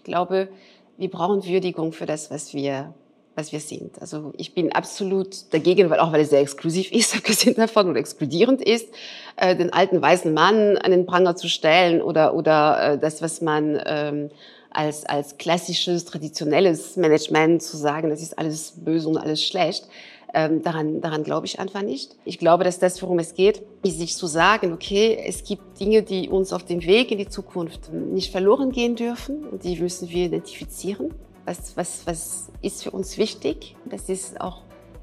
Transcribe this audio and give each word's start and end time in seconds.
Ich 0.00 0.04
glaube, 0.04 0.48
wir 0.96 1.10
brauchen 1.10 1.44
Würdigung 1.44 1.92
für 1.92 2.06
das, 2.06 2.30
was 2.30 2.54
wir 2.54 2.94
was 3.34 3.52
wir 3.52 3.60
sind. 3.60 4.00
Also 4.00 4.32
ich 4.38 4.54
bin 4.54 4.72
absolut 4.72 5.52
dagegen, 5.52 5.88
weil 5.90 6.00
auch 6.00 6.10
weil 6.10 6.22
es 6.22 6.30
sehr 6.30 6.40
exklusiv 6.40 6.90
ist, 7.00 7.14
abgesehen 7.14 7.54
davon 7.54 7.90
oder 7.90 8.00
exkludierend 8.00 8.62
ist, 8.62 8.88
äh, 9.36 9.54
den 9.54 9.74
alten 9.74 10.00
weißen 10.00 10.32
Mann 10.32 10.78
an 10.78 10.90
den 10.90 11.04
Pranger 11.04 11.36
zu 11.36 11.48
stellen 11.48 12.00
oder 12.00 12.34
oder 12.34 12.94
äh, 12.94 12.98
das, 12.98 13.20
was 13.20 13.42
man 13.42 13.78
ähm, 13.84 14.30
als 14.70 15.04
als 15.04 15.36
klassisches 15.36 16.06
traditionelles 16.06 16.96
Management 16.96 17.62
zu 17.62 17.76
sagen, 17.76 18.08
das 18.08 18.22
ist 18.22 18.38
alles 18.38 18.72
böse 18.76 19.06
und 19.06 19.18
alles 19.18 19.44
schlecht. 19.44 19.86
Ähm, 20.32 20.62
daran, 20.62 21.00
daran 21.00 21.24
glaube 21.24 21.46
ich 21.46 21.58
einfach 21.58 21.82
nicht. 21.82 22.16
Ich 22.24 22.38
glaube, 22.38 22.62
dass 22.62 22.78
das, 22.78 23.02
worum 23.02 23.18
es 23.18 23.34
geht, 23.34 23.62
ist 23.82 23.98
sich 23.98 24.16
zu 24.16 24.26
sagen, 24.26 24.72
okay, 24.72 25.18
es 25.26 25.42
gibt 25.42 25.80
Dinge, 25.80 26.02
die 26.02 26.28
uns 26.28 26.52
auf 26.52 26.64
dem 26.64 26.82
Weg 26.82 27.10
in 27.10 27.18
die 27.18 27.28
Zukunft 27.28 27.92
nicht 27.92 28.30
verloren 28.30 28.70
gehen 28.70 28.94
dürfen 28.94 29.44
und 29.44 29.64
die 29.64 29.76
müssen 29.80 30.08
wir 30.08 30.26
identifizieren 30.26 31.12
was, 31.44 31.76
was, 31.76 32.06
was 32.06 32.48
ist 32.62 32.82
für 32.82 32.90
uns 32.90 33.18
wichtig. 33.18 33.76
Das 33.84 34.08
ist 34.08 34.40
auch 34.40 34.62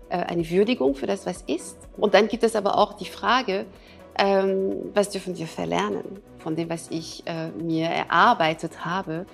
äh, 0.10 0.18
eine 0.18 0.50
Würdigung 0.50 0.96
für 0.96 1.08
das, 1.08 1.26
was 1.26 1.42
ist. 1.44 1.78
Und 1.98 2.14
dann 2.14 2.28
gibt 2.28 2.44
es 2.44 2.56
aber 2.56 2.78
auch 2.78 2.94
die 2.94 3.06
Frage, 3.06 3.66
ähm, 4.18 4.92
was 4.94 5.10
dürfen 5.10 5.38
wir 5.38 5.48
verlernen 5.48 6.22
von 6.40 6.56
dem, 6.56 6.70
was 6.70 6.90
ich 6.90 7.24
äh, 7.26 7.50
mir 7.50 7.88
erarbeitet 7.88 8.86
habe 8.86 9.26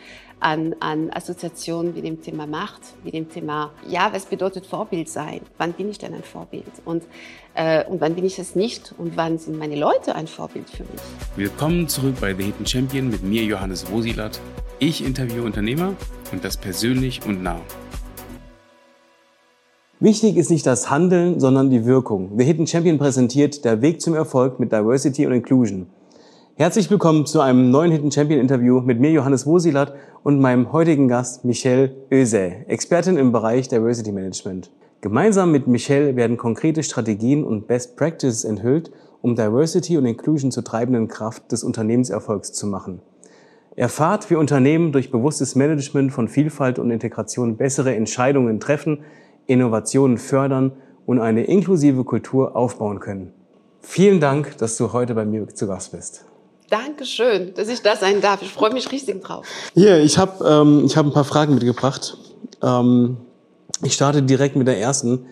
an, 0.43 0.75
an 0.79 1.09
Assoziationen 1.11 1.93
mit 1.93 2.03
dem 2.03 2.21
Thema 2.21 2.45
Macht, 2.45 2.81
mit 3.03 3.13
dem 3.13 3.29
Thema, 3.29 3.71
ja, 3.88 4.09
was 4.11 4.25
bedeutet 4.25 4.66
Vorbild 4.66 5.09
sein? 5.09 5.39
Wann 5.57 5.73
bin 5.73 5.89
ich 5.89 5.97
denn 5.97 6.13
ein 6.13 6.23
Vorbild? 6.23 6.66
Und, 6.85 7.03
äh, 7.55 7.85
und 7.85 8.02
wann 8.02 8.13
bin 8.16 8.25
ich 8.25 8.38
es 8.39 8.55
nicht? 8.55 8.93
Und 8.97 9.16
wann 9.16 9.38
sind 9.38 9.57
meine 9.57 9.75
Leute 9.75 10.16
ein 10.16 10.27
Vorbild 10.27 10.69
für 10.69 10.83
mich? 10.83 11.02
Willkommen 11.35 11.88
zurück 11.88 12.16
bei 12.19 12.33
The 12.33 12.43
Hidden 12.43 12.66
Champion 12.66 13.09
mit 13.09 13.23
mir, 13.23 13.43
Johannes 13.43 13.89
Rosilat. 13.89 14.39
Ich 14.79 15.03
interviewe 15.03 15.43
Unternehmer 15.43 15.93
und 16.31 16.44
das 16.44 16.57
persönlich 16.57 17.25
und 17.25 17.41
nah. 17.41 17.61
Wichtig 20.02 20.36
ist 20.36 20.52
nicht 20.52 20.66
das 20.66 20.89
Handeln, 20.89 21.39
sondern 21.39 21.69
die 21.69 21.86
Wirkung. 21.86 22.38
The 22.38 22.44
Hidden 22.44 22.67
Champion 22.67 22.97
präsentiert 22.97 23.64
der 23.64 23.81
Weg 23.81 24.02
zum 24.02 24.14
Erfolg 24.16 24.59
mit 24.59 24.73
Diversity 24.73 25.25
und 25.25 25.31
Inclusion. 25.31 25.88
Herzlich 26.55 26.91
willkommen 26.91 27.25
zu 27.25 27.41
einem 27.41 27.71
neuen 27.71 27.91
Hidden 27.91 28.11
Champion 28.11 28.39
Interview 28.39 28.79
mit 28.79 28.99
mir 28.99 29.09
Johannes 29.09 29.47
Wosilat 29.47 29.95
und 30.21 30.39
meinem 30.39 30.71
heutigen 30.71 31.07
Gast 31.07 31.43
Michelle 31.43 31.95
Öse, 32.11 32.67
Expertin 32.67 33.17
im 33.17 33.31
Bereich 33.31 33.69
Diversity 33.69 34.11
Management. 34.11 34.69
Gemeinsam 35.01 35.51
mit 35.51 35.65
Michelle 35.65 36.15
werden 36.15 36.37
konkrete 36.37 36.83
Strategien 36.83 37.43
und 37.43 37.65
Best 37.65 37.97
Practices 37.97 38.43
enthüllt, 38.43 38.91
um 39.23 39.35
Diversity 39.35 39.97
und 39.97 40.05
Inclusion 40.05 40.51
zur 40.51 40.63
treibenden 40.63 41.07
Kraft 41.07 41.51
des 41.51 41.63
Unternehmenserfolgs 41.63 42.53
zu 42.53 42.67
machen. 42.67 43.01
Erfahrt, 43.75 44.29
wie 44.29 44.35
Unternehmen 44.35 44.91
durch 44.91 45.09
bewusstes 45.09 45.55
Management 45.55 46.13
von 46.13 46.27
Vielfalt 46.27 46.77
und 46.77 46.91
Integration 46.91 47.57
bessere 47.57 47.95
Entscheidungen 47.95 48.59
treffen, 48.59 48.99
Innovationen 49.47 50.19
fördern 50.19 50.73
und 51.07 51.19
eine 51.19 51.45
inklusive 51.45 52.03
Kultur 52.03 52.55
aufbauen 52.55 52.99
können. 52.99 53.33
Vielen 53.81 54.19
Dank, 54.19 54.55
dass 54.59 54.77
du 54.77 54.93
heute 54.93 55.15
bei 55.15 55.25
mir 55.25 55.47
zu 55.47 55.65
Gast 55.65 55.91
bist. 55.91 56.27
Dankeschön, 56.69 57.53
dass 57.53 57.67
ich 57.67 57.81
da 57.81 57.95
sein 57.95 58.22
darf. 58.22 58.42
Ich 58.42 58.52
freue 58.52 58.73
mich 58.73 58.92
riesig 58.92 59.23
drauf. 59.23 59.45
Hier, 59.73 60.00
ich 60.02 60.17
habe 60.17 60.45
ähm, 60.47 60.86
ich 60.86 60.97
hab 60.97 61.05
ein 61.05 61.14
paar 61.14 61.23
Fragen 61.23 61.53
mitgebracht. 61.53 62.17
Ähm, 62.61 63.17
ich 63.81 63.94
starte 63.94 64.23
direkt 64.23 64.55
mit 64.55 64.67
der 64.67 64.80
ersten. 64.80 65.28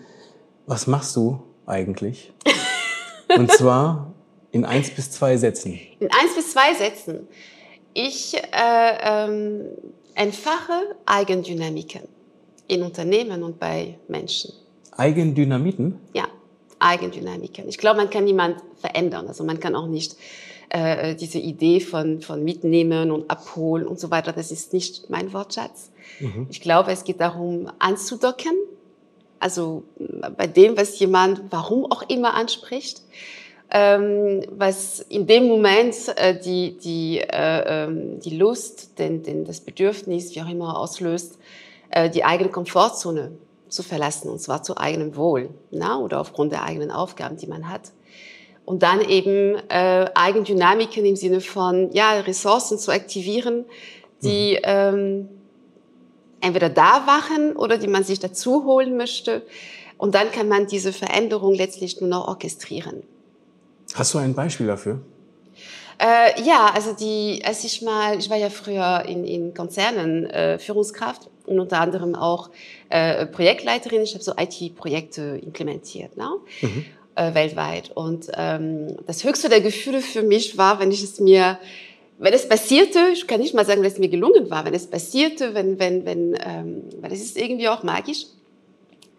Was 0.66 0.86
machst 0.86 1.16
du 1.16 1.42
eigentlich? 1.66 2.32
Und 3.36 3.50
zwar 3.52 4.12
in 4.50 4.64
eins 4.64 4.90
bis 4.90 5.10
zwei 5.10 5.36
Sätzen. 5.36 5.78
In 5.98 6.08
eins 6.12 6.34
bis 6.36 6.52
zwei 6.52 6.74
Sätzen. 6.74 7.26
Ich 7.94 8.34
äh, 8.34 8.42
ähm, 9.02 9.62
entfache 10.14 10.96
Eigendynamiken 11.06 12.02
in 12.68 12.82
Unternehmen 12.82 13.42
und 13.42 13.58
bei 13.58 13.98
Menschen. 14.08 14.52
Eigendynamiten? 14.96 15.98
Ja, 16.14 16.28
Eigendynamiken. 16.78 17.68
Ich 17.68 17.78
glaube, 17.78 17.98
man 17.98 18.10
kann 18.10 18.24
niemand 18.24 18.56
verändern. 18.80 19.28
Also 19.28 19.44
man 19.44 19.60
kann 19.60 19.74
auch 19.74 19.86
nicht 19.86 20.16
äh, 20.72 21.14
diese 21.14 21.38
Idee 21.38 21.80
von, 21.80 22.20
von 22.20 22.42
Mitnehmen 22.42 23.10
und 23.10 23.30
Abholen 23.30 23.86
und 23.86 24.00
so 24.00 24.10
weiter, 24.10 24.32
das 24.32 24.50
ist 24.50 24.72
nicht 24.72 25.10
mein 25.10 25.32
Wortschatz. 25.32 25.90
Mhm. 26.20 26.46
Ich 26.50 26.60
glaube, 26.60 26.92
es 26.92 27.04
geht 27.04 27.20
darum, 27.20 27.70
anzudocken. 27.78 28.52
Also 29.38 29.82
bei 30.36 30.46
dem, 30.46 30.76
was 30.76 30.98
jemand, 30.98 31.42
warum 31.50 31.90
auch 31.90 32.02
immer 32.08 32.34
anspricht 32.34 33.02
ähm, 33.72 34.42
was 34.50 35.00
in 35.00 35.26
dem 35.26 35.48
Moment 35.48 35.96
äh, 36.16 36.38
die, 36.38 36.76
die, 36.76 37.20
äh, 37.20 37.86
ähm, 37.86 38.20
die 38.20 38.36
Lust, 38.36 38.98
den, 38.98 39.22
den, 39.22 39.46
das 39.46 39.60
Bedürfnis, 39.60 40.34
wie 40.34 40.42
auch 40.42 40.48
immer 40.48 40.78
auslöst, 40.78 41.38
äh, 41.90 42.10
die 42.10 42.22
eigene 42.22 42.50
Komfortzone 42.50 43.32
zu 43.68 43.82
verlassen, 43.82 44.28
und 44.28 44.40
zwar 44.40 44.62
zu 44.62 44.76
eigenem 44.76 45.16
Wohl 45.16 45.48
na, 45.70 45.98
oder 45.98 46.20
aufgrund 46.20 46.52
der 46.52 46.64
eigenen 46.64 46.90
Aufgaben, 46.90 47.38
die 47.38 47.46
man 47.46 47.70
hat. 47.70 47.92
Und 48.64 48.82
dann 48.82 49.00
eben 49.00 49.56
äh, 49.68 50.06
Eigendynamiken 50.14 51.04
im 51.04 51.16
Sinne 51.16 51.40
von 51.40 51.90
ja, 51.92 52.20
Ressourcen 52.20 52.78
zu 52.78 52.92
aktivieren, 52.92 53.64
die 54.22 54.52
mhm. 54.54 54.60
ähm, 54.62 55.28
entweder 56.40 56.68
da 56.68 57.06
wachen 57.06 57.56
oder 57.56 57.78
die 57.78 57.88
man 57.88 58.04
sich 58.04 58.20
dazu 58.20 58.64
holen 58.64 58.96
möchte. 58.96 59.42
Und 59.98 60.14
dann 60.14 60.30
kann 60.30 60.48
man 60.48 60.66
diese 60.66 60.92
Veränderung 60.92 61.54
letztlich 61.54 62.00
nur 62.00 62.10
noch 62.10 62.28
orchestrieren. 62.28 63.02
Hast 63.94 64.14
du 64.14 64.18
ein 64.18 64.34
Beispiel 64.34 64.66
dafür? 64.66 65.00
Äh, 65.98 66.42
ja, 66.42 66.70
also 66.74 66.92
die, 66.92 67.42
als 67.44 67.62
ich 67.62 67.82
mal, 67.82 68.18
ich 68.18 68.28
war 68.28 68.36
ja 68.36 68.50
früher 68.50 69.04
in, 69.06 69.24
in 69.24 69.54
Konzernen 69.54 70.26
äh, 70.26 70.58
Führungskraft 70.58 71.30
und 71.46 71.60
unter 71.60 71.80
anderem 71.80 72.16
auch 72.16 72.50
äh, 72.88 73.26
Projektleiterin. 73.26 74.02
Ich 74.02 74.14
habe 74.14 74.24
so 74.24 74.32
IT-Projekte 74.36 75.40
implementiert, 75.42 76.16
ne? 76.16 76.28
Mhm. 76.60 76.86
Äh, 77.14 77.34
weltweit. 77.34 77.90
Und 77.94 78.28
ähm, 78.38 78.96
das 79.06 79.22
höchste 79.22 79.50
der 79.50 79.60
Gefühle 79.60 80.00
für 80.00 80.22
mich 80.22 80.56
war, 80.56 80.80
wenn 80.80 80.90
ich 80.90 81.02
es 81.02 81.20
mir, 81.20 81.58
wenn 82.18 82.32
es 82.32 82.48
passierte, 82.48 82.98
ich 83.12 83.26
kann 83.26 83.38
nicht 83.38 83.52
mal 83.52 83.66
sagen, 83.66 83.82
dass 83.82 83.94
es 83.94 83.98
mir 83.98 84.08
gelungen 84.08 84.48
war, 84.48 84.64
wenn 84.64 84.72
es 84.72 84.86
passierte, 84.86 85.52
wenn, 85.52 85.78
wenn, 85.78 86.06
wenn, 86.06 86.34
ähm, 86.42 86.84
weil 87.02 87.12
es 87.12 87.20
ist 87.20 87.36
irgendwie 87.36 87.68
auch 87.68 87.82
magisch, 87.82 88.24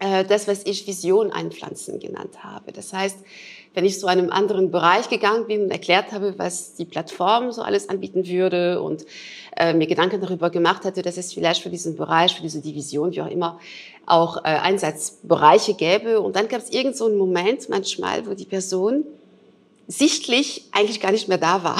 äh, 0.00 0.24
das, 0.24 0.48
was 0.48 0.66
ich 0.66 0.88
Vision 0.88 1.30
einpflanzen 1.30 2.00
genannt 2.00 2.42
habe. 2.42 2.72
Das 2.72 2.92
heißt, 2.92 3.18
wenn 3.74 3.84
ich 3.84 3.98
zu 3.98 4.06
einem 4.06 4.30
anderen 4.30 4.70
Bereich 4.70 5.08
gegangen 5.08 5.46
bin 5.46 5.64
und 5.64 5.70
erklärt 5.70 6.12
habe, 6.12 6.34
was 6.38 6.74
die 6.74 6.84
Plattform 6.84 7.50
so 7.50 7.62
alles 7.62 7.88
anbieten 7.88 8.26
würde 8.26 8.80
und 8.80 9.04
äh, 9.56 9.74
mir 9.74 9.86
Gedanken 9.86 10.20
darüber 10.20 10.48
gemacht 10.50 10.84
hatte, 10.84 11.02
dass 11.02 11.16
es 11.16 11.32
vielleicht 11.32 11.62
für 11.62 11.70
diesen 11.70 11.96
Bereich, 11.96 12.34
für 12.34 12.42
diese 12.42 12.60
Division, 12.60 13.12
wie 13.12 13.20
auch 13.20 13.30
immer, 13.30 13.58
auch 14.06 14.38
äh, 14.38 14.48
Einsatzbereiche 14.48 15.74
gäbe. 15.74 16.20
Und 16.20 16.36
dann 16.36 16.48
gab 16.48 16.60
es 16.60 16.70
irgend 16.70 16.96
so 16.96 17.06
einen 17.06 17.18
Moment 17.18 17.68
manchmal, 17.68 18.26
wo 18.26 18.34
die 18.34 18.44
Person 18.44 19.04
sichtlich 19.88 20.64
eigentlich 20.72 21.00
gar 21.00 21.12
nicht 21.12 21.28
mehr 21.28 21.38
da 21.38 21.62
war. 21.64 21.78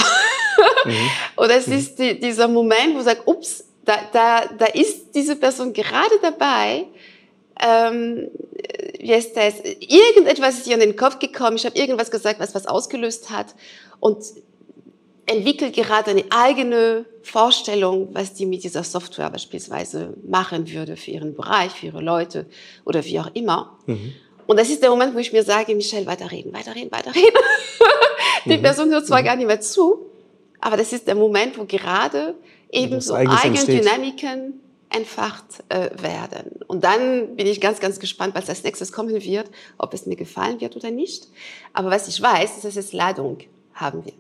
Mhm. 0.85 1.11
und 1.37 1.51
es 1.51 1.69
mhm. 1.69 1.73
ist 1.75 1.99
die, 1.99 2.19
dieser 2.19 2.49
Moment, 2.49 2.97
wo 2.97 3.01
sagt, 3.01 3.27
ups, 3.27 3.65
da, 3.85 3.95
da, 4.13 4.43
da 4.59 4.67
ist 4.67 5.15
diese 5.15 5.37
Person 5.37 5.73
gerade 5.73 6.19
dabei, 6.23 6.87
ähm, 7.61 8.29
wie 9.05 9.13
heißt 9.13 9.37
das, 9.37 9.61
irgendetwas 9.61 10.57
ist 10.57 10.67
ihr 10.67 10.75
in 10.75 10.81
den 10.81 10.97
Kopf 10.97 11.19
gekommen, 11.19 11.57
ich 11.57 11.67
habe 11.67 11.79
irgendwas 11.79 12.11
gesagt, 12.11 12.41
was 12.41 12.55
was 12.55 12.67
ausgelöst 12.67 13.29
hat 13.29 13.55
und 14.01 14.17
entwickelt 15.27 15.75
gerade 15.75 16.13
eine 16.13 16.25
eigene 16.31 17.05
Vorstellung, 17.23 18.09
was 18.13 18.33
die 18.33 18.47
mit 18.47 18.65
dieser 18.65 18.83
Software 18.83 19.29
beispielsweise 19.29 20.15
machen 20.27 20.73
würde 20.73 20.97
für 20.97 21.11
ihren 21.11 21.35
Bereich, 21.35 21.73
für 21.73 21.87
ihre 21.87 22.01
Leute 22.01 22.47
oder 22.87 23.05
wie 23.05 23.21
auch 23.21 23.31
immer. 23.35 23.79
Mhm. 23.85 24.15
Und 24.47 24.59
das 24.59 24.71
ist 24.71 24.83
der 24.83 24.89
Moment, 24.89 25.15
wo 25.15 25.19
ich 25.19 25.35
mir 25.35 25.43
sage, 25.43 25.75
Michelle, 25.75 26.07
weiterreden, 26.07 26.55
weiterreden, 26.55 26.91
weiterreden. 26.91 27.41
die 28.47 28.57
mhm. 28.57 28.63
Person 28.63 28.91
hört 28.91 29.07
zwar 29.07 29.21
mhm. 29.21 29.27
gar 29.27 29.37
nicht 29.37 29.47
mehr 29.47 29.61
zu, 29.61 30.07
aber 30.63 30.79
das 30.79 30.95
ist 30.95 31.07
der 31.07 31.15
Moment, 31.15 31.59
wo 31.59 31.67
gerade 31.67 32.37
eben 32.73 33.03
so 33.03 33.13
Eigendynamiken 33.13 34.64
entfacht 34.91 35.65
äh, 35.69 35.91
werden. 36.01 36.61
Und 36.67 36.85
dann 36.85 37.37
bin 37.37 37.47
ich 37.47 37.61
ganz, 37.61 37.81
ganz 37.81 37.99
gespannt, 37.99 38.35
was 38.35 38.49
als 38.49 38.63
nächstes 38.63 38.93
kommen 38.93 39.23
wird, 39.23 39.51
ob 39.79 39.95
es 39.95 40.07
mir 40.07 40.17
gefallen 40.17 40.61
wird 40.61 40.77
oder 40.77 40.91
nicht. 40.91 41.29
Aber 41.73 41.91
was 41.91 42.09
ich 42.09 42.21
weiß, 42.21 42.57
ist, 42.57 42.65
dass 42.65 42.77
es 42.77 42.93
Ladung 42.93 43.39
haben 43.75 44.05
wird. 44.05 44.15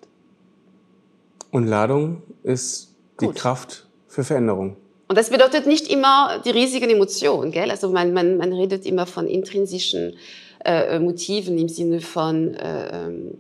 Und 1.50 1.66
Ladung 1.68 2.22
ist 2.42 2.94
die 3.20 3.26
Gut. 3.26 3.36
Kraft 3.36 3.86
für 4.08 4.24
Veränderung. 4.24 4.76
Und 5.06 5.18
das 5.18 5.30
bedeutet 5.30 5.66
nicht 5.66 5.88
immer 5.88 6.40
die 6.44 6.50
riesigen 6.50 6.90
Emotionen, 6.90 7.52
gell? 7.52 7.70
Also 7.70 7.90
man, 7.90 8.12
man, 8.12 8.36
man 8.38 8.52
redet 8.52 8.86
immer 8.86 9.06
von 9.06 9.26
intrinsischen 9.28 10.16
äh, 10.64 10.98
Motiven 10.98 11.58
im 11.58 11.68
Sinne 11.68 12.00
von 12.00 12.54
äh, 12.54 13.06
ähm, 13.06 13.38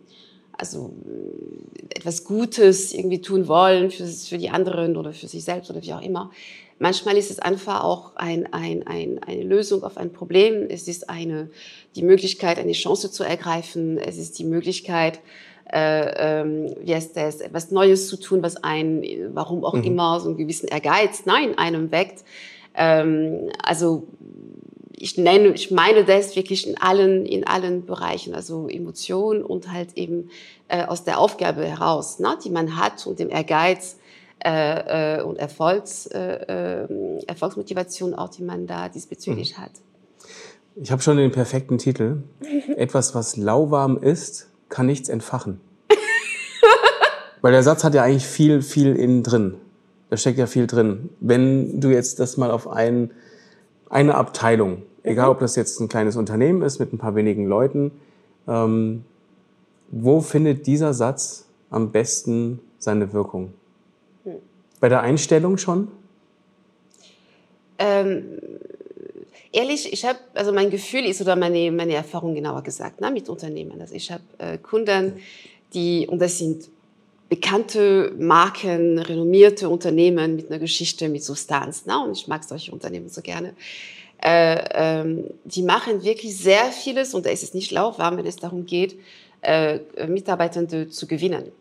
also 0.56 0.94
etwas 1.90 2.24
Gutes 2.24 2.92
irgendwie 2.94 3.20
tun 3.20 3.48
wollen 3.48 3.90
für, 3.90 4.06
für 4.06 4.38
die 4.38 4.50
anderen 4.50 4.96
oder 4.96 5.12
für 5.12 5.26
sich 5.26 5.42
selbst 5.44 5.70
oder 5.70 5.82
wie 5.82 5.92
auch 5.92 6.02
immer. 6.02 6.30
Manchmal 6.78 7.16
ist 7.16 7.30
es 7.30 7.38
einfach 7.38 7.84
auch 7.84 8.16
ein, 8.16 8.52
ein, 8.52 8.86
ein, 8.86 9.22
eine 9.22 9.42
Lösung 9.42 9.84
auf 9.84 9.96
ein 9.96 10.12
Problem. 10.12 10.66
Es 10.68 10.88
ist 10.88 11.08
eine, 11.08 11.50
die 11.94 12.02
Möglichkeit, 12.02 12.58
eine 12.58 12.72
Chance 12.72 13.10
zu 13.10 13.22
ergreifen. 13.22 13.98
Es 13.98 14.18
ist 14.18 14.38
die 14.38 14.44
Möglichkeit, 14.44 15.20
äh, 15.72 16.40
ähm, 16.40 16.74
wie 16.82 16.94
heißt 16.94 17.16
das, 17.16 17.40
etwas 17.40 17.70
Neues 17.70 18.08
zu 18.08 18.16
tun, 18.16 18.42
was 18.42 18.56
einen, 18.62 19.34
warum 19.34 19.64
auch 19.64 19.74
mhm. 19.74 19.84
immer, 19.84 20.20
so 20.20 20.28
einen 20.28 20.36
gewissen 20.36 20.68
Ehrgeiz, 20.68 21.26
nein, 21.26 21.56
einem 21.56 21.90
weckt. 21.90 22.24
Ähm, 22.74 23.50
also 23.62 24.08
ich 24.96 25.18
nenne, 25.18 25.48
ich 25.48 25.70
meine 25.70 26.04
das 26.04 26.36
wirklich 26.36 26.66
in 26.66 26.78
allen, 26.78 27.26
in 27.26 27.46
allen 27.46 27.84
Bereichen, 27.86 28.34
also 28.34 28.68
Emotionen 28.68 29.42
und 29.42 29.70
halt 29.72 29.96
eben 29.96 30.30
äh, 30.68 30.84
aus 30.84 31.04
der 31.04 31.18
Aufgabe 31.18 31.64
heraus, 31.64 32.18
ne, 32.18 32.38
die 32.44 32.50
man 32.50 32.76
hat 32.76 33.06
und 33.06 33.18
dem 33.18 33.30
Ehrgeiz 33.30 33.98
äh, 34.44 35.18
äh, 35.18 35.22
und 35.22 35.38
Erfolgs, 35.38 36.06
äh, 36.06 36.84
äh, 36.84 37.24
Erfolgsmotivation 37.26 38.14
auch, 38.14 38.28
die 38.28 38.42
man 38.42 38.66
da 38.66 38.88
diesbezüglich 38.88 39.56
mhm. 39.56 39.62
hat. 39.62 39.70
Ich 40.76 40.92
habe 40.92 41.00
schon 41.00 41.16
den 41.16 41.30
perfekten 41.30 41.78
Titel. 41.78 42.24
Etwas, 42.76 43.14
was 43.14 43.36
lauwarm 43.36 43.96
ist, 43.96 44.50
kann 44.68 44.86
nichts 44.86 45.08
entfachen. 45.08 45.60
Weil 47.40 47.52
der 47.52 47.62
Satz 47.62 47.84
hat 47.84 47.94
ja 47.94 48.02
eigentlich 48.02 48.26
viel, 48.26 48.60
viel 48.60 48.96
innen 48.96 49.22
drin. 49.22 49.54
Da 50.10 50.16
steckt 50.16 50.38
ja 50.38 50.46
viel 50.46 50.66
drin. 50.66 51.10
Wenn 51.20 51.80
du 51.80 51.88
jetzt 51.88 52.20
das 52.20 52.36
mal 52.36 52.50
auf 52.50 52.68
ein, 52.68 53.12
eine 53.88 54.14
Abteilung, 54.14 54.82
egal 55.02 55.30
ob 55.30 55.38
das 55.38 55.56
jetzt 55.56 55.80
ein 55.80 55.88
kleines 55.88 56.16
Unternehmen 56.16 56.62
ist 56.62 56.80
mit 56.80 56.92
ein 56.92 56.98
paar 56.98 57.14
wenigen 57.14 57.46
Leuten, 57.46 57.92
ähm, 58.46 59.04
wo 59.90 60.20
findet 60.20 60.66
dieser 60.66 60.92
Satz 60.92 61.46
am 61.70 61.92
besten 61.92 62.60
seine 62.78 63.12
Wirkung? 63.12 63.54
Bei 64.84 64.90
der 64.90 65.00
Einstellung 65.00 65.56
schon? 65.56 65.88
Ähm, 67.78 68.38
ehrlich, 69.50 69.90
ich 69.90 70.04
habe, 70.04 70.18
also 70.34 70.52
mein 70.52 70.68
Gefühl 70.68 71.06
ist 71.06 71.22
oder 71.22 71.36
meine, 71.36 71.72
meine 71.72 71.94
Erfahrung 71.94 72.34
genauer 72.34 72.62
gesagt, 72.62 73.00
ne, 73.00 73.10
mit 73.10 73.30
Unternehmen. 73.30 73.80
Also 73.80 73.94
ich 73.94 74.10
habe 74.12 74.22
äh, 74.36 74.58
Kunden, 74.58 75.14
die, 75.72 76.06
und 76.06 76.18
das 76.18 76.36
sind 76.36 76.68
bekannte 77.30 78.12
Marken, 78.18 78.98
renommierte 78.98 79.70
Unternehmen 79.70 80.36
mit 80.36 80.50
einer 80.50 80.58
Geschichte, 80.58 81.08
mit 81.08 81.24
Substanz. 81.24 81.86
Ne? 81.86 81.98
Und 82.04 82.12
ich 82.12 82.28
mag 82.28 82.44
solche 82.44 82.70
Unternehmen 82.70 83.08
so 83.08 83.22
gerne. 83.22 83.54
Äh, 84.22 84.64
ähm, 84.74 85.30
die 85.46 85.62
machen 85.62 86.04
wirklich 86.04 86.36
sehr 86.36 86.66
vieles 86.66 87.14
und 87.14 87.24
da 87.24 87.30
ist 87.30 87.42
es 87.42 87.54
nicht 87.54 87.70
lauwarm, 87.70 88.18
wenn 88.18 88.26
es 88.26 88.36
darum 88.36 88.66
geht, 88.66 88.98
äh, 89.40 89.78
Mitarbeitende 90.06 90.90
zu 90.90 91.06
gewinnen. 91.06 91.52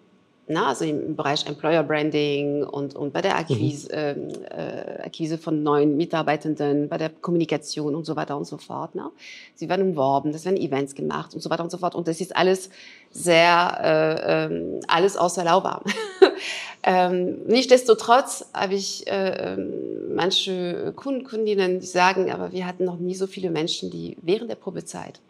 Na, 0.45 0.67
also 0.67 0.83
im 0.83 1.15
Bereich 1.15 1.47
Employer 1.47 1.83
Branding 1.83 2.65
und, 2.65 2.95
und 2.95 3.13
bei 3.13 3.21
der 3.21 3.37
Akquise, 3.37 4.15
mhm. 4.17 4.29
Äh, 4.49 5.03
Akquise 5.05 5.37
von 5.37 5.63
neuen 5.63 5.95
Mitarbeitenden, 5.95 6.89
bei 6.89 6.97
der 6.97 7.09
Kommunikation 7.09 7.95
und 7.95 8.05
so 8.05 8.17
weiter 8.17 8.35
und 8.35 8.43
so 8.43 8.57
fort. 8.57 8.93
Ne? 8.93 9.09
Sie 9.55 9.69
werden 9.69 9.87
umworben, 9.87 10.31
es 10.31 10.43
werden 10.43 10.57
Events 10.57 10.95
gemacht 10.95 11.33
und 11.33 11.39
so 11.39 11.49
weiter 11.49 11.63
und 11.63 11.69
so 11.69 11.77
fort. 11.77 11.95
Und 11.95 12.09
das 12.09 12.19
ist 12.19 12.35
alles 12.35 12.69
sehr, 13.09 13.79
äh, 13.81 14.53
äh, 14.53 14.81
alles 14.89 15.15
außer 15.15 15.45
ähm, 16.83 17.45
Nichtsdestotrotz 17.45 18.49
habe 18.53 18.73
ich 18.73 19.07
äh, 19.07 19.53
ähm, 19.53 20.13
manche 20.13 20.91
Kunden, 20.93 21.23
Kundinnen, 21.23 21.79
die 21.79 21.87
sagen, 21.87 22.29
aber 22.31 22.51
wir 22.51 22.67
hatten 22.67 22.83
noch 22.83 22.97
nie 22.97 23.15
so 23.15 23.27
viele 23.27 23.49
Menschen, 23.49 23.91
die 23.91 24.17
während 24.21 24.49
der 24.49 24.55
Probezeit 24.55 25.21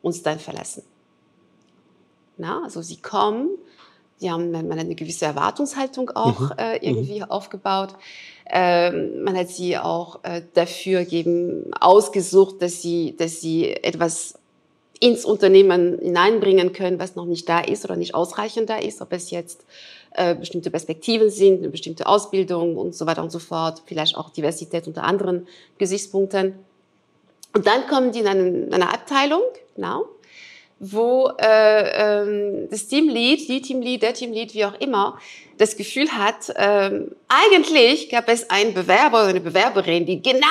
uns 0.00 0.22
dann 0.22 0.38
verlassen. 0.38 0.82
Na, 2.38 2.62
also 2.64 2.80
sie 2.80 2.96
kommen, 2.96 3.50
die 4.20 4.30
haben 4.30 4.50
man 4.50 4.72
eine 4.72 4.94
gewisse 4.94 5.26
Erwartungshaltung 5.26 6.10
auch 6.10 6.40
mhm. 6.40 6.50
äh, 6.58 6.76
irgendwie 6.76 7.20
mhm. 7.20 7.30
aufgebaut. 7.30 7.94
Ähm, 8.48 9.22
man 9.22 9.36
hat 9.36 9.48
sie 9.48 9.76
auch 9.76 10.20
äh, 10.22 10.42
dafür 10.54 11.10
eben 11.12 11.72
ausgesucht, 11.74 12.62
dass 12.62 12.80
sie, 12.80 13.16
dass 13.16 13.40
sie 13.40 13.70
etwas 13.70 14.38
ins 15.00 15.24
Unternehmen 15.24 15.98
hineinbringen 15.98 16.72
können, 16.72 16.98
was 16.98 17.16
noch 17.16 17.26
nicht 17.26 17.48
da 17.48 17.60
ist 17.60 17.84
oder 17.84 17.96
nicht 17.96 18.14
ausreichend 18.14 18.70
da 18.70 18.78
ist, 18.78 19.02
ob 19.02 19.12
es 19.12 19.30
jetzt 19.30 19.64
äh, 20.12 20.34
bestimmte 20.34 20.70
Perspektiven 20.70 21.28
sind, 21.28 21.58
eine 21.58 21.68
bestimmte 21.68 22.06
Ausbildung 22.06 22.76
und 22.76 22.94
so 22.94 23.06
weiter 23.06 23.22
und 23.22 23.30
so 23.30 23.38
fort, 23.38 23.82
vielleicht 23.84 24.16
auch 24.16 24.30
Diversität 24.30 24.86
unter 24.86 25.04
anderen 25.04 25.46
Gesichtspunkten. 25.78 26.54
Und 27.54 27.66
dann 27.66 27.86
kommen 27.88 28.12
die 28.12 28.20
in 28.20 28.26
eine, 28.26 28.48
in 28.48 28.74
eine 28.74 28.92
Abteilung, 28.92 29.42
genau, 29.74 30.06
wo 30.78 31.30
äh, 31.38 32.20
ähm, 32.22 32.68
das 32.70 32.86
Teamlead, 32.86 33.48
die 33.48 33.62
Teamlead, 33.62 34.02
der 34.02 34.12
Teamlead, 34.12 34.52
wie 34.52 34.64
auch 34.66 34.78
immer, 34.78 35.18
das 35.58 35.76
Gefühl 35.76 36.10
hat, 36.12 36.52
ähm, 36.56 37.12
eigentlich 37.28 38.10
gab 38.10 38.28
es 38.28 38.50
einen 38.50 38.74
Bewerber 38.74 39.20
oder 39.20 39.28
eine 39.28 39.40
Bewerberin, 39.40 40.04
die 40.04 40.20
genau 40.20 40.46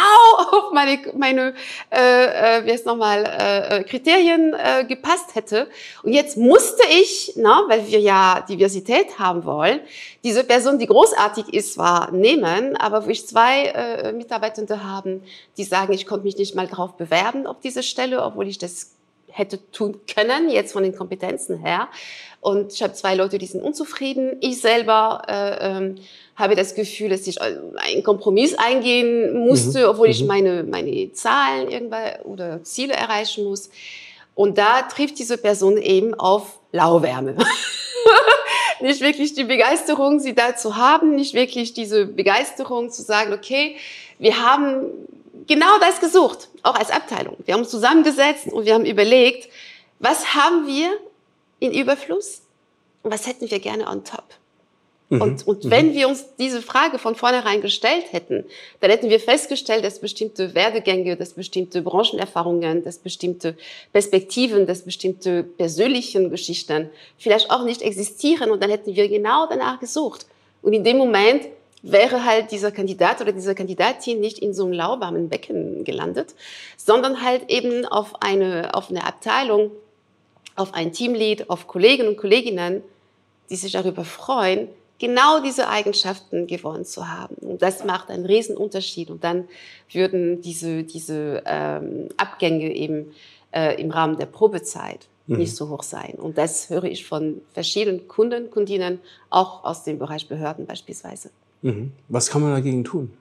auf 0.52 0.74
meine, 0.74 1.00
meine 1.16 1.54
äh, 1.92 2.58
äh, 2.58 2.66
wie 2.66 2.72
heißt 2.72 2.88
nochmal, 2.88 3.24
äh, 3.24 3.82
äh, 3.82 3.84
Kriterien 3.84 4.56
äh, 4.56 4.84
gepasst 4.86 5.36
hätte. 5.36 5.68
Und 6.02 6.14
jetzt 6.14 6.38
musste 6.38 6.82
ich, 6.90 7.34
na, 7.36 7.64
weil 7.68 7.88
wir 7.88 8.00
ja 8.00 8.44
Diversität 8.50 9.20
haben 9.20 9.46
wollen, 9.46 9.80
diese 10.24 10.44
Person, 10.44 10.80
die 10.80 10.88
großartig 10.88 11.54
ist, 11.54 11.78
war 11.78 12.12
nehmen, 12.12 12.76
aber 12.76 13.06
wo 13.06 13.10
ich 13.12 13.28
zwei 13.28 13.66
äh, 13.66 14.12
Mitarbeitende 14.12 14.84
haben, 14.84 15.22
die 15.58 15.64
sagen, 15.64 15.94
ich 15.94 16.08
konnte 16.08 16.26
mich 16.26 16.38
nicht 16.38 16.56
mal 16.56 16.68
drauf 16.68 16.98
bewerben 16.98 17.46
auf 17.46 17.60
diese 17.60 17.84
Stelle, 17.84 18.24
obwohl 18.24 18.48
ich 18.48 18.58
das 18.58 18.96
hätte 19.36 19.60
tun 19.72 20.00
können, 20.14 20.50
jetzt 20.50 20.72
von 20.72 20.84
den 20.84 20.96
Kompetenzen 20.96 21.58
her. 21.58 21.90
Und 22.40 22.74
ich 22.74 22.84
habe 22.84 22.94
zwei 22.94 23.16
Leute, 23.16 23.38
die 23.38 23.48
sind 23.48 23.62
unzufrieden. 23.62 24.38
Ich 24.40 24.62
selber 24.62 25.24
äh, 25.28 25.78
ähm, 25.78 25.96
habe 26.36 26.56
das 26.56 26.76
Gefühl, 26.76 27.10
dass 27.10 27.28
ich 27.28 27.42
äh, 27.42 27.58
einen 27.78 28.04
Kompromiss 28.04 28.56
eingehen 28.56 29.34
musste, 29.46 29.80
mhm. 29.80 29.90
obwohl 29.90 30.10
ich 30.10 30.22
mhm. 30.22 30.28
meine, 30.28 30.64
meine 30.64 31.12
Zahlen 31.12 31.70
irgendwann 31.70 32.22
oder 32.24 32.64
Ziele 32.64 32.94
erreichen 32.94 33.44
muss. 33.44 33.70
Und 34.36 34.58
da 34.58 34.84
trifft 34.84 35.20
diese 35.20 35.38
Person 35.38 35.78
eben 35.78 36.14
auf 36.14 36.60
Lauwärme. 36.72 37.36
nicht 38.82 39.02
wirklich 39.02 39.34
die 39.34 39.46
Begeisterung, 39.46 40.20
sie 40.20 40.36
da 40.36 40.56
zu 40.56 40.76
haben, 40.76 41.16
nicht 41.16 41.34
wirklich 41.34 41.74
diese 41.74 42.06
Begeisterung 42.06 42.90
zu 42.90 43.02
sagen, 43.02 43.34
okay, 43.34 43.76
wir 44.20 44.42
haben 44.42 44.86
genau 45.48 45.80
das 45.80 46.00
gesucht, 46.00 46.50
auch 46.64 46.76
als 46.76 46.92
Abteilung. 46.92 47.38
Wir 47.46 47.54
haben 47.54 47.62
uns 47.62 47.72
zusammengesetzt 47.72 48.48
und 48.48 48.66
wir 48.66 48.74
haben 48.74 48.86
überlegt, 48.86 49.50
was 50.00 50.34
haben 50.34 50.68
wir 50.68 50.98
in 51.60 51.74
Überfluss 51.74 52.42
und 53.04 53.12
was 53.12 53.28
hätten 53.28 53.50
wir 53.50 53.60
gerne 53.60 53.88
on 53.88 54.04
top. 54.04 54.26
Mhm. 55.10 55.22
Und, 55.22 55.48
und 55.48 55.66
mhm. 55.66 55.72
wenn 55.72 55.94
wir 55.94 56.08
uns 56.08 56.26
diese 56.38 56.62
Frage 56.62 56.98
von 56.98 57.16
vornherein 57.16 57.62
gestellt 57.62 58.06
hätten, 58.12 58.46
dann 58.80 58.90
hätten 58.90 59.10
wir 59.10 59.20
festgestellt, 59.20 59.84
dass 59.84 60.00
bestimmte 60.00 60.56
Werdegänge, 60.56 61.16
dass 61.16 61.34
bestimmte 61.34 61.82
Branchenerfahrungen, 61.82 62.84
dass 62.84 62.98
bestimmte 62.98 63.56
Perspektiven, 63.94 64.66
dass 64.66 64.82
bestimmte 64.82 65.44
persönlichen 65.44 66.32
Geschichten 66.32 66.90
vielleicht 67.18 67.52
auch 67.52 67.64
nicht 67.64 67.82
existieren 67.82 68.50
und 68.50 68.64
dann 68.64 68.72
hätten 68.72 68.96
wir 68.96 69.08
genau 69.08 69.48
danach 69.48 69.80
gesucht. 69.80 70.26
Und 70.62 70.74
in 70.74 70.84
dem 70.84 70.98
Moment 70.98 71.48
wäre 71.92 72.26
halt 72.26 72.52
dieser 72.52 72.72
Kandidat 72.72 73.22
oder 73.22 73.32
diese 73.32 73.54
Kandidatin 73.54 74.20
nicht 74.20 74.40
in 74.40 74.54
so 74.54 74.64
einem 74.64 74.74
lauwarmen 74.74 75.30
Becken 75.30 75.84
gelandet, 75.84 76.36
sondern 76.78 77.22
halt 77.22 77.50
eben 77.50 77.86
auf 77.86 78.22
eine, 78.22 78.74
auf 78.74 78.90
eine 78.90 79.06
Abteilung, 79.06 79.72
auf 80.56 80.74
ein 80.74 80.92
Teamlead, 80.92 81.50
auf 81.50 81.68
Kollegen 81.68 82.08
und 82.08 82.18
Kolleginnen, 82.18 82.82
die 83.50 83.56
sich 83.56 83.74
darüber 83.74 84.04
freuen, 84.04 84.68
genau 84.98 85.42
diese 85.42 85.68
Eigenschaften 85.70 86.48
gewonnen 86.48 86.86
zu 86.86 87.08
haben. 87.08 87.36
Und 87.36 87.62
das 87.62 87.84
macht 87.84 88.10
einen 88.10 88.26
riesen 88.26 88.58
Unterschied. 88.58 89.12
Und 89.12 89.24
dann 89.24 89.48
würden 89.92 90.42
diese, 90.42 90.84
diese 90.84 91.44
ähm, 91.46 92.10
Abgänge 92.18 92.74
eben 92.74 93.14
äh, 93.52 93.80
im 93.80 93.92
Rahmen 93.92 94.18
der 94.18 94.26
Probezeit 94.26 95.08
mhm. 95.28 95.38
nicht 95.38 95.56
so 95.56 95.70
hoch 95.70 95.84
sein. 95.84 96.16
Und 96.16 96.38
das 96.38 96.70
höre 96.70 96.86
ich 96.86 97.06
von 97.06 97.42
verschiedenen 97.54 98.08
Kunden, 98.08 98.50
Kundinnen, 98.50 99.00
auch 99.30 99.64
aus 99.64 99.84
dem 99.84 100.00
Bereich 100.00 100.28
Behörden 100.28 100.66
beispielsweise. 100.66 101.30
Mhm. 101.62 101.92
Was 102.10 102.30
kann 102.30 102.42
man 102.42 102.52
dagegen 102.52 102.84
tun? 102.84 103.12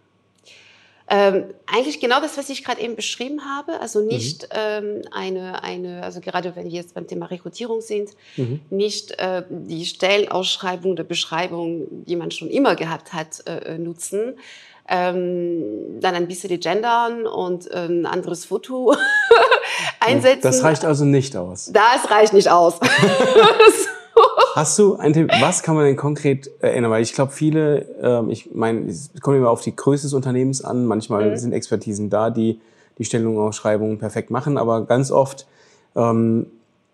Ähm, 1.06 1.44
eigentlich 1.66 2.00
genau 2.00 2.20
das, 2.20 2.38
was 2.38 2.48
ich 2.48 2.64
gerade 2.64 2.80
eben 2.80 2.96
beschrieben 2.96 3.42
habe. 3.44 3.78
Also 3.80 4.00
nicht 4.00 4.44
mhm. 4.44 4.48
ähm, 4.54 5.02
eine, 5.12 5.62
eine, 5.62 6.02
also 6.02 6.20
gerade 6.20 6.56
wenn 6.56 6.64
wir 6.64 6.72
jetzt 6.72 6.94
beim 6.94 7.06
Thema 7.06 7.26
Rekrutierung 7.26 7.82
sind, 7.82 8.10
mhm. 8.36 8.60
nicht 8.70 9.10
äh, 9.18 9.42
die 9.48 9.84
Stellenausschreibung 9.84 10.92
oder 10.92 11.04
Beschreibung, 11.04 11.86
die 12.06 12.16
man 12.16 12.30
schon 12.30 12.48
immer 12.48 12.74
gehabt 12.74 13.12
hat, 13.12 13.46
äh, 13.46 13.76
nutzen. 13.76 14.38
Ähm, 14.86 16.00
dann 16.00 16.14
ein 16.14 16.28
bisschen 16.28 16.50
die 16.50 16.60
gendern 16.60 17.26
und 17.26 17.70
äh, 17.70 17.86
ein 17.86 18.04
anderes 18.04 18.44
Foto 18.44 18.94
einsetzen. 20.00 20.42
Das 20.42 20.62
reicht 20.62 20.84
also 20.84 21.06
nicht 21.06 21.36
aus. 21.36 21.70
Das 21.72 22.10
reicht 22.10 22.34
nicht 22.34 22.50
aus. 22.50 22.80
Hast 24.54 24.78
du 24.78 24.96
ein 24.96 25.12
Tipp, 25.12 25.30
was 25.40 25.62
kann 25.62 25.74
man 25.74 25.84
denn 25.84 25.96
konkret 25.96 26.50
erinnern? 26.60 26.90
Weil 26.90 27.02
ich 27.02 27.12
glaube, 27.12 27.32
viele, 27.32 27.86
ähm, 28.00 28.30
ich 28.30 28.54
meine, 28.54 28.88
es 28.88 29.10
kommt 29.20 29.36
immer 29.36 29.50
auf 29.50 29.62
die 29.62 29.74
Größe 29.74 30.04
des 30.04 30.14
Unternehmens 30.14 30.62
an. 30.62 30.86
Manchmal 30.86 31.30
mhm. 31.30 31.36
sind 31.36 31.52
Expertisen 31.52 32.10
da, 32.10 32.30
die 32.30 32.60
die 32.98 33.04
Stellungausschreibungen 33.04 33.98
perfekt 33.98 34.30
machen, 34.30 34.56
aber 34.56 34.86
ganz 34.86 35.10
oft, 35.10 35.46
ähm, 35.96 36.46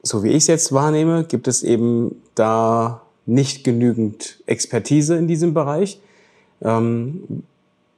so 0.02 0.22
wie 0.22 0.28
ich 0.28 0.36
es 0.36 0.46
jetzt 0.46 0.72
wahrnehme, 0.72 1.24
gibt 1.24 1.46
es 1.46 1.62
eben 1.62 2.22
da 2.34 3.02
nicht 3.26 3.64
genügend 3.64 4.42
Expertise 4.46 5.16
in 5.16 5.28
diesem 5.28 5.52
Bereich. 5.52 6.00
Ähm, 6.62 7.44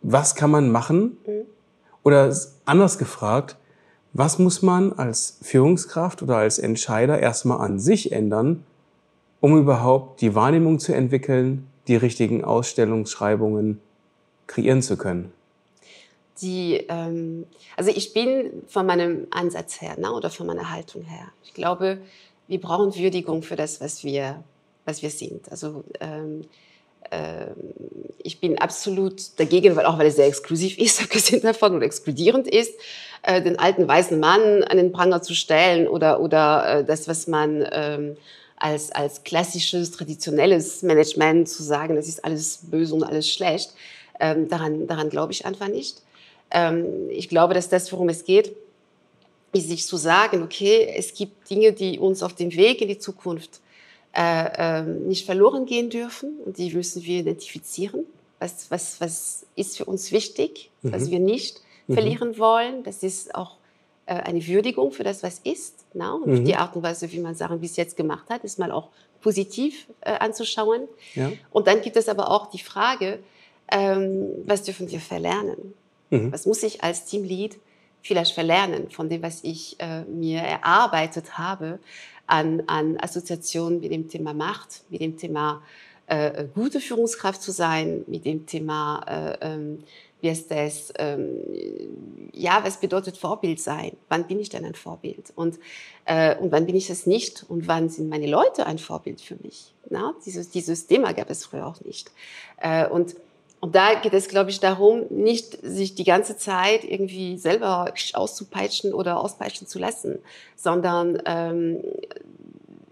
was 0.03 0.35
kann 0.35 0.51
man 0.51 0.71
machen? 0.71 1.17
Mhm. 1.27 1.43
Oder 2.03 2.35
anders 2.65 2.99
gefragt, 2.99 3.57
was 4.13 4.39
muss 4.39 4.63
man 4.63 4.93
als 4.93 5.39
Führungskraft 5.43 6.23
oder 6.23 6.37
als 6.37 6.59
Entscheider 6.59 7.21
erstmal 7.21 7.61
an 7.61 7.79
sich 7.79 8.13
ändern, 8.13 8.65
um 9.43 9.59
überhaupt 9.59 10.21
die 10.21 10.35
Wahrnehmung 10.37 10.79
zu 10.79 10.95
entwickeln, 10.95 11.67
die 11.89 11.97
richtigen 11.97 12.45
Ausstellungsschreibungen 12.45 13.81
kreieren 14.47 14.83
zu 14.83 14.97
können? 14.97 15.33
Die, 16.41 16.85
ähm, 16.89 17.45
also 17.77 17.91
ich 17.91 18.15
bin 18.15 18.63
von 18.69 18.87
meinem 18.87 19.27
Ansatz 19.31 19.81
her 19.81 19.97
ne, 19.99 20.13
oder 20.13 20.31
von 20.31 20.47
meiner 20.47 20.71
Haltung 20.71 21.03
her. 21.03 21.27
Ich 21.45 21.55
glaube, 21.55 21.99
wir 22.47 22.61
brauchen 22.61 22.95
Würdigung 22.95 23.43
für 23.43 23.57
das, 23.57 23.81
was 23.81 24.05
wir, 24.05 24.45
was 24.85 25.03
wir 25.03 25.11
sind. 25.11 25.51
Also 25.51 25.83
ähm, 26.01 26.43
ähm, 27.11 27.75
ich 28.23 28.41
bin 28.41 28.59
absolut 28.59 29.39
dagegen, 29.41 29.75
weil 29.75 29.87
auch 29.87 29.99
weil 29.99 30.07
es 30.07 30.17
sehr 30.17 30.29
exklusiv 30.29 30.79
ist, 30.79 31.01
abgesehen 31.03 31.43
davon 31.43 31.75
oder 31.75 31.85
exkludierend 31.85 32.47
ist, 32.47 32.75
äh, 33.25 33.43
den 33.43 33.59
alten 33.59 33.89
weißen 33.89 34.21
Mann 34.21 34.63
an 34.63 34.77
den 34.77 34.93
Pranger 34.93 35.21
zu 35.21 35.35
stellen 35.35 35.89
oder, 35.89 36.21
oder 36.21 36.79
äh, 36.79 36.85
das, 36.85 37.09
was 37.09 37.27
man 37.27 37.67
ähm, 37.73 38.17
als, 38.63 38.93
als 38.93 39.25
klassisches, 39.25 39.91
traditionelles 39.91 40.83
Management 40.83 41.49
zu 41.49 41.65
sagen, 41.65 41.97
das 41.97 42.07
ist 42.07 42.25
alles 42.25 42.61
böse 42.63 42.95
und 42.95 43.03
alles 43.03 43.29
schlecht. 43.29 43.75
Ähm, 44.21 44.49
daran 44.49 44.87
daran 44.87 45.11
glaube 45.11 45.33
ich 45.33 45.45
einfach 45.45 45.67
nicht. 45.67 46.01
Ähm, 46.53 47.11
ich 47.11 47.29
glaube, 47.29 47.55
dass 47.55 47.69
das, 47.69 47.91
worum 47.93 48.09
es 48.09 48.25
geht, 48.25 48.55
ist 49.53 49.69
sich 49.69 49.85
zu 49.85 49.97
sagen, 49.97 50.43
okay, 50.43 50.95
es 50.97 51.13
gibt 51.13 51.51
Dinge, 51.51 51.73
die 51.73 51.99
uns 51.99 52.23
auf 52.23 52.35
dem 52.35 52.55
Weg 52.55 52.81
in 52.81 52.89
die 52.89 52.99
Zukunft 52.99 53.61
äh, 54.15 54.81
äh, 54.81 54.83
nicht 54.83 55.27
verloren 55.27 55.67
gehen 55.67 55.91
dürfen 55.91 56.39
und 56.45 56.57
die 56.57 56.73
müssen 56.73 57.03
wir 57.03 57.21
identifizieren. 57.21 58.07
Was, 58.39 58.71
was, 58.71 59.01
was 59.01 59.47
ist 59.57 59.77
für 59.77 59.87
uns 59.87 60.13
wichtig, 60.13 60.71
mhm. 60.83 60.93
was 60.93 61.11
wir 61.11 61.19
nicht 61.19 61.61
mhm. 61.89 61.95
verlieren 61.95 62.39
wollen. 62.39 62.85
Das 62.85 63.03
ist 63.03 63.35
auch 63.35 63.57
eine 64.07 64.47
Würdigung 64.47 64.93
für 64.93 65.05
das, 65.05 65.23
was 65.23 65.39
ist. 65.41 65.85
Na? 65.95 66.13
Und 66.13 66.41
mhm. 66.41 66.45
die 66.45 66.57
Art 66.57 66.75
und 66.77 66.83
Weise, 66.83 67.11
wie 67.13 67.21
man 67.21 67.35
Sachen 67.35 67.61
bis 67.61 67.77
jetzt 67.77 67.97
gemacht 67.97 68.29
hat, 68.31 68.45
ist 68.45 68.59
mal 68.59 68.73
auch 68.73 68.89
positiv 69.21 69.87
äh, 70.01 70.13
anzuschauen. 70.13 70.89
Ja. 71.15 71.33
Und 71.51 71.67
dann 71.67 71.81
gibt 71.81 71.97
es 71.97 72.09
aber 72.09 72.31
auch 72.31 72.51
die 72.51 72.59
Frage, 72.59 73.21
ähm, 73.71 74.29
was 74.45 74.63
dürfen 74.65 74.91
wir 74.91 75.01
verlernen? 75.01 75.75
Mhm. 76.11 76.33
Was 76.33 76.47
muss 76.47 76.63
ich 76.63 76.83
als 76.83 77.07
Teamlead 77.07 77.59
vielleicht 78.03 78.35
verlernen 78.35 78.91
von 78.91 79.09
dem, 79.09 79.23
was 79.23 79.45
ich 79.45 79.77
äh, 79.79 80.03
mir 80.03 80.41
erarbeitet 80.41 81.39
habe 81.39 81.79
an, 82.27 82.63
an 82.67 82.99
Assoziationen 83.01 83.81
mit 83.81 83.93
dem 83.93 84.09
Thema 84.09 84.35
Macht, 84.35 84.83
mit 84.91 85.01
dem 85.01 85.17
Thema 85.17 85.63
äh, 86.07 86.45
gute 86.55 86.81
Führungskraft 86.81 87.41
zu 87.41 87.53
sein, 87.53 88.05
mit 88.07 88.25
dem 88.25 88.47
Thema, 88.47 89.05
äh, 89.07 89.55
ähm, 89.55 89.85
wie 90.23 90.29
ist 90.29 90.51
das, 90.53 90.93
ähm, 90.99 92.31
ja, 92.33 92.61
was 92.63 92.79
bedeutet 92.79 93.17
Vorbild 93.17 93.61
sein? 93.61 93.97
Wann 94.09 94.29
bin 94.29 94.39
ich 94.39 94.49
denn 94.49 94.65
ein 94.65 94.77
Vorbild? 94.77 95.33
Und, 95.35 95.59
äh, 96.05 96.37
und 96.37 96.53
wann 96.53 96.65
bin 96.65 96.77
ich 96.77 96.89
es 96.91 97.07
nicht? 97.07 97.45
Und 97.49 97.67
wann 97.67 97.89
sind 97.89 98.09
meine 98.09 98.29
Leute 98.29 98.65
ein 98.67 98.79
Vorbild 98.79 99.21
für 99.21 99.35
mich? 99.43 99.75
Na, 99.91 100.15
dieses, 100.25 100.49
dieses 100.51 100.87
Thema 100.87 101.13
gab 101.13 101.29
es 101.29 101.45
früher 101.45 101.67
auch 101.67 101.81
nicht. 101.81 102.11
Äh, 102.59 102.89
und 102.89 103.17
und 103.59 103.77
da 103.77 103.95
geht 103.95 104.13
es, 104.13 104.27
glaube 104.27 104.51
ich, 104.51 104.59
darum, 104.59 105.07
nicht 105.09 105.57
sich 105.63 105.95
die 105.95 106.03
ganze 106.03 106.37
Zeit 106.37 106.83
irgendwie 106.83 107.39
selber 107.39 107.95
auszupeitschen 108.13 108.93
oder 108.93 109.21
auspeitschen 109.21 109.69
zu 109.69 109.79
lassen, 109.79 110.19
sondern 110.57 111.23
ähm, 111.27 111.81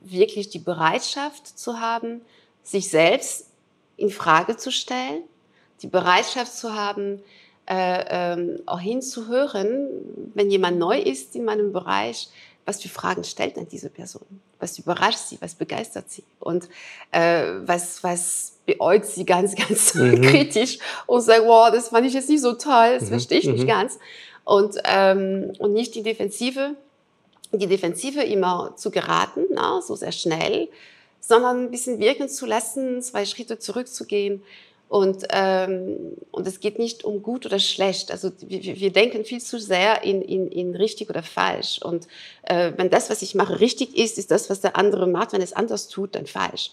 wirklich 0.00 0.48
die 0.48 0.60
Bereitschaft 0.60 1.58
zu 1.58 1.80
haben, 1.80 2.20
sich 2.62 2.88
selbst 2.88 3.48
in 3.96 4.10
Frage 4.10 4.56
zu 4.56 4.70
stellen, 4.70 5.24
die 5.82 5.86
Bereitschaft 5.86 6.52
zu 6.54 6.74
haben, 6.74 7.22
äh, 7.66 8.04
ähm, 8.08 8.60
auch 8.66 8.80
hinzuhören, 8.80 9.88
wenn 10.34 10.50
jemand 10.50 10.78
neu 10.78 10.98
ist 10.98 11.36
in 11.36 11.44
meinem 11.44 11.72
Bereich, 11.72 12.28
was 12.64 12.82
für 12.82 12.88
Fragen 12.88 13.24
stellt 13.24 13.56
denn 13.56 13.68
diese 13.68 13.88
Person? 13.88 14.24
Was 14.58 14.78
überrascht 14.78 15.18
sie? 15.28 15.38
Was 15.40 15.54
begeistert 15.54 16.10
sie? 16.10 16.24
Und 16.38 16.68
äh, 17.10 17.44
was, 17.64 18.02
was 18.02 18.52
beäugt 18.66 19.06
sie 19.06 19.24
ganz, 19.24 19.54
ganz 19.68 19.94
mhm. 19.94 20.20
kritisch 20.20 20.78
und 21.06 21.22
sagt, 21.22 21.44
wow, 21.46 21.70
das 21.70 21.88
fand 21.88 22.06
ich 22.06 22.14
jetzt 22.14 22.28
nicht 22.28 22.42
so 22.42 22.52
toll, 22.52 22.94
das 22.94 23.04
mhm. 23.04 23.08
verstehe 23.08 23.38
ich 23.38 23.46
nicht 23.46 23.64
mhm. 23.64 23.68
ganz. 23.68 23.98
Und, 24.44 24.76
ähm, 24.84 25.52
und 25.58 25.72
nicht 25.72 25.94
die 25.94 26.02
Defensive, 26.02 26.74
die 27.52 27.66
Defensive 27.66 28.22
immer 28.22 28.74
zu 28.76 28.90
geraten, 28.90 29.44
na, 29.50 29.80
so 29.80 29.94
sehr 29.94 30.12
schnell, 30.12 30.68
sondern 31.20 31.64
ein 31.64 31.70
bisschen 31.70 31.98
wirken 31.98 32.28
zu 32.28 32.46
lassen, 32.46 33.02
zwei 33.02 33.24
Schritte 33.24 33.58
zurückzugehen 33.58 34.42
und, 34.90 35.24
ähm, 35.30 36.16
und 36.32 36.48
es 36.48 36.58
geht 36.58 36.80
nicht 36.80 37.04
um 37.04 37.22
gut 37.22 37.46
oder 37.46 37.60
schlecht. 37.60 38.10
Also 38.10 38.32
wir, 38.40 38.60
wir 38.60 38.92
denken 38.92 39.24
viel 39.24 39.40
zu 39.40 39.60
sehr 39.60 40.02
in, 40.02 40.20
in, 40.20 40.48
in 40.48 40.74
richtig 40.74 41.08
oder 41.08 41.22
falsch. 41.22 41.80
Und 41.80 42.08
äh, 42.42 42.72
wenn 42.76 42.90
das, 42.90 43.08
was 43.08 43.22
ich 43.22 43.36
mache, 43.36 43.60
richtig 43.60 43.96
ist, 43.96 44.18
ist 44.18 44.32
das, 44.32 44.50
was 44.50 44.62
der 44.62 44.76
andere 44.76 45.06
macht. 45.06 45.32
Wenn 45.32 45.42
es 45.42 45.52
anders 45.52 45.86
tut, 45.86 46.16
dann 46.16 46.26
falsch. 46.26 46.72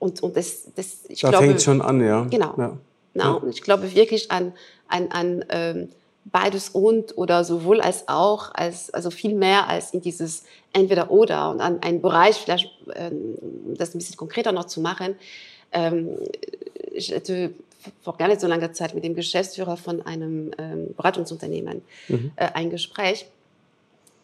Und, 0.00 0.20
und 0.20 0.36
das, 0.36 0.64
das 0.74 1.04
ich 1.06 1.20
da 1.20 1.30
glaube, 1.30 1.46
fängt 1.46 1.62
schon 1.62 1.80
an, 1.80 2.04
ja. 2.04 2.22
Genau. 2.24 2.54
Ja. 2.58 2.76
Ja. 3.14 3.30
Und 3.34 3.50
ich 3.50 3.62
glaube 3.62 3.94
wirklich 3.94 4.32
an, 4.32 4.52
an, 4.88 5.12
an 5.12 5.44
ähm, 5.50 5.88
beides 6.24 6.70
und 6.70 7.16
oder 7.16 7.44
sowohl 7.44 7.80
als 7.80 8.08
auch, 8.08 8.52
als, 8.52 8.92
also 8.92 9.12
viel 9.12 9.36
mehr 9.36 9.68
als 9.68 9.94
in 9.94 10.00
dieses 10.00 10.42
entweder 10.72 11.08
oder 11.12 11.52
und 11.52 11.60
an 11.60 11.80
einen 11.84 12.02
Bereich, 12.02 12.34
vielleicht 12.34 12.68
ähm, 12.96 13.36
das 13.76 13.94
ein 13.94 13.98
bisschen 13.98 14.16
konkreter 14.16 14.50
noch 14.50 14.64
zu 14.64 14.80
machen, 14.80 15.14
ähm, 15.74 16.16
ich 16.92 17.14
hatte 17.14 17.52
vor 18.02 18.16
gar 18.16 18.28
nicht 18.28 18.40
so 18.40 18.46
langer 18.46 18.72
Zeit 18.72 18.94
mit 18.94 19.04
dem 19.04 19.14
Geschäftsführer 19.14 19.76
von 19.76 20.04
einem 20.06 20.52
ähm, 20.58 20.94
Beratungsunternehmen 20.96 21.82
mhm. 22.08 22.32
äh, 22.36 22.48
ein 22.54 22.70
Gespräch 22.70 23.26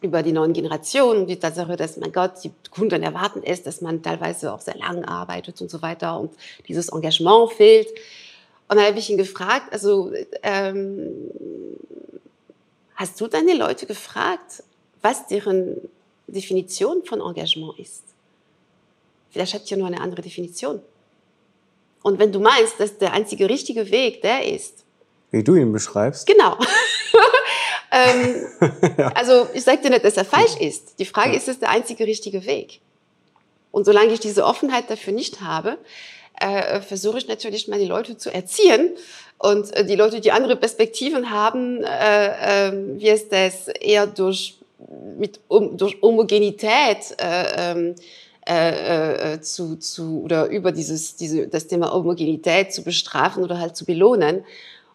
über 0.01 0.23
die 0.23 0.31
neuen 0.31 0.53
Generationen, 0.53 1.27
die 1.27 1.37
Tatsache, 1.37 1.75
dass 1.75 1.97
mein 1.97 2.11
Gott, 2.11 2.43
die 2.43 2.51
Kunden 2.71 3.03
erwarten 3.03 3.43
es, 3.43 3.61
dass 3.61 3.81
man 3.81 4.01
teilweise 4.01 4.51
auch 4.51 4.59
sehr 4.59 4.77
lang 4.77 5.05
arbeitet 5.05 5.61
und 5.61 5.69
so 5.69 5.81
weiter 5.83 6.19
und 6.19 6.33
dieses 6.67 6.89
Engagement 6.89 7.51
fehlt. 7.53 7.87
Und 8.67 8.77
dann 8.77 8.87
habe 8.87 8.97
ich 8.97 9.09
ihn 9.11 9.17
gefragt, 9.17 9.71
also 9.71 10.11
ähm, 10.41 11.11
hast 12.95 13.21
du 13.21 13.27
deine 13.27 13.53
Leute 13.53 13.85
gefragt, 13.85 14.63
was 15.03 15.27
deren 15.27 15.77
Definition 16.27 17.03
von 17.03 17.21
Engagement 17.21 17.77
ist? 17.77 18.03
Vielleicht 19.29 19.53
habt 19.53 19.69
ihr 19.69 19.77
nur 19.77 19.87
eine 19.87 20.01
andere 20.01 20.21
Definition. 20.21 20.81
Und 22.03 22.19
wenn 22.19 22.31
du 22.31 22.39
meinst, 22.39 22.79
dass 22.79 22.97
der 22.97 23.13
einzige 23.13 23.49
richtige 23.49 23.91
Weg 23.91 24.21
der 24.21 24.45
ist. 24.45 24.83
Wie 25.31 25.43
du 25.43 25.55
ihn 25.55 25.71
beschreibst. 25.71 26.27
Genau. 26.27 26.57
ähm, 27.91 28.45
ja. 28.97 29.07
Also 29.09 29.47
ich 29.53 29.63
sage 29.63 29.81
dir 29.81 29.89
nicht, 29.91 30.03
dass 30.03 30.17
er 30.17 30.25
falsch 30.25 30.57
ist. 30.59 30.99
Die 30.99 31.05
Frage 31.05 31.31
ja. 31.31 31.37
ist, 31.37 31.47
ist 31.47 31.55
es 31.55 31.59
der 31.59 31.69
einzige 31.69 32.05
richtige 32.05 32.45
Weg? 32.45 32.81
Und 33.71 33.85
solange 33.85 34.13
ich 34.13 34.19
diese 34.19 34.45
Offenheit 34.45 34.89
dafür 34.89 35.13
nicht 35.13 35.41
habe, 35.41 35.77
äh, 36.39 36.81
versuche 36.81 37.19
ich 37.19 37.27
natürlich 37.27 37.67
meine 37.67 37.85
Leute 37.85 38.17
zu 38.17 38.33
erziehen 38.33 38.91
und 39.37 39.73
äh, 39.73 39.85
die 39.85 39.95
Leute, 39.95 40.21
die 40.21 40.31
andere 40.31 40.55
Perspektiven 40.55 41.29
haben, 41.29 41.83
äh, 41.83 42.67
äh, 42.67 42.73
wie 42.99 43.09
es 43.09 43.29
das 43.29 43.67
eher 43.67 44.07
durch 44.07 44.57
mit 45.17 45.39
um, 45.47 45.77
durch 45.77 46.01
Homogenität 46.01 47.15
äh, 47.17 47.71
ähm, 47.71 47.95
äh, 48.47 49.33
äh, 49.33 49.41
zu, 49.41 49.77
zu 49.77 50.21
oder 50.23 50.47
über 50.47 50.71
dieses 50.71 51.15
diese 51.15 51.47
das 51.47 51.67
Thema 51.67 51.93
Homogenität 51.93 52.73
zu 52.73 52.83
bestrafen 52.83 53.43
oder 53.43 53.59
halt 53.59 53.75
zu 53.75 53.85
belohnen 53.85 54.43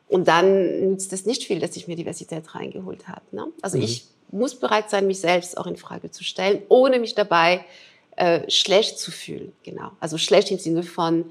und 0.09 0.26
dann 0.29 0.91
nützt 0.91 1.12
es 1.12 1.26
nicht 1.26 1.45
viel, 1.45 1.61
dass 1.61 1.76
ich 1.76 1.88
mir 1.88 1.97
Diversität 1.97 2.55
reingeholt 2.55 3.09
habe. 3.09 3.23
Ne? 3.33 3.47
Also 3.62 3.76
mhm. 3.76 3.85
ich 3.85 4.07
muss 4.31 4.55
bereit 4.55 4.91
sein, 4.91 5.07
mich 5.07 5.21
selbst 5.21 5.59
auch 5.59 5.67
in 5.67 5.76
Frage 5.76 6.11
zu 6.11 6.25
stellen, 6.25 6.62
ohne 6.69 6.99
mich 6.99 7.15
dabei 7.15 7.65
äh, 8.17 8.50
schlecht 8.50 8.99
zu 8.99 9.11
fühlen. 9.11 9.53
Genau, 9.62 9.91
also 10.00 10.19
schlecht 10.19 10.50
im 10.50 10.59
Sinne 10.59 10.83
von 10.83 11.26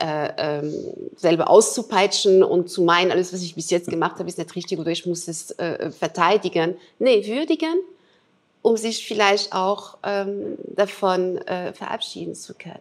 äh, 0.00 0.32
ähm, 0.36 0.74
selber 1.16 1.48
auszupeitschen 1.48 2.42
und 2.42 2.68
zu 2.68 2.82
meinen, 2.82 3.12
alles, 3.12 3.32
was 3.32 3.42
ich 3.42 3.54
bis 3.54 3.70
jetzt 3.70 3.88
gemacht 3.88 4.18
habe, 4.18 4.28
ist 4.28 4.38
nicht 4.38 4.54
richtig 4.56 4.78
oder 4.78 4.90
ich 4.90 5.06
muss 5.06 5.28
es 5.28 5.52
äh, 5.52 5.90
verteidigen. 5.92 6.76
Nee, 6.98 7.26
würdigen 7.26 7.76
um 8.64 8.78
sich 8.78 9.06
vielleicht 9.06 9.52
auch 9.52 9.98
ähm, 10.02 10.56
davon 10.74 11.36
äh, 11.36 11.74
verabschieden 11.74 12.34
zu 12.34 12.54
können. 12.54 12.80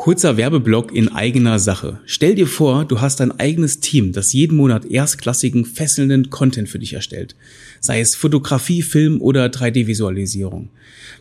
Kurzer 0.00 0.38
Werbeblock 0.38 0.90
in 0.90 1.12
eigener 1.12 1.58
Sache. 1.58 2.00
Stell 2.06 2.34
dir 2.34 2.46
vor, 2.46 2.86
du 2.86 3.02
hast 3.02 3.20
ein 3.20 3.38
eigenes 3.38 3.80
Team, 3.80 4.12
das 4.12 4.32
jeden 4.32 4.56
Monat 4.56 4.86
erstklassigen, 4.86 5.66
fesselnden 5.66 6.30
Content 6.30 6.70
für 6.70 6.78
dich 6.78 6.94
erstellt. 6.94 7.36
Sei 7.80 8.00
es 8.00 8.14
Fotografie, 8.14 8.80
Film 8.80 9.20
oder 9.20 9.44
3D-Visualisierung. 9.46 10.70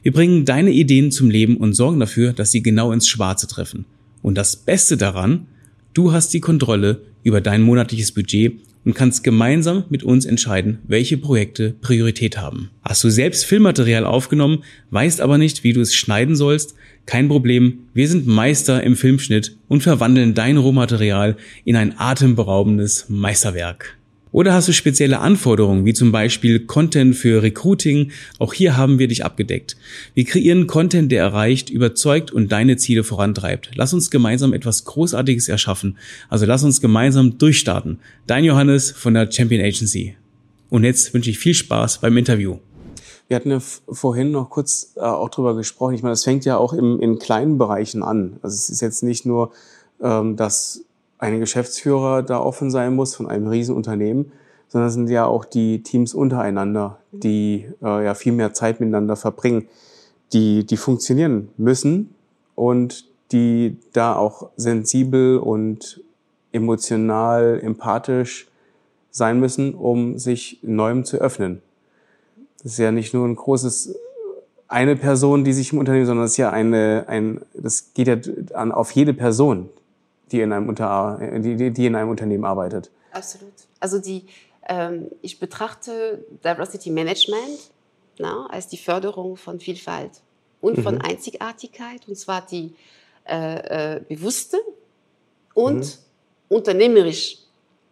Wir 0.04 0.14
bringen 0.14 0.46
deine 0.46 0.72
Ideen 0.72 1.12
zum 1.12 1.30
Leben 1.30 1.58
und 1.58 1.74
sorgen 1.74 2.00
dafür, 2.00 2.32
dass 2.32 2.52
sie 2.52 2.64
genau 2.64 2.94
ins 2.94 3.10
Schwarze 3.10 3.48
treffen. 3.48 3.86
Und 4.22 4.36
das 4.36 4.56
Beste 4.56 4.96
daran, 4.96 5.48
du 5.94 6.14
hast 6.14 6.34
die 6.34 6.42
Kontrolle 6.42 7.02
über 7.24 7.42
dein 7.42 7.62
monatliches 7.62 8.14
Budget 8.14 8.54
und 8.86 8.94
kannst 8.94 9.24
gemeinsam 9.24 9.84
mit 9.90 10.04
uns 10.04 10.26
entscheiden, 10.26 10.80
welche 10.88 11.18
Projekte 11.18 11.72
Priorität 11.82 12.38
haben. 12.38 12.70
Hast 12.84 13.04
du 13.04 13.10
selbst 13.10 13.46
Filmmaterial 13.46 14.06
aufgenommen, 14.06 14.64
weißt 14.92 15.20
aber 15.20 15.38
nicht, 15.38 15.64
wie 15.64 15.74
du 15.74 15.82
es 15.82 15.94
schneiden 15.94 16.36
sollst? 16.36 16.76
Kein 17.06 17.28
Problem, 17.28 17.80
wir 17.94 18.08
sind 18.08 18.26
Meister 18.26 18.84
im 18.84 18.96
Filmschnitt 18.96 19.58
und 19.68 19.84
verwandeln 19.84 20.34
dein 20.34 20.58
Rohmaterial 20.58 21.36
in 21.66 21.76
ein 21.76 22.00
atemberaubendes 22.00 23.06
Meisterwerk. 23.10 23.98
Oder 24.36 24.52
hast 24.54 24.68
du 24.68 24.74
spezielle 24.74 25.20
Anforderungen, 25.20 25.86
wie 25.86 25.94
zum 25.94 26.12
Beispiel 26.12 26.60
Content 26.60 27.16
für 27.16 27.42
Recruiting? 27.42 28.12
Auch 28.38 28.54
hier 28.54 28.76
haben 28.76 29.00
wir 29.00 29.08
dich 29.08 29.24
abgedeckt. 29.24 29.78
Wir 30.14 30.26
kreieren 30.26 30.68
Content, 30.68 31.10
der 31.10 31.24
erreicht, 31.24 31.70
überzeugt 31.70 32.32
und 32.32 32.52
deine 32.52 32.76
Ziele 32.76 33.06
vorantreibt. 33.06 33.72
Lass 33.76 33.94
uns 33.94 34.12
gemeinsam 34.12 34.52
etwas 34.52 34.84
Großartiges 34.84 35.48
erschaffen. 35.48 35.98
Also 36.28 36.46
lass 36.46 36.66
uns 36.66 36.82
gemeinsam 36.82 37.38
durchstarten. 37.38 38.02
Dein 38.28 38.44
Johannes 38.44 38.92
von 38.92 39.14
der 39.14 39.32
Champion 39.32 39.64
Agency. 39.64 40.18
Und 40.70 40.84
jetzt 40.84 41.14
wünsche 41.14 41.30
ich 41.30 41.40
viel 41.40 41.54
Spaß 41.54 42.00
beim 42.00 42.18
Interview. 42.18 42.58
Wir 43.30 43.38
hatten 43.38 43.52
ja 43.52 43.62
vorhin 43.62 44.32
noch 44.32 44.50
kurz 44.50 44.96
äh, 44.98 45.00
auch 45.00 45.30
drüber 45.30 45.56
gesprochen. 45.56 45.96
Ich 45.96 46.04
meine, 46.04 46.12
das 46.12 46.26
fängt 46.26 46.44
ja 46.44 46.58
auch 46.58 46.74
im, 46.74 47.00
in 47.00 47.20
kleinen 47.20 47.58
Bereichen 47.58 48.04
an. 48.04 48.34
Also 48.42 48.56
es 48.56 48.70
ist 48.70 48.82
jetzt 48.82 49.02
nicht 49.02 49.26
nur, 49.26 49.54
ähm, 50.02 50.36
dass 50.36 50.85
ein 51.18 51.40
Geschäftsführer 51.40 52.24
da 52.24 52.40
offen 52.40 52.72
sein 52.72 52.96
muss 52.96 53.16
von 53.16 53.28
einem 53.28 53.48
Riesenunternehmen, 53.48 54.32
sondern 54.68 54.88
es 54.88 54.94
sind 54.94 55.10
ja 55.10 55.26
auch 55.26 55.46
die 55.46 55.84
Teams 55.84 56.14
untereinander, 56.14 57.00
die 57.12 57.68
äh, 57.82 58.06
ja 58.06 58.14
viel 58.16 58.34
mehr 58.34 58.54
Zeit 58.54 58.80
miteinander 58.80 59.16
verbringen, 59.16 59.68
die, 60.34 60.66
die 60.66 60.78
funktionieren 60.78 61.50
müssen 61.58 62.14
und 62.56 63.06
die 63.32 63.78
da 63.94 64.16
auch 64.16 64.50
sensibel 64.56 65.38
und 65.38 66.02
emotional, 66.52 67.60
empathisch 67.62 68.48
sein 69.12 69.40
müssen, 69.40 69.74
um 69.74 70.18
sich 70.18 70.60
Neuem 70.62 71.06
zu 71.06 71.18
öffnen. 71.18 71.62
Das 72.62 72.74
ist 72.74 72.80
ja 72.80 72.92
nicht 72.92 73.14
nur 73.14 73.28
ein 73.28 73.36
großes 73.36 73.96
eine 74.68 74.96
Person, 74.96 75.44
die 75.44 75.54
sich 75.54 75.72
im 75.72 75.80
Unternehmen, 75.80 76.06
sondern 76.06 76.26
es 76.26 76.32
ist 76.32 76.38
ja 76.38 76.50
eine, 76.50 77.06
ein, 77.08 77.42
das 77.54 77.94
geht 77.94 78.08
ja 78.08 78.18
an, 78.54 78.72
auf 78.72 78.92
jede 78.92 79.14
Person, 79.14 79.70
die 80.32 80.42
in 80.42 80.52
einem, 80.52 80.70
Unter, 80.70 81.20
die, 81.40 81.72
die 81.72 81.86
in 81.86 81.96
einem 81.96 82.10
Unternehmen 82.10 82.46
arbeitet. 82.46 82.92
Absolut. 83.12 83.54
Also 83.80 84.00
die, 84.00 84.26
ähm, 84.68 85.10
ich 85.22 85.40
betrachte 85.40 86.26
Diversity 86.44 86.90
Management 86.90 87.72
na, 88.18 88.48
als 88.50 88.68
die 88.68 88.78
Förderung 88.78 89.38
von 89.38 89.60
Vielfalt 89.60 90.22
und 90.62 90.78
mhm. 90.78 90.84
von 90.84 91.02
Einzigartigkeit, 91.02 92.08
und 92.08 92.16
zwar 92.16 92.46
die 92.46 92.74
äh, 93.28 93.96
äh, 93.96 94.02
bewusste 94.02 94.58
und 95.54 95.80
mhm. 95.80 95.90
unternehmerisch 96.50 97.40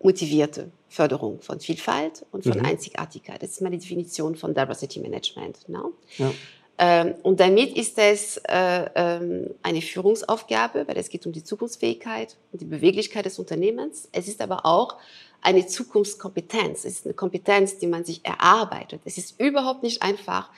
motivierte 0.01 0.71
Förderung 0.89 1.39
von 1.41 1.59
Vielfalt 1.59 2.25
und 2.31 2.43
von 2.43 2.59
mhm. 2.59 2.65
Einzigartigkeit. 2.65 3.41
Das 3.41 3.51
ist 3.51 3.61
meine 3.61 3.77
Definition 3.77 4.35
von 4.35 4.53
Diversity 4.53 4.99
Management. 4.99 5.59
Na? 5.67 5.85
Ja. 6.17 6.31
Ähm, 6.77 7.15
und 7.21 7.39
damit 7.39 7.77
ist 7.77 7.97
es 7.99 8.37
äh, 8.47 8.89
ähm, 8.95 9.53
eine 9.61 9.81
Führungsaufgabe, 9.81 10.87
weil 10.87 10.97
es 10.97 11.09
geht 11.09 11.25
um 11.25 11.31
die 11.31 11.43
Zukunftsfähigkeit 11.43 12.37
und 12.51 12.61
die 12.61 12.65
Beweglichkeit 12.65 13.25
des 13.25 13.37
Unternehmens. 13.37 14.09
Es 14.11 14.27
ist 14.27 14.41
aber 14.41 14.65
auch 14.65 14.97
eine 15.41 15.67
Zukunftskompetenz. 15.67 16.85
Es 16.85 16.93
ist 16.99 17.05
eine 17.05 17.13
Kompetenz, 17.13 17.77
die 17.77 17.87
man 17.87 18.05
sich 18.05 18.25
erarbeitet. 18.25 19.01
Es 19.05 19.17
ist 19.17 19.39
überhaupt 19.39 19.83
nicht 19.83 20.01
einfach, 20.01 20.49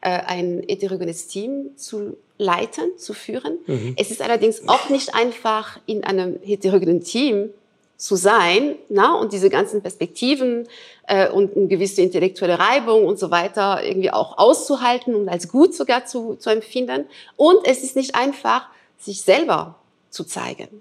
äh, 0.00 0.10
ein 0.10 0.62
heterogenes 0.68 1.26
Team 1.28 1.76
zu 1.76 2.18
leiten, 2.38 2.98
zu 2.98 3.14
führen. 3.14 3.58
Mhm. 3.66 3.94
Es 3.98 4.10
ist 4.10 4.20
allerdings 4.20 4.68
auch 4.68 4.90
nicht 4.90 5.14
einfach, 5.14 5.80
in 5.86 6.04
einem 6.04 6.38
heterogenen 6.42 7.00
Team 7.00 7.50
zu 7.96 8.16
sein 8.16 8.74
na, 8.88 9.14
und 9.14 9.32
diese 9.32 9.50
ganzen 9.50 9.80
Perspektiven 9.82 10.66
äh, 11.06 11.28
und 11.28 11.56
eine 11.56 11.68
gewisse 11.68 12.02
intellektuelle 12.02 12.58
Reibung 12.58 13.06
und 13.06 13.18
so 13.18 13.30
weiter 13.30 13.84
irgendwie 13.84 14.10
auch 14.10 14.38
auszuhalten 14.38 15.14
und 15.14 15.28
als 15.28 15.48
gut 15.48 15.74
sogar 15.74 16.04
zu, 16.04 16.34
zu 16.34 16.50
empfinden. 16.50 17.06
Und 17.36 17.58
es 17.64 17.82
ist 17.82 17.96
nicht 17.96 18.14
einfach, 18.14 18.68
sich 18.98 19.22
selber 19.22 19.76
zu 20.10 20.24
zeigen. 20.24 20.80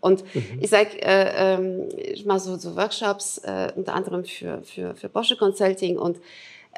Und 0.00 0.24
mhm. 0.34 0.58
ich 0.60 0.68
sage, 0.68 1.00
äh, 1.00 1.54
ähm, 1.54 1.88
ich 1.96 2.26
mache 2.26 2.40
so, 2.40 2.56
so 2.56 2.76
Workshops, 2.76 3.38
äh, 3.38 3.72
unter 3.76 3.94
anderem 3.94 4.24
für, 4.24 4.62
für, 4.62 4.94
für 4.94 5.08
Porsche 5.08 5.36
Consulting 5.36 5.96
und 5.96 6.18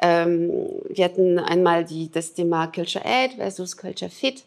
ähm, 0.01 0.51
wir 0.89 1.05
hatten 1.05 1.39
einmal 1.39 1.85
die, 1.85 2.11
das 2.11 2.33
Thema 2.33 2.67
Culture 2.67 3.03
Aid 3.05 3.33
versus 3.33 3.77
Culture 3.77 4.11
Fit. 4.11 4.43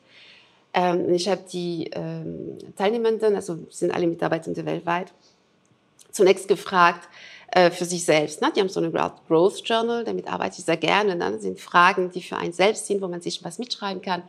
Ähm, 0.79 1.13
ich 1.13 1.29
habe 1.29 1.43
die 1.53 1.91
ähm, 1.93 2.57
Teilnehmenden, 2.77 3.35
also 3.35 3.59
sind 3.69 3.91
alle 3.91 4.07
Mitarbeitende 4.07 4.65
weltweit, 4.65 5.13
zunächst 6.13 6.47
gefragt 6.47 7.09
äh, 7.51 7.73
für 7.73 7.85
sich 7.85 8.05
selbst. 8.05 8.41
Ne? 8.41 8.53
Die 8.55 8.61
haben 8.61 8.69
so 8.69 8.79
eine 8.79 8.91
Growth 8.91 9.63
Journal, 9.65 10.05
damit 10.05 10.29
arbeite 10.29 10.57
ich 10.59 10.65
sehr 10.65 10.77
gerne. 10.77 11.17
Ne? 11.17 11.33
Das 11.33 11.43
sind 11.43 11.59
Fragen, 11.59 12.13
die 12.13 12.23
für 12.23 12.37
einen 12.37 12.53
selbst 12.53 12.87
sind, 12.87 13.03
wo 13.03 13.09
man 13.09 13.21
sich 13.21 13.43
was 13.43 13.59
mitschreiben 13.59 14.03
kann. 14.03 14.23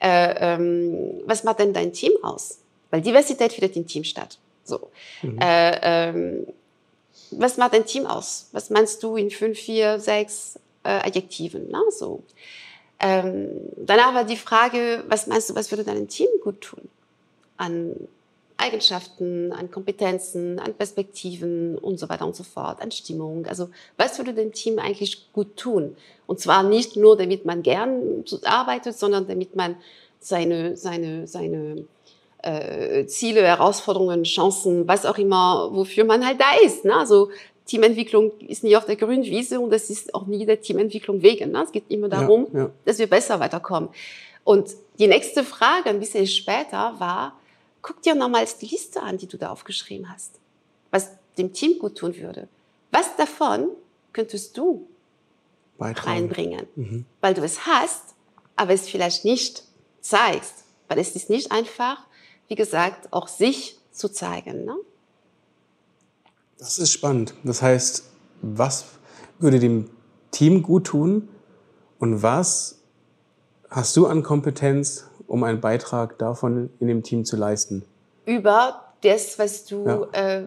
Äh, 0.00 0.54
ähm, 0.54 1.20
was 1.26 1.44
macht 1.44 1.58
denn 1.58 1.74
dein 1.74 1.92
Team 1.92 2.12
aus? 2.22 2.60
Weil 2.90 3.02
Diversität 3.02 3.52
findet 3.52 3.76
im 3.76 3.86
Team 3.86 4.04
statt. 4.04 4.38
So. 4.64 4.90
Mhm. 5.20 5.38
Äh, 5.38 5.80
ähm, 5.82 6.46
was 7.30 7.58
macht 7.58 7.74
dein 7.74 7.84
Team 7.84 8.06
aus? 8.06 8.48
Was 8.52 8.70
meinst 8.70 9.02
du 9.02 9.16
in 9.16 9.30
fünf, 9.30 9.58
vier, 9.58 10.00
sechs 10.00 10.58
äh, 10.82 10.88
Adjektiven? 10.88 11.68
Ne? 11.70 11.82
So. 11.90 12.22
Ähm, 13.04 13.50
danach 13.76 14.14
war 14.14 14.24
die 14.24 14.38
Frage, 14.38 15.04
was 15.08 15.26
meinst 15.26 15.50
du, 15.50 15.54
was 15.54 15.70
würde 15.70 15.84
deinem 15.84 16.08
Team 16.08 16.28
gut 16.42 16.62
tun? 16.62 16.88
An 17.58 17.94
Eigenschaften, 18.56 19.52
an 19.52 19.70
Kompetenzen, 19.70 20.58
an 20.58 20.72
Perspektiven 20.72 21.76
und 21.76 21.98
so 21.98 22.08
weiter 22.08 22.24
und 22.24 22.34
so 22.34 22.44
fort, 22.44 22.80
an 22.80 22.90
Stimmung. 22.90 23.44
Also 23.44 23.68
was 23.98 24.16
würde 24.16 24.32
dem 24.32 24.52
Team 24.52 24.78
eigentlich 24.78 25.30
gut 25.34 25.54
tun? 25.58 25.98
Und 26.26 26.40
zwar 26.40 26.62
nicht 26.62 26.96
nur, 26.96 27.18
damit 27.18 27.44
man 27.44 27.62
gern 27.62 28.24
arbeitet, 28.44 28.96
sondern 28.98 29.26
damit 29.26 29.54
man 29.54 29.76
seine, 30.18 30.74
seine, 30.74 31.26
seine 31.26 31.84
äh, 32.38 33.04
Ziele, 33.04 33.42
Herausforderungen, 33.42 34.24
Chancen, 34.24 34.88
was 34.88 35.04
auch 35.04 35.18
immer, 35.18 35.68
wofür 35.72 36.06
man 36.06 36.24
halt 36.24 36.40
da 36.40 36.52
ist. 36.64 36.86
Ne? 36.86 36.96
Also 36.96 37.28
Teamentwicklung 37.66 38.32
ist 38.40 38.62
nie 38.62 38.76
auf 38.76 38.84
der 38.84 38.96
grünen 38.96 39.24
Wiese 39.24 39.58
und 39.58 39.72
es 39.72 39.88
ist 39.88 40.14
auch 40.14 40.26
nie 40.26 40.44
der 40.44 40.60
Teamentwicklung 40.60 41.22
wegen. 41.22 41.52
Ne? 41.52 41.62
Es 41.62 41.72
geht 41.72 41.84
immer 41.88 42.08
darum, 42.08 42.46
ja, 42.52 42.60
ja. 42.60 42.70
dass 42.84 42.98
wir 42.98 43.06
besser 43.06 43.40
weiterkommen. 43.40 43.88
Und 44.44 44.70
die 44.98 45.06
nächste 45.06 45.44
Frage, 45.44 45.88
ein 45.88 45.98
bisschen 45.98 46.26
später, 46.26 46.94
war, 46.98 47.38
guck 47.80 48.02
dir 48.02 48.14
nochmals 48.14 48.58
die 48.58 48.66
Liste 48.66 49.02
an, 49.02 49.16
die 49.16 49.26
du 49.26 49.38
da 49.38 49.50
aufgeschrieben 49.50 50.12
hast, 50.12 50.38
was 50.90 51.10
dem 51.38 51.52
Team 51.52 51.78
gut 51.78 51.96
tun 51.96 52.16
würde. 52.16 52.48
Was 52.92 53.16
davon 53.16 53.70
könntest 54.12 54.56
du 54.58 54.86
Beitragen. 55.78 56.08
reinbringen? 56.08 56.66
Mhm. 56.76 57.06
Weil 57.20 57.34
du 57.34 57.42
es 57.42 57.66
hast, 57.66 58.14
aber 58.56 58.72
es 58.72 58.88
vielleicht 58.88 59.24
nicht 59.24 59.64
zeigst. 60.00 60.64
Weil 60.88 60.98
es 60.98 61.16
ist 61.16 61.30
nicht 61.30 61.50
einfach, 61.50 62.06
wie 62.48 62.54
gesagt, 62.54 63.12
auch 63.12 63.26
sich 63.26 63.78
zu 63.90 64.10
zeigen. 64.10 64.66
Ne? 64.66 64.76
Das 66.64 66.78
ist 66.78 66.92
spannend. 66.92 67.34
Das 67.44 67.60
heißt, 67.60 68.04
was 68.40 68.86
würde 69.38 69.58
dem 69.58 69.90
Team 70.30 70.62
gut 70.62 70.86
tun 70.86 71.28
und 71.98 72.22
was 72.22 72.78
hast 73.68 73.94
du 73.98 74.06
an 74.06 74.22
Kompetenz, 74.22 75.04
um 75.26 75.44
einen 75.44 75.60
Beitrag 75.60 76.18
davon 76.18 76.70
in 76.80 76.88
dem 76.88 77.02
Team 77.02 77.26
zu 77.26 77.36
leisten? 77.36 77.84
Über 78.24 78.82
das, 79.02 79.38
was 79.38 79.66
du, 79.66 79.84
ja. 79.86 80.08
äh, 80.12 80.44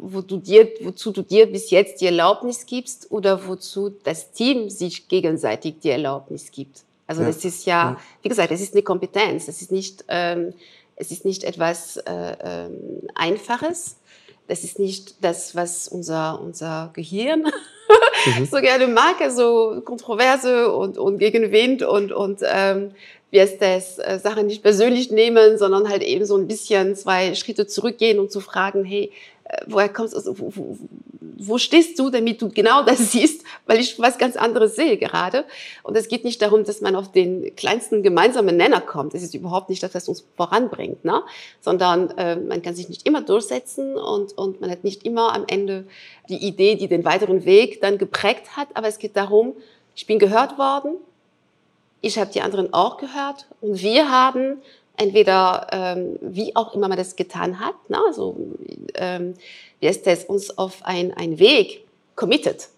wo 0.00 0.22
du 0.22 0.38
dir, 0.38 0.68
wozu 0.82 1.12
du 1.12 1.22
dir 1.22 1.46
bis 1.46 1.70
jetzt 1.70 2.00
die 2.00 2.06
Erlaubnis 2.06 2.66
gibst 2.66 3.12
oder 3.12 3.46
wozu 3.46 3.90
das 4.02 4.32
Team 4.32 4.70
sich 4.70 5.06
gegenseitig 5.06 5.76
die 5.84 5.90
Erlaubnis 5.90 6.50
gibt. 6.50 6.82
Also 7.06 7.22
ja. 7.22 7.28
das 7.28 7.44
ist 7.44 7.64
ja, 7.64 7.90
ja, 7.92 7.96
wie 8.22 8.28
gesagt, 8.28 8.50
es 8.50 8.60
ist 8.60 8.74
eine 8.74 8.82
Kompetenz. 8.82 9.46
Es 9.46 9.62
ist 9.62 9.70
nicht, 9.70 10.04
ähm, 10.08 10.52
es 10.96 11.12
ist 11.12 11.24
nicht 11.24 11.44
etwas 11.44 11.96
äh, 11.98 12.36
ähm, 12.40 13.02
Einfaches. 13.14 13.99
Das 14.50 14.64
ist 14.64 14.80
nicht 14.80 15.22
das, 15.22 15.54
was 15.54 15.86
unser, 15.86 16.40
unser 16.40 16.90
Gehirn 16.92 17.42
mhm. 17.42 18.46
so 18.50 18.60
gerne 18.60 18.88
mag, 18.88 19.20
also 19.20 19.80
Kontroverse 19.84 20.72
und, 20.74 20.98
und 20.98 21.18
gegen 21.18 21.52
Wind 21.52 21.84
und, 21.84 22.10
und 22.10 22.40
ähm, 22.42 22.90
wie 23.30 23.40
heißt 23.40 23.62
das, 23.62 24.00
äh, 24.00 24.18
Sachen 24.20 24.48
nicht 24.48 24.64
persönlich 24.64 25.12
nehmen, 25.12 25.56
sondern 25.56 25.88
halt 25.88 26.02
eben 26.02 26.24
so 26.26 26.36
ein 26.36 26.48
bisschen 26.48 26.96
zwei 26.96 27.36
Schritte 27.36 27.68
zurückgehen 27.68 28.18
und 28.18 28.32
zu 28.32 28.40
fragen, 28.40 28.84
hey, 28.84 29.12
woher 29.66 29.88
kommst 29.88 30.12
du, 30.14 30.18
also, 30.18 30.38
wo, 30.38 30.52
wo, 30.54 30.78
wo 31.20 31.58
stehst 31.58 31.98
du, 31.98 32.10
damit 32.10 32.40
du 32.42 32.48
genau 32.50 32.82
das 32.86 33.12
siehst, 33.12 33.44
weil 33.66 33.80
ich 33.80 33.98
was 33.98 34.18
ganz 34.18 34.36
anderes 34.36 34.76
sehe 34.76 34.96
gerade. 34.96 35.44
Und 35.82 35.96
es 35.96 36.08
geht 36.08 36.24
nicht 36.24 36.40
darum, 36.42 36.64
dass 36.64 36.80
man 36.80 36.96
auf 36.96 37.12
den 37.12 37.54
kleinsten 37.56 38.02
gemeinsamen 38.02 38.56
Nenner 38.56 38.80
kommt. 38.80 39.14
Es 39.14 39.22
ist 39.22 39.34
überhaupt 39.34 39.70
nicht 39.70 39.82
das, 39.82 39.94
was 39.94 40.08
uns 40.08 40.24
voranbringt, 40.36 41.04
ne? 41.04 41.22
sondern 41.60 42.10
äh, 42.16 42.36
man 42.36 42.62
kann 42.62 42.74
sich 42.74 42.88
nicht 42.88 43.06
immer 43.06 43.22
durchsetzen 43.22 43.96
und, 43.96 44.36
und 44.36 44.60
man 44.60 44.70
hat 44.70 44.84
nicht 44.84 45.04
immer 45.04 45.34
am 45.34 45.44
Ende 45.46 45.86
die 46.28 46.46
Idee, 46.46 46.76
die 46.76 46.88
den 46.88 47.04
weiteren 47.04 47.44
Weg 47.44 47.80
dann 47.80 47.98
geprägt 47.98 48.56
hat. 48.56 48.68
Aber 48.74 48.88
es 48.88 48.98
geht 48.98 49.16
darum, 49.16 49.54
ich 49.94 50.06
bin 50.06 50.18
gehört 50.18 50.58
worden, 50.58 50.94
ich 52.00 52.18
habe 52.18 52.32
die 52.32 52.40
anderen 52.40 52.72
auch 52.72 52.96
gehört 52.96 53.46
und 53.60 53.82
wir 53.82 54.10
haben 54.10 54.62
entweder, 55.00 55.66
ähm, 55.72 56.18
wie 56.20 56.54
auch 56.54 56.74
immer 56.74 56.88
man 56.88 56.98
das 56.98 57.16
getan 57.16 57.58
hat, 57.58 57.74
ne? 57.88 57.98
also 58.06 58.36
ähm, 58.94 59.34
wie 59.80 59.86
ist 59.86 60.06
das, 60.06 60.24
uns 60.24 60.56
auf 60.58 60.84
ein, 60.84 61.12
einen 61.14 61.38
Weg 61.38 61.84
committed. 62.16 62.68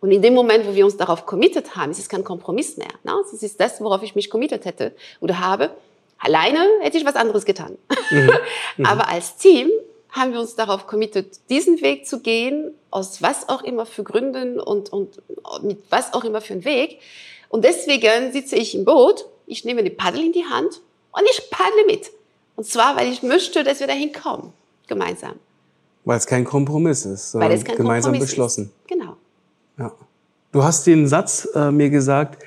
Und 0.00 0.10
in 0.10 0.22
dem 0.22 0.32
Moment, 0.32 0.66
wo 0.66 0.74
wir 0.74 0.86
uns 0.86 0.96
darauf 0.96 1.26
committed 1.26 1.76
haben, 1.76 1.90
ist 1.90 1.98
es 1.98 2.08
kein 2.08 2.24
Kompromiss 2.24 2.78
mehr. 2.78 2.88
Ne? 3.04 3.12
Das 3.30 3.42
ist 3.42 3.60
das, 3.60 3.80
worauf 3.82 4.02
ich 4.02 4.14
mich 4.14 4.30
committed 4.30 4.64
hätte 4.64 4.92
oder 5.20 5.38
habe. 5.38 5.70
Alleine 6.18 6.66
hätte 6.80 6.96
ich 6.96 7.04
was 7.04 7.16
anderes 7.16 7.44
getan. 7.44 7.76
Mhm. 8.10 8.30
Mhm. 8.78 8.86
Aber 8.86 9.08
als 9.08 9.36
Team 9.36 9.70
haben 10.10 10.32
wir 10.32 10.40
uns 10.40 10.56
darauf 10.56 10.86
committed, 10.86 11.38
diesen 11.50 11.82
Weg 11.82 12.06
zu 12.06 12.20
gehen, 12.20 12.74
aus 12.90 13.22
was 13.22 13.48
auch 13.50 13.62
immer 13.62 13.84
für 13.84 14.02
Gründen 14.02 14.58
und, 14.58 14.90
und 14.92 15.20
mit 15.62 15.78
was 15.90 16.14
auch 16.14 16.24
immer 16.24 16.40
für 16.40 16.54
einen 16.54 16.64
Weg. 16.64 16.98
Und 17.50 17.64
deswegen 17.64 18.32
sitze 18.32 18.56
ich 18.56 18.74
im 18.74 18.86
Boot, 18.86 19.26
ich 19.46 19.64
nehme 19.64 19.84
die 19.84 19.90
Paddel 19.90 20.24
in 20.24 20.32
die 20.32 20.46
Hand 20.46 20.80
und 21.12 21.22
ich 21.30 21.50
paddle 21.50 21.86
mit. 21.86 22.10
Und 22.56 22.66
zwar, 22.66 22.96
weil 22.96 23.10
ich 23.10 23.22
möchte, 23.22 23.64
dass 23.64 23.80
wir 23.80 23.86
dahin 23.86 24.12
kommen, 24.12 24.52
gemeinsam. 24.86 25.34
Weil 26.04 26.18
es 26.18 26.26
kein 26.26 26.44
Kompromiss 26.44 27.04
ist, 27.04 27.32
sondern 27.32 27.50
gemeinsam 27.50 28.12
Kompromiss 28.12 28.20
beschlossen. 28.20 28.64
Ist. 28.64 28.88
Genau. 28.88 29.16
Ja. 29.78 29.92
Du 30.52 30.64
hast 30.64 30.86
den 30.86 31.06
Satz 31.06 31.48
äh, 31.54 31.70
mir 31.70 31.90
gesagt, 31.90 32.42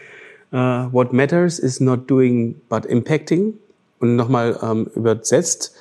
uh, 0.52 0.88
what 0.92 1.14
matters 1.14 1.60
is 1.60 1.80
not 1.80 2.10
doing 2.10 2.60
but 2.70 2.86
impacting. 2.86 3.58
Und 4.00 4.18
nochmal 4.18 4.60
ähm, 4.62 4.90
übersetzt, 4.96 5.74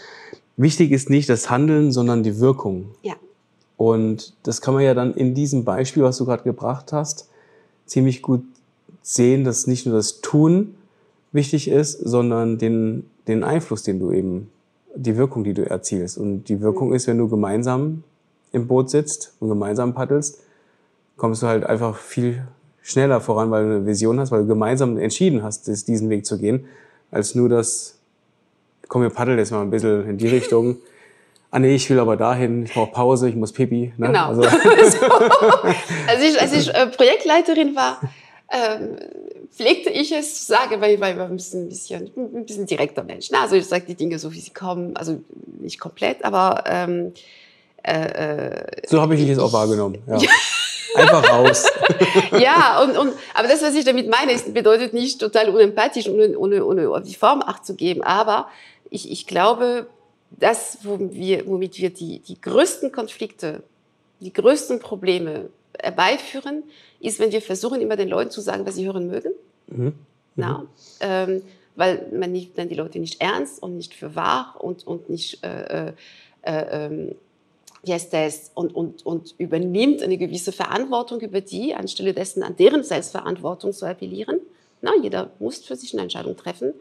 wichtig 0.56 0.92
ist 0.92 1.10
nicht 1.10 1.28
das 1.28 1.50
Handeln, 1.50 1.90
sondern 1.90 2.22
die 2.22 2.38
Wirkung. 2.38 2.94
Ja. 3.02 3.14
Und 3.76 4.34
das 4.44 4.60
kann 4.60 4.74
man 4.74 4.84
ja 4.84 4.94
dann 4.94 5.14
in 5.14 5.34
diesem 5.34 5.64
Beispiel, 5.64 6.04
was 6.04 6.18
du 6.18 6.24
gerade 6.24 6.44
gebracht 6.44 6.92
hast, 6.92 7.28
ziemlich 7.84 8.22
gut 8.22 8.44
sehen, 9.02 9.42
dass 9.42 9.66
nicht 9.66 9.86
nur 9.86 9.96
das 9.96 10.20
Tun 10.20 10.76
wichtig 11.32 11.68
ist, 11.68 11.92
sondern 11.98 12.58
den, 12.58 13.08
den 13.28 13.42
Einfluss, 13.44 13.82
den 13.82 13.98
du 13.98 14.12
eben, 14.12 14.50
die 14.94 15.16
Wirkung, 15.16 15.42
die 15.44 15.54
du 15.54 15.68
erzielst. 15.68 16.18
Und 16.18 16.44
die 16.44 16.60
Wirkung 16.60 16.88
Mhm. 16.90 16.94
ist, 16.94 17.06
wenn 17.06 17.18
du 17.18 17.28
gemeinsam 17.28 18.04
im 18.52 18.66
Boot 18.66 18.90
sitzt 18.90 19.32
und 19.40 19.48
gemeinsam 19.48 19.94
paddelst, 19.94 20.40
kommst 21.16 21.42
du 21.42 21.46
halt 21.46 21.64
einfach 21.64 21.96
viel 21.96 22.42
schneller 22.82 23.20
voran, 23.20 23.50
weil 23.50 23.64
du 23.64 23.70
eine 23.76 23.86
Vision 23.86 24.20
hast, 24.20 24.30
weil 24.32 24.42
du 24.42 24.48
gemeinsam 24.48 24.98
entschieden 24.98 25.42
hast, 25.42 25.66
diesen 25.88 26.10
Weg 26.10 26.26
zu 26.26 26.36
gehen, 26.38 26.66
als 27.10 27.34
nur 27.34 27.48
das, 27.48 27.98
komm, 28.88 29.02
wir 29.02 29.10
paddeln 29.10 29.38
jetzt 29.38 29.52
mal 29.52 29.62
ein 29.62 29.70
bisschen 29.70 30.08
in 30.08 30.18
die 30.18 30.28
Richtung. 30.28 30.76
Ah 31.54 31.58
nee, 31.58 31.74
ich 31.74 31.90
will 31.90 31.98
aber 31.98 32.16
dahin, 32.16 32.62
ich 32.64 32.72
brauche 32.72 32.92
Pause, 32.92 33.28
ich 33.28 33.36
muss 33.36 33.52
pipi. 33.52 33.92
Ne? 33.98 34.06
Genau. 34.06 34.28
Also, 34.28 34.40
Als 36.08 36.22
ich, 36.22 36.40
als 36.40 36.52
ich 36.54 36.74
äh, 36.74 36.86
Projektleiterin 36.86 37.76
war, 37.76 38.00
ähm, 38.50 38.96
pflegte 39.54 39.90
ich 39.90 40.12
es 40.12 40.40
zu 40.40 40.52
sagen, 40.52 40.80
weil 40.80 40.94
ich 40.94 41.00
war 41.00 41.08
ein 41.08 41.36
bisschen, 41.36 41.66
ein 41.66 41.68
bisschen, 41.68 42.10
ein 42.16 42.46
bisschen 42.46 42.66
direkter 42.66 43.04
Mensch. 43.04 43.30
Ne? 43.30 43.38
Also 43.40 43.54
ich 43.56 43.66
sage 43.66 43.84
die 43.86 43.94
Dinge 43.94 44.18
so, 44.18 44.32
wie 44.32 44.40
sie 44.40 44.52
kommen. 44.52 44.96
Also 44.96 45.20
nicht 45.60 45.78
komplett, 45.78 46.24
aber 46.24 46.64
ähm, 46.66 47.12
so 48.86 49.00
habe 49.00 49.14
ich 49.14 49.20
dich 49.20 49.30
jetzt 49.30 49.38
auch 49.38 49.52
wahrgenommen. 49.52 49.98
Ja. 50.06 50.18
Einfach 50.94 51.32
raus. 51.32 51.66
ja, 52.38 52.82
und, 52.82 52.96
und, 52.96 53.14
aber 53.34 53.48
das, 53.48 53.62
was 53.62 53.74
ich 53.74 53.84
damit 53.84 54.10
meine, 54.10 54.32
ist, 54.32 54.52
bedeutet 54.52 54.92
nicht 54.92 55.20
total 55.20 55.48
unempathisch, 55.48 56.06
ohne, 56.06 56.38
ohne, 56.38 56.64
ohne 56.64 56.90
auf 56.90 57.02
die 57.02 57.14
Form 57.14 57.42
Acht 57.42 57.64
zu 57.64 57.74
geben. 57.74 58.02
Aber 58.02 58.48
ich, 58.90 59.10
ich 59.10 59.26
glaube, 59.26 59.86
das, 60.30 60.78
wir, 60.82 61.46
womit 61.46 61.78
wir 61.78 61.90
die, 61.90 62.20
die 62.20 62.40
größten 62.40 62.92
Konflikte, 62.92 63.62
die 64.20 64.32
größten 64.32 64.80
Probleme 64.80 65.48
herbeiführen, 65.82 66.62
ist, 67.00 67.18
wenn 67.18 67.32
wir 67.32 67.42
versuchen, 67.42 67.80
immer 67.80 67.96
den 67.96 68.08
Leuten 68.08 68.30
zu 68.30 68.40
sagen, 68.40 68.64
was 68.64 68.76
sie 68.76 68.86
hören 68.86 69.08
mögen. 69.08 69.32
Mhm. 69.66 69.94
Na, 70.36 70.66
ähm, 71.00 71.42
weil 71.76 72.06
man 72.12 72.32
nicht, 72.32 72.56
dann 72.56 72.68
die 72.68 72.74
Leute 72.74 72.98
nicht 72.98 73.20
ernst 73.20 73.62
und 73.62 73.76
nicht 73.76 73.94
für 73.94 74.14
wahr 74.14 74.56
und, 74.58 74.86
und 74.86 75.08
nicht, 75.08 75.42
äh, 75.44 75.88
äh, 75.88 75.92
ähm, 76.44 77.14
wie 77.82 77.92
heißt 77.92 78.12
das, 78.12 78.50
und, 78.54 78.74
und, 78.74 79.04
und 79.04 79.34
übernimmt 79.38 80.02
eine 80.02 80.16
gewisse 80.16 80.52
Verantwortung 80.52 81.20
über 81.20 81.40
die, 81.40 81.74
anstelle 81.74 82.14
dessen 82.14 82.42
an 82.42 82.56
deren 82.56 82.84
Selbstverantwortung 82.84 83.72
zu 83.72 83.86
appellieren. 83.86 84.40
Na, 84.82 84.92
jeder 85.02 85.30
muss 85.38 85.58
für 85.58 85.76
sich 85.76 85.92
eine 85.92 86.02
Entscheidung 86.02 86.36
treffen. 86.36 86.74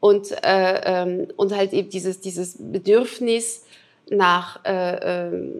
Und, 0.00 0.30
äh, 0.44 0.80
ähm, 0.84 1.28
und 1.36 1.54
halt 1.54 1.72
eben 1.72 1.88
dieses, 1.88 2.20
dieses 2.20 2.56
Bedürfnis 2.58 3.64
nach, 4.10 4.64
äh, 4.64 5.28
ähm, 5.28 5.52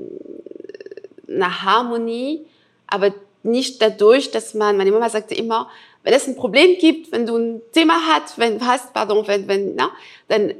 nach 1.27 1.63
Harmonie, 1.63 2.45
aber 2.87 3.13
nicht 3.43 3.81
dadurch, 3.81 4.31
dass 4.31 4.55
man, 4.55 4.77
meine 4.77 4.91
Mama 4.91 5.09
sagte 5.09 5.35
immer, 5.35 5.69
wenn 6.03 6.15
es 6.15 6.27
ein 6.27 6.37
Problem 6.37 6.79
gibt, 6.79 7.11
wenn 7.13 7.27
du 7.27 7.37
ein 7.37 7.63
Thema 7.73 7.95
hast, 8.07 8.39
wenn 8.39 8.65
hast, 8.65 8.93
pardon, 8.93 9.27
wenn, 9.27 9.49
wenn, 9.49 9.75
na, 9.75 9.91
dann 10.29 10.53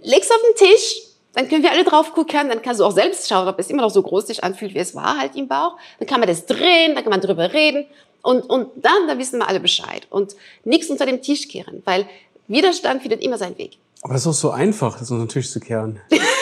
leg's 0.00 0.30
auf 0.30 0.40
den 0.48 0.68
Tisch, 0.68 1.02
dann 1.34 1.48
können 1.48 1.62
wir 1.62 1.70
alle 1.70 1.84
drauf 1.84 2.12
gucken, 2.12 2.48
dann 2.48 2.60
kannst 2.60 2.80
du 2.80 2.84
auch 2.84 2.92
selbst 2.92 3.28
schauen, 3.28 3.46
ob 3.46 3.58
es 3.58 3.70
immer 3.70 3.82
noch 3.82 3.90
so 3.90 4.02
groß 4.02 4.26
sich 4.26 4.42
anfühlt, 4.42 4.74
wie 4.74 4.78
es 4.78 4.94
war 4.94 5.18
halt 5.18 5.36
im 5.36 5.46
Bauch. 5.46 5.76
Dann 5.98 6.08
kann 6.08 6.18
man 6.18 6.28
das 6.28 6.46
drehen, 6.46 6.94
dann 6.94 7.04
kann 7.04 7.10
man 7.10 7.20
drüber 7.20 7.52
reden 7.52 7.86
und, 8.22 8.42
und 8.42 8.68
dann, 8.76 9.06
dann 9.06 9.18
wissen 9.18 9.38
wir 9.38 9.48
alle 9.48 9.60
Bescheid 9.60 10.06
und 10.10 10.34
nichts 10.64 10.90
unter 10.90 11.06
dem 11.06 11.22
Tisch 11.22 11.48
kehren, 11.48 11.82
weil 11.84 12.06
Widerstand 12.48 13.02
findet 13.02 13.22
immer 13.22 13.38
seinen 13.38 13.56
Weg. 13.58 13.78
Aber 14.02 14.14
das 14.14 14.22
ist 14.22 14.28
auch 14.28 14.32
so 14.32 14.50
einfach, 14.50 14.98
das 14.98 15.10
unter 15.10 15.24
den 15.24 15.28
Tisch 15.28 15.50
zu 15.50 15.60
kehren. 15.60 16.00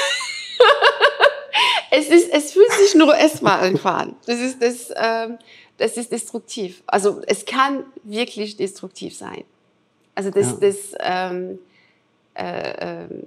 Es 1.90 2.08
ist, 2.08 2.32
es 2.32 2.52
fühlt 2.52 2.70
sich 2.72 2.94
nur 2.94 3.14
an. 3.14 4.16
Das 4.26 4.40
ist, 4.40 4.62
das, 4.62 4.90
ähm, 4.96 5.38
das 5.78 5.96
ist 5.96 6.12
destruktiv. 6.12 6.82
Also 6.86 7.20
es 7.26 7.44
kann 7.44 7.84
wirklich 8.04 8.56
destruktiv 8.56 9.16
sein. 9.16 9.44
Also 10.14 10.30
das, 10.30 10.46
Ja. 10.46 10.56
das, 10.60 10.76
ähm, 11.00 11.58
äh, 12.34 13.04
ähm, 13.06 13.22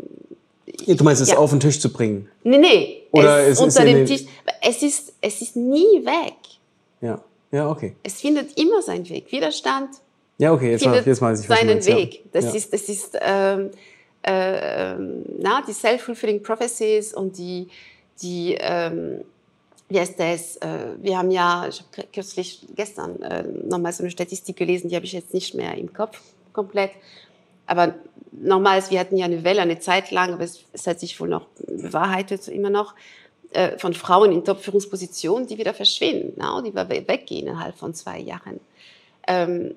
Du 0.88 1.04
meinst, 1.04 1.22
es 1.22 1.30
Ja. 1.30 1.38
auf 1.38 1.50
den 1.50 1.60
Tisch 1.60 1.80
zu 1.80 1.92
bringen. 1.92 2.30
nee, 2.44 2.58
nee, 2.58 3.04
Oder 3.12 3.40
es, 3.42 3.60
es 3.60 3.68
ist 3.68 3.78
unter 3.78 3.86
dem 3.86 4.06
Tisch. 4.06 4.24
Es 4.62 4.82
ist, 4.84 5.14
es 5.20 5.42
ist 5.42 5.56
nie 5.56 6.06
weg. 6.06 6.36
Ja. 7.02 7.22
Ja, 7.52 7.70
okay. 7.70 7.96
Es 8.04 8.22
findet 8.22 8.58
immer 8.58 8.82
seinen 8.82 9.08
Weg. 9.10 9.32
Widerstand 9.32 9.90
Ja, 10.38 10.54
okay, 10.54 10.72
jetzt, 10.72 10.84
findet 10.84 11.06
jetzt 11.06 11.22
weiß 11.22 11.42
ich, 11.42 11.48
seinen 11.48 11.68
meinst, 11.68 11.90
ja. 11.90 11.98
Weg. 11.98 12.24
Das 12.32 12.46
ja. 12.46 12.52
ist, 12.52 12.74
das 12.74 12.84
ist 12.84 13.18
ähm, 13.20 13.72
äh, 14.26 14.94
ähm, 14.94 15.24
na, 15.40 15.62
die 15.68 15.74
self-fulfilling 15.74 16.42
prophecies 16.42 17.14
und 17.14 17.38
die, 17.38 17.68
die 18.22 18.58
ähm, 18.60 19.24
wie 19.92 20.00
heißt 20.00 20.20
das? 20.20 20.56
Äh, 20.58 20.96
wir 21.02 21.18
haben 21.18 21.32
ja, 21.32 21.68
ich 21.68 21.82
habe 21.82 22.08
kürzlich 22.14 22.66
gestern 22.76 23.22
äh, 23.24 23.44
nochmal 23.44 23.92
so 23.92 24.04
eine 24.04 24.12
Statistik 24.12 24.56
gelesen, 24.56 24.88
die 24.88 24.96
habe 24.96 25.06
ich 25.06 25.12
jetzt 25.12 25.34
nicht 25.34 25.54
mehr 25.54 25.76
im 25.76 25.94
Kopf 25.94 26.18
komplett. 26.54 26.92
Aber 27.68 27.96
nochmals, 28.32 28.90
wir 28.90 29.02
hatten 29.02 29.18
ja 29.18 29.26
eine 29.26 29.44
Welle 29.44 29.62
eine 29.62 29.80
Zeit 29.80 30.12
lang, 30.12 30.34
aber 30.34 30.46
es, 30.46 30.64
es 30.72 30.88
hat 30.88 31.02
sich 31.02 31.20
wohl 31.20 31.28
noch 31.28 31.48
bewahrheitet, 31.68 32.48
immer 32.48 32.70
noch, 32.70 32.96
äh, 33.52 33.78
von 33.78 33.94
Frauen 33.94 34.32
in 34.32 34.46
Top-Führungspositionen, 34.46 35.48
die 35.48 35.58
wieder 35.58 35.74
verschwinden, 35.74 36.36
na, 36.38 36.62
die 36.62 36.74
wir 36.74 36.88
weggehen 36.90 37.48
innerhalb 37.48 37.78
von 37.78 37.94
zwei 37.94 38.20
Jahren. 38.20 38.62
Ähm, 39.28 39.76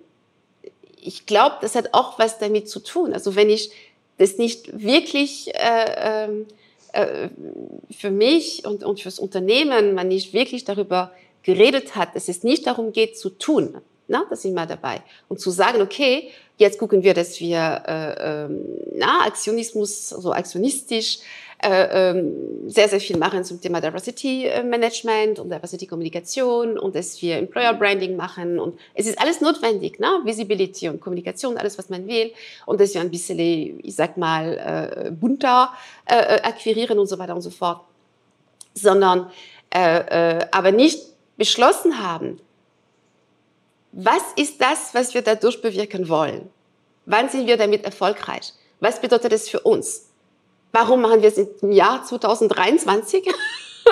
ich 1.01 1.27
glaube, 1.27 1.57
das 1.61 1.75
hat 1.75 1.89
auch 1.91 2.21
was 2.21 2.39
damit 2.39 2.69
zu 2.69 2.79
tun. 2.79 3.13
Also 3.13 3.35
wenn 3.35 3.51
ich 3.51 3.73
das 4.19 4.39
nicht 4.39 4.81
wirklich 4.81 5.53
äh, 5.57 6.27
ähm, 6.27 6.47
äh, 6.95 7.29
für 7.91 8.11
mich 8.11 8.65
und, 8.67 8.85
und 8.85 9.01
fürs 9.01 9.19
Unternehmen, 9.19 9.95
man 9.95 10.09
nicht 10.09 10.33
wirklich 10.33 10.65
darüber 10.65 11.13
geredet 11.43 11.95
hat, 11.97 12.15
dass 12.17 12.29
es 12.29 12.43
nicht 12.43 12.67
darum 12.67 12.93
geht 12.93 13.19
zu 13.19 13.31
tun, 13.31 13.77
na, 14.07 14.25
da 14.29 14.37
sind 14.37 14.55
wir 14.55 14.67
dabei. 14.67 15.03
Und 15.29 15.41
zu 15.41 15.51
sagen, 15.51 15.81
okay, 15.81 16.31
jetzt 16.59 16.79
gucken 16.79 17.03
wir, 17.03 17.15
dass 17.15 17.41
wir 17.41 17.83
äh, 17.87 18.45
ähm, 18.45 18.61
na, 18.95 19.25
Aktionismus, 19.27 20.11
so 20.11 20.33
aktionistisch, 20.33 21.19
äh, 21.19 21.21
ähm, 21.21 21.54
sehr, 22.67 22.89
sehr 22.89 23.01
viel 23.01 23.17
machen 23.17 23.45
zum 23.45 23.61
Thema 23.61 23.81
Diversity 23.81 24.47
äh, 24.47 24.63
Management 24.63 25.39
und 25.39 25.51
Diversity 25.51 25.87
Kommunikation 25.87 26.79
und 26.79 26.95
dass 26.95 27.21
wir 27.23 27.39
Employer 27.39 27.75
Branding 27.75 28.17
machen 28.17 28.59
und 28.59 28.79
es 28.95 29.07
ist 29.07 29.19
alles 29.19 29.41
notwendig, 29.41 29.99
ne? 29.99 30.21
Visibility 30.25 30.89
und 30.89 31.01
Kommunikation, 31.01 31.57
alles, 31.57 31.79
was 31.79 31.89
man 31.89 32.07
will 32.07 32.33
und 32.67 32.81
dass 32.81 32.93
wir 32.95 33.01
ein 33.01 33.11
bisschen, 33.11 33.39
ich 33.39 33.95
sag 33.95 34.17
mal, 34.17 35.07
äh, 35.07 35.11
bunter 35.11 35.73
äh, 36.07 36.17
äh, 36.17 36.43
akquirieren 36.43 36.99
und 36.99 37.07
so 37.07 37.19
weiter 37.19 37.35
und 37.35 37.43
so 37.43 37.51
fort, 37.51 37.81
sondern 38.75 39.31
äh, 39.75 40.39
äh, 40.39 40.47
aber 40.51 40.71
nicht 40.71 41.01
beschlossen 41.37 42.03
haben, 42.03 42.41
was 43.93 44.23
ist 44.37 44.61
das, 44.61 44.95
was 44.95 45.15
wir 45.15 45.23
dadurch 45.23 45.63
bewirken 45.63 46.09
wollen? 46.09 46.51
Wann 47.07 47.29
sind 47.29 47.47
wir 47.47 47.57
damit 47.57 47.85
erfolgreich? 47.85 48.53
Was 48.81 49.01
bedeutet 49.01 49.33
es 49.33 49.49
für 49.49 49.61
uns? 49.61 50.11
Warum 50.75 51.03
machen 51.03 51.23
wir 51.23 51.29
es 51.29 51.39
im 51.39 51.71
Jahr 51.71 52.05
2023? 52.05 53.33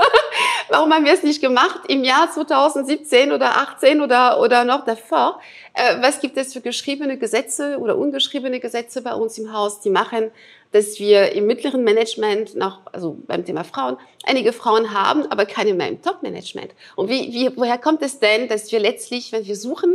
Warum 0.68 0.92
haben 0.92 1.04
wir 1.04 1.12
es 1.12 1.22
nicht 1.22 1.40
gemacht 1.40 1.78
im 1.86 2.02
Jahr 2.02 2.28
2017 2.28 3.30
oder 3.30 3.58
18 3.58 4.00
oder, 4.00 4.40
oder 4.40 4.64
noch 4.64 4.84
davor? 4.84 5.40
Äh, 5.74 5.98
was 6.00 6.18
gibt 6.18 6.36
es 6.36 6.52
für 6.52 6.60
geschriebene 6.60 7.18
Gesetze 7.18 7.78
oder 7.78 7.96
ungeschriebene 7.96 8.58
Gesetze 8.58 9.00
bei 9.00 9.14
uns 9.14 9.38
im 9.38 9.52
Haus, 9.52 9.80
die 9.80 9.90
machen, 9.90 10.32
dass 10.72 10.98
wir 10.98 11.30
im 11.32 11.46
mittleren 11.46 11.84
Management 11.84 12.56
noch, 12.56 12.80
also 12.90 13.16
beim 13.28 13.44
Thema 13.44 13.62
Frauen, 13.62 13.96
einige 14.24 14.52
Frauen 14.52 14.92
haben, 14.92 15.30
aber 15.30 15.46
keine 15.46 15.74
mehr 15.74 15.86
im 15.86 16.02
Top-Management. 16.02 16.72
Und 16.96 17.08
wie, 17.08 17.32
wie, 17.32 17.56
woher 17.56 17.78
kommt 17.78 18.02
es 18.02 18.18
denn, 18.18 18.48
dass 18.48 18.72
wir 18.72 18.80
letztlich, 18.80 19.30
wenn 19.30 19.46
wir 19.46 19.54
suchen, 19.54 19.94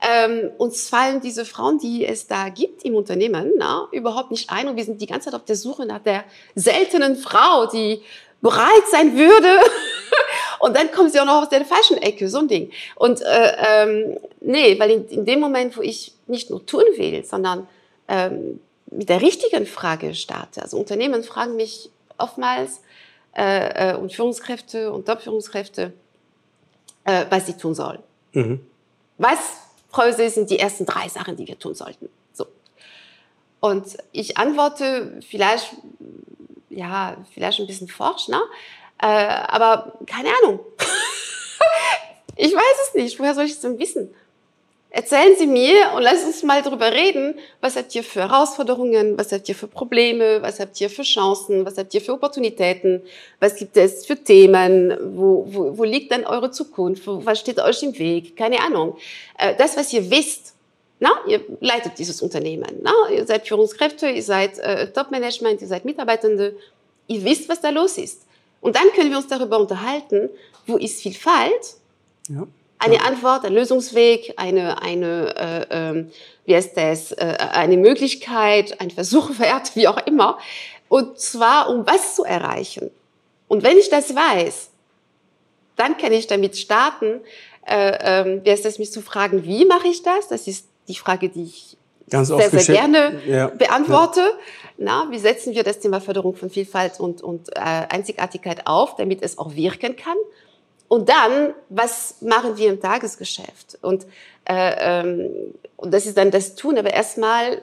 ähm, 0.00 0.50
uns 0.58 0.88
fallen 0.88 1.20
diese 1.20 1.44
Frauen, 1.44 1.78
die 1.78 2.04
es 2.04 2.26
da 2.26 2.48
gibt 2.48 2.84
im 2.84 2.94
Unternehmen, 2.94 3.52
na, 3.56 3.88
überhaupt 3.92 4.30
nicht 4.30 4.50
ein 4.50 4.68
und 4.68 4.76
wir 4.76 4.84
sind 4.84 5.00
die 5.00 5.06
ganze 5.06 5.26
Zeit 5.26 5.34
auf 5.34 5.44
der 5.44 5.56
Suche 5.56 5.86
nach 5.86 6.00
der 6.00 6.24
seltenen 6.54 7.16
Frau, 7.16 7.66
die 7.66 8.02
bereit 8.42 8.86
sein 8.90 9.16
würde. 9.16 9.58
und 10.60 10.76
dann 10.76 10.92
kommen 10.92 11.10
sie 11.10 11.18
auch 11.18 11.24
noch 11.24 11.42
aus 11.42 11.48
der 11.48 11.64
falschen 11.64 11.96
Ecke, 11.96 12.28
so 12.28 12.38
ein 12.38 12.48
Ding. 12.48 12.70
Und 12.94 13.22
äh, 13.22 13.52
ähm, 13.58 14.18
nee, 14.40 14.78
weil 14.78 14.90
in, 14.90 15.08
in 15.08 15.24
dem 15.24 15.40
Moment, 15.40 15.76
wo 15.76 15.82
ich 15.82 16.12
nicht 16.26 16.50
nur 16.50 16.64
tun 16.66 16.84
will, 16.96 17.24
sondern 17.24 17.66
ähm, 18.08 18.60
mit 18.90 19.08
der 19.08 19.22
richtigen 19.22 19.66
Frage 19.66 20.14
starte. 20.14 20.62
Also 20.62 20.76
Unternehmen 20.76 21.24
fragen 21.24 21.56
mich 21.56 21.90
oftmals, 22.18 22.80
äh, 23.36 23.94
und 23.94 24.12
Führungskräfte 24.12 24.90
und 24.90 25.06
Top-Führungskräfte, 25.06 25.92
äh, 27.04 27.26
was 27.28 27.46
sie 27.46 27.52
tun 27.54 27.74
sollen. 27.74 27.98
Mhm. 28.32 28.60
Was, 29.18 29.38
Öse, 29.98 30.28
sind 30.30 30.50
die 30.50 30.58
ersten 30.58 30.86
drei 30.86 31.08
Sachen, 31.08 31.36
die 31.36 31.46
wir 31.46 31.58
tun 31.58 31.74
sollten? 31.74 32.08
So. 32.32 32.46
Und 33.60 33.96
ich 34.12 34.36
antworte 34.38 35.20
vielleicht, 35.28 35.74
ja, 36.70 37.16
vielleicht 37.32 37.60
ein 37.60 37.66
bisschen 37.66 37.88
forsch, 37.88 38.28
ne? 38.28 38.40
Äh, 38.98 39.06
aber 39.06 39.98
keine 40.06 40.30
Ahnung. 40.42 40.60
ich 42.36 42.54
weiß 42.54 42.88
es 42.88 42.94
nicht. 42.94 43.18
Woher 43.18 43.34
soll 43.34 43.44
ich 43.44 43.52
es 43.52 43.60
denn 43.60 43.78
wissen? 43.78 44.14
Erzählen 44.96 45.36
Sie 45.38 45.46
mir 45.46 45.92
und 45.94 46.00
lassen 46.04 46.28
uns 46.28 46.42
mal 46.42 46.62
darüber 46.62 46.90
reden, 46.90 47.34
was 47.60 47.76
habt 47.76 47.94
ihr 47.94 48.02
für 48.02 48.20
Herausforderungen, 48.20 49.18
was 49.18 49.30
habt 49.30 49.46
ihr 49.46 49.54
für 49.54 49.66
Probleme, 49.66 50.40
was 50.40 50.58
habt 50.58 50.80
ihr 50.80 50.88
für 50.88 51.02
Chancen, 51.02 51.66
was 51.66 51.76
habt 51.76 51.92
ihr 51.92 52.00
für 52.00 52.14
Opportunitäten, 52.14 53.02
was 53.38 53.56
gibt 53.56 53.76
es 53.76 54.06
für 54.06 54.16
Themen, 54.16 54.96
wo, 55.14 55.46
wo, 55.50 55.76
wo 55.76 55.84
liegt 55.84 56.12
dann 56.12 56.24
eure 56.24 56.50
Zukunft, 56.50 57.02
was 57.04 57.40
steht 57.40 57.60
euch 57.60 57.82
im 57.82 57.98
Weg, 57.98 58.38
keine 58.38 58.58
Ahnung. 58.60 58.96
Äh, 59.36 59.54
das, 59.56 59.76
was 59.76 59.92
ihr 59.92 60.10
wisst, 60.10 60.54
na, 60.98 61.10
ihr 61.28 61.42
leitet 61.60 61.98
dieses 61.98 62.22
Unternehmen, 62.22 62.80
na, 62.80 62.94
ihr 63.12 63.26
seid 63.26 63.46
Führungskräfte, 63.46 64.08
ihr 64.08 64.22
seid 64.22 64.58
äh, 64.60 64.90
Top-Management, 64.90 65.60
ihr 65.60 65.68
seid 65.68 65.84
Mitarbeitende, 65.84 66.56
ihr 67.06 67.22
wisst, 67.22 67.50
was 67.50 67.60
da 67.60 67.68
los 67.68 67.98
ist. 67.98 68.22
Und 68.62 68.76
dann 68.76 68.90
können 68.94 69.10
wir 69.10 69.18
uns 69.18 69.28
darüber 69.28 69.58
unterhalten, 69.58 70.30
wo 70.66 70.78
ist 70.78 71.02
Vielfalt, 71.02 71.74
ja 72.30 72.46
eine 72.86 73.04
Antwort, 73.04 73.44
ein 73.44 73.52
Lösungsweg, 73.52 74.34
eine, 74.36 74.82
eine 74.82 75.68
äh, 75.70 75.98
äh, 75.98 76.06
wie 76.46 76.54
heißt 76.54 76.76
das, 76.76 77.12
äh, 77.12 77.36
eine 77.52 77.76
Möglichkeit, 77.76 78.80
ein 78.80 78.90
Versuch 78.90 79.38
wert, 79.38 79.72
wie 79.76 79.88
auch 79.88 80.06
immer. 80.06 80.38
Und 80.88 81.18
zwar, 81.18 81.68
um 81.68 81.86
was 81.86 82.14
zu 82.14 82.24
erreichen. 82.24 82.90
Und 83.48 83.62
wenn 83.62 83.76
ich 83.76 83.90
das 83.90 84.14
weiß, 84.14 84.70
dann 85.76 85.96
kann 85.98 86.12
ich 86.12 86.26
damit 86.26 86.56
starten, 86.56 87.20
äh, 87.66 88.22
äh, 88.22 88.40
wie 88.44 88.50
heißt 88.50 88.64
das, 88.64 88.78
mich 88.78 88.92
zu 88.92 89.02
fragen, 89.02 89.44
wie 89.44 89.64
mache 89.64 89.88
ich 89.88 90.02
das? 90.02 90.28
Das 90.28 90.46
ist 90.46 90.68
die 90.88 90.94
Frage, 90.94 91.28
die 91.28 91.44
ich 91.44 91.76
Ganz 92.08 92.28
sehr, 92.28 92.50
sehr 92.50 92.74
gerne 92.76 93.20
ja. 93.26 93.48
beantworte. 93.48 94.20
Ja. 94.20 94.26
Na, 94.78 95.08
wie 95.10 95.18
setzen 95.18 95.54
wir 95.54 95.64
das 95.64 95.80
Thema 95.80 96.00
Förderung 96.00 96.36
von 96.36 96.50
Vielfalt 96.50 97.00
und, 97.00 97.20
und 97.22 97.48
äh, 97.56 97.60
Einzigartigkeit 97.60 98.66
auf, 98.66 98.94
damit 98.94 99.22
es 99.22 99.38
auch 99.38 99.54
wirken 99.54 99.96
kann? 99.96 100.16
Und 100.88 101.08
dann, 101.08 101.54
was 101.68 102.22
machen 102.22 102.56
wir 102.56 102.68
im 102.68 102.80
Tagesgeschäft? 102.80 103.78
Und, 103.82 104.06
äh, 104.44 104.74
ähm, 104.78 105.30
und 105.76 105.92
das 105.92 106.06
ist 106.06 106.16
dann 106.16 106.30
das 106.30 106.54
Tun. 106.54 106.78
Aber 106.78 106.92
erstmal 106.92 107.62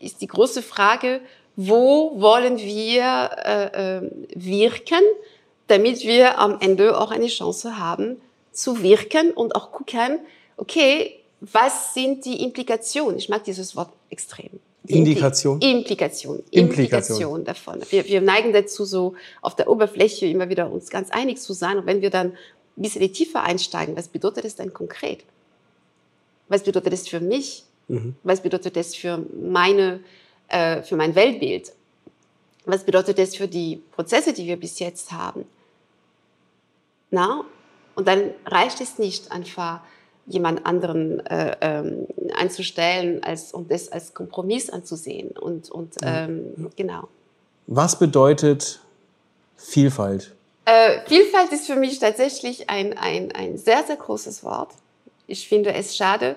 ist 0.00 0.20
die 0.20 0.26
große 0.26 0.62
Frage, 0.62 1.20
wo 1.56 2.20
wollen 2.20 2.58
wir 2.58 3.30
äh, 3.44 3.98
äh, 3.98 4.10
wirken, 4.34 5.02
damit 5.66 6.02
wir 6.02 6.38
am 6.38 6.58
Ende 6.60 6.98
auch 6.98 7.10
eine 7.10 7.26
Chance 7.26 7.78
haben 7.78 8.20
zu 8.52 8.82
wirken 8.82 9.32
und 9.32 9.56
auch 9.56 9.72
gucken, 9.72 10.20
okay, 10.56 11.20
was 11.40 11.94
sind 11.94 12.24
die 12.24 12.42
Implikationen? 12.42 13.18
Ich 13.18 13.28
mag 13.28 13.44
dieses 13.44 13.76
Wort 13.76 13.90
extrem. 14.10 14.60
Indikation? 14.86 15.60
Implikation. 15.60 16.42
Implikation 16.50 17.44
davon. 17.44 17.80
Wir, 17.88 18.04
wir 18.04 18.20
neigen 18.20 18.52
dazu, 18.52 18.84
so 18.84 19.14
auf 19.40 19.56
der 19.56 19.68
Oberfläche 19.68 20.26
immer 20.26 20.48
wieder 20.48 20.70
uns 20.70 20.90
ganz 20.90 21.10
einig 21.10 21.38
zu 21.38 21.54
sein. 21.54 21.78
Und 21.78 21.86
wenn 21.86 22.02
wir 22.02 22.10
dann 22.10 22.32
ein 22.76 22.82
bisschen 22.82 23.12
tiefer 23.12 23.42
einsteigen, 23.42 23.96
was 23.96 24.08
bedeutet 24.08 24.44
das 24.44 24.56
denn 24.56 24.74
konkret? 24.74 25.24
Was 26.48 26.64
bedeutet 26.64 26.92
das 26.92 27.08
für 27.08 27.20
mich? 27.20 27.64
Mhm. 27.88 28.14
Was 28.22 28.42
bedeutet 28.42 28.76
das 28.76 28.94
für 28.94 29.24
meine, 29.40 30.00
äh, 30.48 30.82
für 30.82 30.96
mein 30.96 31.14
Weltbild? 31.14 31.72
Was 32.66 32.84
bedeutet 32.84 33.18
das 33.18 33.36
für 33.36 33.48
die 33.48 33.82
Prozesse, 33.92 34.32
die 34.32 34.46
wir 34.46 34.56
bis 34.56 34.78
jetzt 34.78 35.12
haben? 35.12 35.46
Na? 37.10 37.44
Und 37.94 38.08
dann 38.08 38.32
reicht 38.44 38.80
es 38.80 38.98
nicht 38.98 39.30
einfach, 39.30 39.80
jemand 40.26 40.64
anderen 40.64 41.24
äh, 41.26 41.56
ähm, 41.60 42.06
einzustellen 42.34 43.22
als, 43.22 43.52
und 43.52 43.70
das 43.70 43.90
als 43.90 44.14
Kompromiss 44.14 44.70
anzusehen. 44.70 45.30
Und, 45.30 45.70
und 45.70 45.94
ähm, 46.02 46.70
genau. 46.76 47.08
Was 47.66 47.98
bedeutet 47.98 48.80
Vielfalt? 49.56 50.34
Äh, 50.64 51.00
Vielfalt 51.06 51.52
ist 51.52 51.66
für 51.66 51.76
mich 51.76 51.98
tatsächlich 51.98 52.70
ein, 52.70 52.96
ein, 52.96 53.32
ein 53.32 53.58
sehr, 53.58 53.84
sehr 53.84 53.96
großes 53.96 54.44
Wort. 54.44 54.70
Ich 55.26 55.48
finde 55.48 55.74
es 55.74 55.96
schade, 55.96 56.36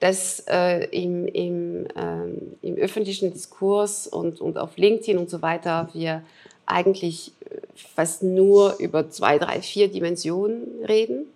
dass 0.00 0.40
äh, 0.48 0.84
im, 0.90 1.26
im, 1.26 1.86
ähm, 1.96 2.56
im 2.60 2.76
öffentlichen 2.76 3.32
Diskurs 3.32 4.06
und, 4.06 4.40
und 4.40 4.58
auf 4.58 4.76
LinkedIn 4.76 5.16
und 5.16 5.30
so 5.30 5.40
weiter 5.40 5.88
wir 5.94 6.22
eigentlich 6.66 7.32
fast 7.74 8.22
nur 8.22 8.76
über 8.78 9.08
zwei, 9.10 9.38
drei, 9.38 9.62
vier 9.62 9.88
Dimensionen 9.88 10.84
reden. 10.86 11.26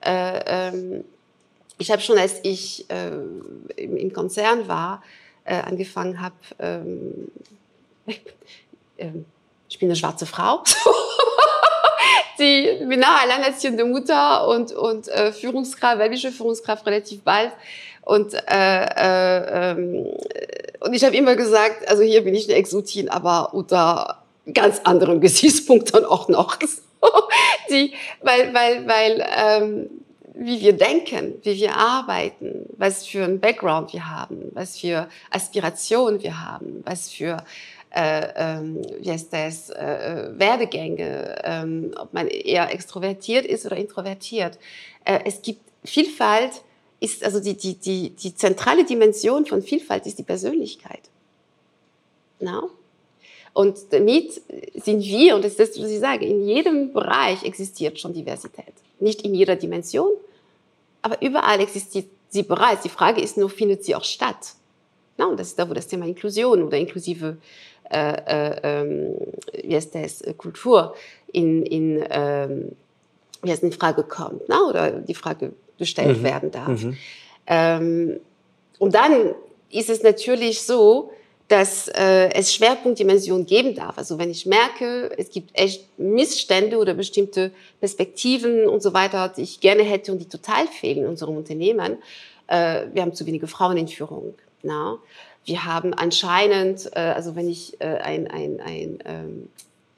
Äh, 0.00 0.40
ähm, 0.46 1.04
ich 1.82 1.90
habe 1.90 2.00
schon, 2.00 2.16
als 2.16 2.36
ich 2.44 2.88
äh, 2.88 3.08
im, 3.76 3.96
im, 3.96 4.12
Konzern 4.12 4.68
war, 4.68 5.02
äh, 5.44 5.56
angefangen 5.56 6.20
habe, 6.20 6.34
ähm, 6.60 7.28
ähm, 8.98 9.24
ich 9.68 9.78
bin 9.80 9.88
eine 9.88 9.96
schwarze 9.96 10.26
Frau, 10.26 10.62
die 12.38 12.84
bin 12.86 13.02
alleinerziehende 13.02 13.84
Mutter 13.84 14.46
und, 14.46 14.72
und 14.72 15.08
äh, 15.08 15.32
Führungskraft, 15.32 15.98
weibliche 15.98 16.30
Führungskraft 16.30 16.86
relativ 16.86 17.22
bald. 17.22 17.52
Und, 18.02 18.34
äh, 18.34 18.84
äh, 18.84 19.72
ähm, 19.72 20.06
und 20.80 20.94
ich 20.94 21.04
habe 21.04 21.16
immer 21.16 21.34
gesagt, 21.34 21.88
also 21.88 22.02
hier 22.02 22.22
bin 22.22 22.34
ich 22.34 22.48
eine 22.48 22.58
Exotin, 22.58 23.08
aber 23.08 23.54
unter 23.54 24.22
ganz 24.54 24.80
anderen 24.84 25.20
Gesichtspunkten 25.20 26.04
auch 26.04 26.28
noch. 26.28 26.58
die, 27.70 27.92
weil, 28.20 28.54
weil, 28.54 28.86
weil 28.86 29.26
ähm, 29.36 30.01
wie 30.34 30.60
wir 30.60 30.72
denken, 30.72 31.34
wie 31.42 31.56
wir 31.56 31.76
arbeiten, 31.76 32.66
was 32.76 33.06
für 33.06 33.24
ein 33.24 33.40
Background 33.40 33.92
wir 33.92 34.08
haben, 34.08 34.50
was 34.52 34.78
für 34.78 35.08
Aspirationen 35.30 36.22
wir 36.22 36.40
haben, 36.44 36.82
was 36.84 37.10
für 37.10 37.44
äh, 37.94 38.28
ähm, 38.36 38.82
wie 39.00 39.10
heißt 39.10 39.32
das, 39.32 39.68
äh, 39.68 40.30
Werdegänge, 40.32 41.42
ähm, 41.44 41.94
ob 41.98 42.14
man 42.14 42.26
eher 42.26 42.72
extrovertiert 42.72 43.44
ist 43.44 43.66
oder 43.66 43.76
introvertiert. 43.76 44.58
Äh, 45.04 45.20
es 45.26 45.42
gibt 45.42 45.60
Vielfalt, 45.84 46.62
ist 47.00 47.22
also 47.22 47.40
die, 47.40 47.54
die, 47.54 47.74
die, 47.74 48.10
die 48.10 48.34
zentrale 48.34 48.84
Dimension 48.84 49.44
von 49.44 49.60
Vielfalt 49.62 50.06
ist 50.06 50.18
die 50.18 50.22
Persönlichkeit. 50.22 51.02
Na? 52.40 52.62
Und 53.52 53.78
damit 53.90 54.40
sind 54.74 55.02
wir, 55.02 55.36
und 55.36 55.44
das 55.44 55.52
ist 55.52 55.60
das, 55.60 55.82
was 55.82 55.90
ich 55.90 56.00
sage, 56.00 56.24
in 56.24 56.46
jedem 56.46 56.94
Bereich 56.94 57.42
existiert 57.42 58.00
schon 58.00 58.14
Diversität. 58.14 58.72
Nicht 59.02 59.22
in 59.22 59.34
jeder 59.34 59.56
Dimension, 59.56 60.10
aber 61.02 61.20
überall 61.20 61.60
existiert 61.60 62.06
sie 62.28 62.42
bereits. 62.42 62.82
Die 62.82 62.88
Frage 62.88 63.20
ist 63.20 63.36
nur, 63.36 63.50
findet 63.50 63.84
sie 63.84 63.94
auch 63.94 64.04
statt? 64.04 64.54
Na, 65.18 65.26
und 65.26 65.38
das 65.38 65.48
ist 65.48 65.58
da, 65.58 65.68
wo 65.68 65.74
das 65.74 65.88
Thema 65.88 66.06
Inklusion 66.06 66.62
oder 66.62 66.78
inklusive, 66.78 67.36
äh, 67.90 68.12
äh, 68.26 68.60
ähm, 68.62 69.14
wie 69.62 69.74
heißt 69.74 69.94
das, 69.94 70.22
Kultur 70.38 70.94
in, 71.32 71.66
in, 71.66 72.04
ähm, 72.08 72.72
wie 73.42 73.50
heißt, 73.50 73.62
in 73.62 73.72
Frage 73.72 74.04
kommt, 74.04 74.42
na, 74.48 74.62
oder 74.68 74.90
die 74.92 75.14
Frage 75.14 75.52
gestellt 75.78 76.18
mhm. 76.18 76.24
werden 76.24 76.50
darf. 76.50 76.82
Mhm. 76.82 76.96
Ähm, 77.46 78.20
und 78.78 78.94
dann 78.94 79.34
ist 79.70 79.90
es 79.90 80.02
natürlich 80.02 80.62
so, 80.62 81.12
dass 81.52 81.86
äh, 81.88 82.30
es 82.32 82.54
Schwerpunktdimensionen 82.54 83.44
geben 83.44 83.74
darf. 83.74 83.98
Also 83.98 84.18
wenn 84.18 84.30
ich 84.30 84.46
merke, 84.46 85.12
es 85.18 85.28
gibt 85.28 85.50
echt 85.52 85.86
Missstände 85.98 86.78
oder 86.78 86.94
bestimmte 86.94 87.50
Perspektiven 87.78 88.66
und 88.68 88.82
so 88.82 88.94
weiter, 88.94 89.28
die 89.28 89.42
ich 89.42 89.60
gerne 89.60 89.82
hätte 89.82 90.12
und 90.12 90.18
die 90.18 90.28
total 90.28 90.66
fehlen 90.66 91.00
in 91.00 91.06
unserem 91.06 91.36
Unternehmen. 91.36 91.98
Äh, 92.46 92.86
wir 92.94 93.02
haben 93.02 93.12
zu 93.12 93.26
wenige 93.26 93.48
Frauen 93.48 93.76
in 93.76 93.86
Führung. 93.86 94.32
Na? 94.62 94.96
Wir 95.44 95.66
haben 95.66 95.92
anscheinend, 95.92 96.88
äh, 96.96 97.00
also 97.00 97.36
wenn 97.36 97.50
ich 97.50 97.78
äh, 97.82 97.98
ein, 97.98 98.28
ein, 98.28 98.58
ein 98.60 98.98
ähm, 99.04 99.48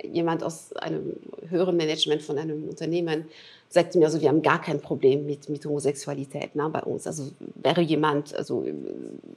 jemand 0.03 0.43
aus 0.43 0.73
einem 0.73 1.13
höheren 1.51 1.77
Management 1.77 2.23
von 2.23 2.37
einem 2.37 2.69
Unternehmen 2.69 3.27
sagte 3.75 3.99
mir, 3.99 4.07
also 4.07 4.21
wir 4.21 4.29
haben 4.29 4.41
gar 4.41 4.61
kein 4.61 4.81
Problem 4.81 5.27
mit, 5.27 5.49
mit 5.49 5.65
Homosexualität 5.67 6.55
ne, 6.55 6.69
bei 6.73 6.81
uns. 6.81 7.07
Also 7.07 7.31
wäre 7.57 7.81
jemand 7.81 8.35
also 8.35 8.65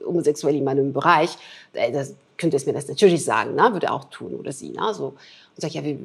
homosexuell 0.04 0.54
in 0.54 0.64
meinem 0.64 0.92
Bereich, 0.92 1.36
äh, 1.72 1.92
das 1.92 2.14
könnte 2.36 2.56
es 2.56 2.64
mir 2.64 2.72
das 2.72 2.88
natürlich 2.88 3.24
sagen, 3.24 3.56
ne, 3.56 3.72
würde 3.72 3.92
auch 3.92 4.04
tun 4.04 4.34
oder 4.34 4.52
sie. 4.52 4.70
Ne, 4.70 4.94
so. 4.94 5.08
Und 5.08 5.16
sag 5.56 5.72
ja, 5.72 5.84
wir, 5.84 5.98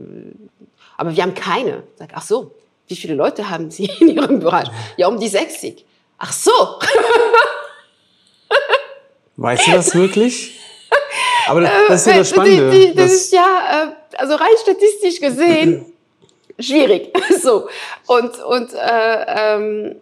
aber 0.97 1.15
wir 1.15 1.23
haben 1.23 1.35
keine. 1.35 1.83
Sag, 1.95 2.09
ach 2.13 2.23
so, 2.23 2.51
wie 2.87 2.95
viele 2.95 3.13
Leute 3.13 3.49
haben 3.49 3.71
Sie 3.71 3.89
in 3.99 4.09
Ihrem 4.09 4.39
Bereich? 4.39 4.67
Ja, 4.97 5.07
um 5.07 5.19
die 5.19 5.29
60. 5.29 5.85
Ach 6.17 6.33
so. 6.33 6.51
Weißt 9.37 9.67
du 9.67 9.71
das 9.71 9.95
wirklich? 9.95 10.59
Aber 11.47 11.61
das, 11.61 11.71
das 11.87 12.01
ist 12.01 12.07
ja 12.07 12.17
das 12.17 12.31
äh, 12.31 12.33
Spannende. 12.33 12.71
Die, 12.71 12.87
die, 12.87 12.95
das, 12.95 13.11
das 13.11 13.13
ist 13.13 13.33
ja, 13.33 13.93
äh, 14.11 14.17
also 14.17 14.35
rein 14.35 14.49
statistisch 14.61 15.19
gesehen, 15.19 15.92
schwierig. 16.59 17.11
so. 17.41 17.67
Und, 18.07 18.39
und, 18.43 18.73
äh, 18.73 19.25
ähm, 19.27 19.95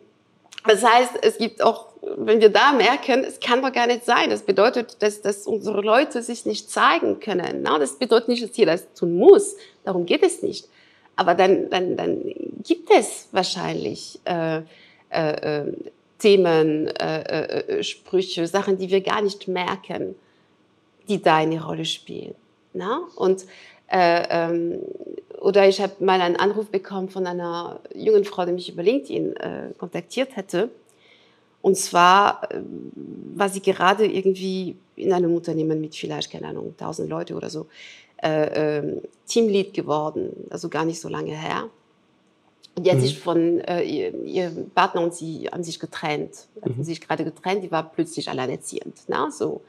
Das 0.67 0.83
heißt, 0.83 1.13
es 1.21 1.37
gibt 1.37 1.61
auch, 1.63 1.87
wenn 2.17 2.39
wir 2.39 2.49
da 2.49 2.71
merken, 2.71 3.23
es 3.23 3.39
kann 3.39 3.61
doch 3.61 3.71
gar 3.71 3.87
nicht 3.87 4.05
sein. 4.05 4.29
Das 4.29 4.43
bedeutet, 4.43 5.01
dass, 5.01 5.21
dass 5.21 5.47
unsere 5.47 5.81
Leute 5.81 6.21
sich 6.21 6.45
nicht 6.45 6.69
zeigen 6.69 7.19
können. 7.19 7.61
Na, 7.63 7.79
das 7.79 7.97
bedeutet 7.97 8.29
nicht, 8.29 8.43
dass 8.43 8.55
jeder 8.55 8.73
das 8.73 8.93
tun 8.93 9.15
muss. 9.15 9.55
Darum 9.83 10.05
geht 10.05 10.23
es 10.23 10.41
nicht. 10.41 10.67
Aber 11.15 11.35
dann, 11.35 11.69
dann, 11.69 11.97
dann 11.97 12.21
gibt 12.63 12.89
es 12.91 13.27
wahrscheinlich 13.31 14.19
äh, 14.25 14.61
äh, 15.09 15.61
äh 15.61 15.73
Themen, 16.21 16.87
äh, 16.87 17.21
äh, 17.21 17.79
äh, 17.79 17.83
Sprüche, 17.83 18.45
Sachen, 18.45 18.77
die 18.77 18.91
wir 18.91 19.01
gar 19.01 19.23
nicht 19.23 19.47
merken, 19.47 20.13
die 21.07 21.19
da 21.19 21.37
eine 21.37 21.65
Rolle 21.65 21.83
spielen. 21.85 22.35
Na? 22.73 23.01
Und 23.15 23.45
äh, 23.91 24.23
ähm, 24.29 24.79
oder 25.39 25.67
ich 25.67 25.81
habe 25.81 26.03
mal 26.03 26.21
einen 26.21 26.37
Anruf 26.37 26.69
bekommen 26.69 27.09
von 27.09 27.27
einer 27.27 27.79
jungen 27.93 28.25
Frau, 28.25 28.45
die 28.45 28.53
mich 28.53 28.69
über 28.69 28.83
LinkedIn 28.83 29.35
äh, 29.35 29.69
kontaktiert 29.77 30.35
hätte. 30.35 30.69
Und 31.61 31.77
zwar 31.77 32.51
äh, 32.51 32.61
war 33.35 33.49
sie 33.49 33.61
gerade 33.61 34.05
irgendwie 34.05 34.77
in 34.95 35.11
einem 35.13 35.33
Unternehmen 35.35 35.81
mit 35.81 35.95
vielleicht, 35.95 36.31
keine 36.31 36.47
Ahnung, 36.47 36.75
1000 36.79 37.09
Leute 37.09 37.35
oder 37.35 37.49
so, 37.49 37.67
äh, 38.21 38.77
äh, 38.77 39.01
Teamlead 39.27 39.73
geworden, 39.73 40.29
also 40.49 40.69
gar 40.69 40.85
nicht 40.85 41.01
so 41.01 41.09
lange 41.09 41.31
her. 41.31 41.69
Und 42.75 42.85
die 42.85 42.91
hat 42.91 42.97
mhm. 42.97 43.01
sich 43.01 43.19
von 43.19 43.59
äh, 43.61 43.81
ihr, 43.83 44.23
ihr, 44.23 44.51
Partner 44.73 45.01
und 45.01 45.13
sie 45.13 45.49
haben 45.51 45.63
sich 45.63 45.79
getrennt, 45.79 46.47
mhm. 46.63 46.83
sich 46.83 47.01
gerade 47.01 47.25
getrennt, 47.25 47.63
die 47.63 47.71
war 47.71 47.91
plötzlich 47.91 48.29
alleinerziehend. 48.29 48.95
Na, 49.07 49.29
so. 49.31 49.61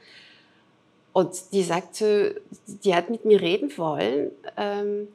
Und 1.13 1.51
die 1.51 1.63
sagte, 1.63 2.41
die 2.65 2.93
hat 2.95 3.09
mit 3.09 3.23
mir 3.23 3.39
reden 3.39 3.75
wollen, 3.77 4.31
ähm, 4.57 5.07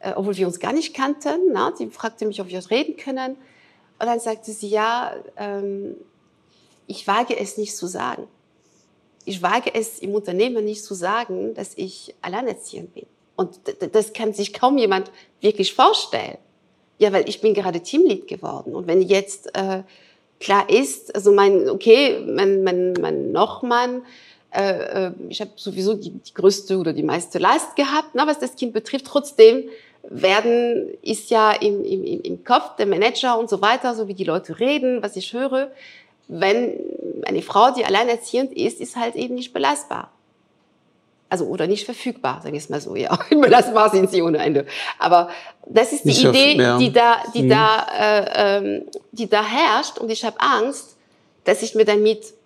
äh, 0.00 0.12
obwohl 0.16 0.36
wir 0.36 0.46
uns 0.46 0.58
gar 0.58 0.72
nicht 0.72 0.94
kannten. 0.94 1.52
Na? 1.52 1.72
Die 1.78 1.88
fragte 1.88 2.26
mich, 2.26 2.40
ob 2.40 2.48
wir 2.48 2.70
reden 2.70 2.96
können. 2.96 3.36
Und 3.98 4.06
dann 4.06 4.20
sagte 4.20 4.52
sie, 4.52 4.68
ja, 4.68 5.12
ähm, 5.36 5.96
ich 6.86 7.06
wage 7.06 7.38
es 7.38 7.58
nicht 7.58 7.76
zu 7.76 7.86
sagen. 7.86 8.26
Ich 9.26 9.42
wage 9.42 9.74
es 9.74 9.98
im 9.98 10.14
Unternehmen 10.14 10.64
nicht 10.64 10.82
zu 10.82 10.94
sagen, 10.94 11.52
dass 11.52 11.72
ich 11.76 12.14
alleinerziehend 12.22 12.94
bin. 12.94 13.06
Und 13.36 13.60
das 13.92 14.14
kann 14.14 14.32
sich 14.32 14.54
kaum 14.54 14.78
jemand 14.78 15.10
wirklich 15.40 15.74
vorstellen. 15.74 16.38
Ja, 16.98 17.12
weil 17.12 17.28
ich 17.28 17.40
bin 17.40 17.54
gerade 17.54 17.80
Teamlead 17.80 18.26
geworden. 18.26 18.74
Und 18.74 18.86
wenn 18.86 19.02
jetzt 19.02 19.54
äh, 19.54 19.82
klar 20.40 20.68
ist, 20.70 21.14
also 21.14 21.32
mein, 21.32 21.68
okay, 21.68 22.18
mein, 22.26 22.64
mein, 22.64 22.94
mein 22.94 23.30
Nochmann, 23.30 24.02
äh, 24.58 25.06
äh, 25.06 25.12
ich 25.28 25.40
habe 25.40 25.52
sowieso 25.54 25.94
die, 25.94 26.10
die 26.10 26.34
größte 26.34 26.78
oder 26.78 26.92
die 26.92 27.04
meiste 27.04 27.38
Last 27.38 27.76
gehabt, 27.76 28.10
na, 28.14 28.26
was 28.26 28.40
das 28.40 28.56
Kind 28.56 28.72
betrifft. 28.72 29.06
Trotzdem 29.06 29.68
werden 30.02 30.88
ist 31.02 31.30
ja 31.30 31.52
im, 31.52 31.84
im, 31.84 32.22
im 32.22 32.44
Kopf 32.44 32.74
der 32.76 32.86
Manager 32.86 33.38
und 33.38 33.48
so 33.48 33.60
weiter, 33.60 33.94
so 33.94 34.08
wie 34.08 34.14
die 34.14 34.24
Leute 34.24 34.58
reden, 34.58 35.02
was 35.02 35.14
ich 35.14 35.32
höre. 35.32 35.70
Wenn 36.26 36.74
eine 37.24 37.42
Frau, 37.42 37.70
die 37.70 37.84
alleinerziehend 37.84 38.52
ist, 38.52 38.80
ist 38.80 38.96
halt 38.96 39.14
eben 39.14 39.36
nicht 39.36 39.52
belastbar. 39.52 40.10
Also 41.30 41.44
oder 41.44 41.66
nicht 41.66 41.84
verfügbar, 41.84 42.40
sagen 42.42 42.54
wir 42.54 42.58
es 42.58 42.68
mal 42.68 42.80
so. 42.80 42.96
Ja, 42.96 43.16
belastbar 43.30 43.90
sind 43.90 44.10
sie 44.10 44.22
ohne 44.22 44.38
Ende. 44.38 44.66
Aber 44.98 45.30
das 45.66 45.92
ist 45.92 46.04
die 46.04 46.08
nicht 46.08 46.24
Idee, 46.24 46.56
ja. 46.56 46.78
die 46.78 46.92
da, 46.92 47.16
die 47.32 47.42
mhm. 47.44 47.48
da, 47.50 47.86
äh, 47.96 48.56
ähm, 48.56 48.82
die 49.12 49.28
da 49.28 49.44
herrscht. 49.44 49.98
Und 49.98 50.10
ich 50.10 50.24
habe 50.24 50.40
Angst, 50.40 50.96
dass 51.44 51.62
ich 51.62 51.74
mir 51.74 51.84
damit 51.84 52.37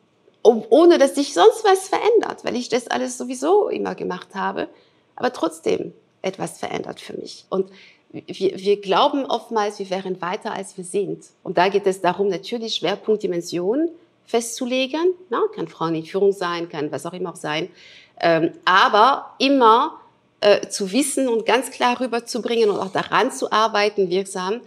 ohne 0.42 0.98
dass 0.98 1.14
sich 1.14 1.34
sonst 1.34 1.64
was 1.64 1.88
verändert, 1.88 2.44
weil 2.44 2.56
ich 2.56 2.68
das 2.68 2.88
alles 2.88 3.16
sowieso 3.16 3.68
immer 3.68 3.94
gemacht 3.94 4.34
habe, 4.34 4.68
aber 5.16 5.32
trotzdem 5.32 5.92
etwas 6.20 6.58
verändert 6.58 7.00
für 7.00 7.14
mich. 7.14 7.44
Und 7.48 7.70
wir, 8.12 8.58
wir 8.58 8.80
glauben 8.80 9.24
oftmals, 9.24 9.78
wir 9.78 9.88
wären 9.90 10.20
weiter, 10.20 10.52
als 10.52 10.76
wir 10.76 10.84
sind. 10.84 11.24
Und 11.42 11.58
da 11.58 11.68
geht 11.68 11.86
es 11.86 12.00
darum, 12.00 12.28
natürlich 12.28 12.76
Schwerpunktdimensionen 12.76 13.90
festzulegen. 14.26 15.14
Na, 15.30 15.42
kann 15.54 15.68
Frauen 15.68 15.94
in 15.94 16.04
Führung 16.04 16.32
sein, 16.32 16.68
kann 16.68 16.92
was 16.92 17.06
auch 17.06 17.12
immer 17.12 17.30
auch 17.30 17.36
sein. 17.36 17.68
Ähm, 18.20 18.52
aber 18.64 19.34
immer 19.38 19.98
äh, 20.40 20.68
zu 20.68 20.92
wissen 20.92 21.28
und 21.28 21.46
ganz 21.46 21.70
klar 21.70 22.00
rüberzubringen 22.00 22.70
und 22.70 22.78
auch 22.78 22.92
daran 22.92 23.32
zu 23.32 23.50
arbeiten, 23.50 24.10
wirksam. 24.10 24.60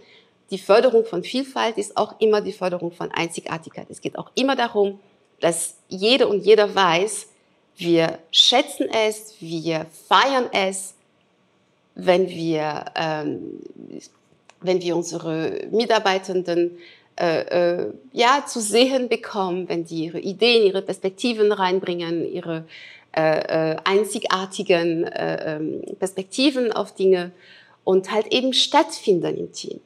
Die 0.50 0.58
Förderung 0.58 1.04
von 1.04 1.22
Vielfalt 1.22 1.78
ist 1.78 1.96
auch 1.96 2.20
immer 2.20 2.40
die 2.40 2.52
Förderung 2.52 2.92
von 2.92 3.10
Einzigartigkeit. 3.10 3.86
Es 3.90 4.00
geht 4.00 4.18
auch 4.18 4.30
immer 4.34 4.56
darum, 4.56 5.00
dass 5.40 5.76
jede 5.88 6.28
und 6.28 6.44
jeder 6.44 6.74
weiß, 6.74 7.28
wir 7.76 8.18
schätzen 8.30 8.88
es, 8.90 9.34
wir 9.40 9.86
feiern 10.08 10.48
es, 10.52 10.94
wenn 11.94 12.28
wir, 12.28 12.86
ähm, 12.94 13.60
wenn 14.60 14.80
wir 14.80 14.96
unsere 14.96 15.66
Mitarbeitenden 15.70 16.78
äh, 17.18 17.80
äh, 17.80 17.92
ja, 18.12 18.44
zu 18.46 18.60
sehen 18.60 19.08
bekommen, 19.08 19.68
wenn 19.68 19.84
die 19.84 20.04
ihre 20.04 20.20
Ideen, 20.20 20.66
ihre 20.66 20.82
Perspektiven 20.82 21.52
reinbringen, 21.52 22.30
ihre 22.30 22.64
äh, 23.16 23.72
äh 23.72 23.76
einzigartigen 23.84 25.04
äh, 25.04 25.56
ähm, 25.56 25.82
Perspektiven 25.98 26.72
auf 26.72 26.94
Dinge 26.94 27.32
und 27.84 28.10
halt 28.10 28.26
eben 28.26 28.52
stattfinden 28.52 29.36
im 29.38 29.52
Team. 29.52 29.80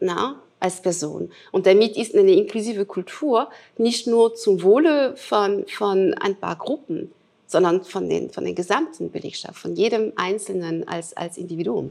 Na? 0.00 0.42
Als 0.60 0.82
Person. 0.82 1.30
Und 1.50 1.66
damit 1.66 1.96
ist 1.96 2.14
eine 2.14 2.32
inklusive 2.32 2.84
Kultur 2.84 3.48
nicht 3.78 4.06
nur 4.06 4.34
zum 4.34 4.62
Wohle 4.62 5.14
von, 5.16 5.64
von 5.66 6.14
ein 6.14 6.36
paar 6.36 6.56
Gruppen, 6.56 7.10
sondern 7.50 7.82
von 7.82 8.08
den, 8.08 8.30
von 8.30 8.44
den 8.44 8.54
gesamten 8.54 9.10
Belegschaft, 9.10 9.58
von 9.58 9.74
jedem 9.74 10.12
Einzelnen 10.14 10.86
als, 10.86 11.16
als 11.16 11.36
Individuum. 11.36 11.90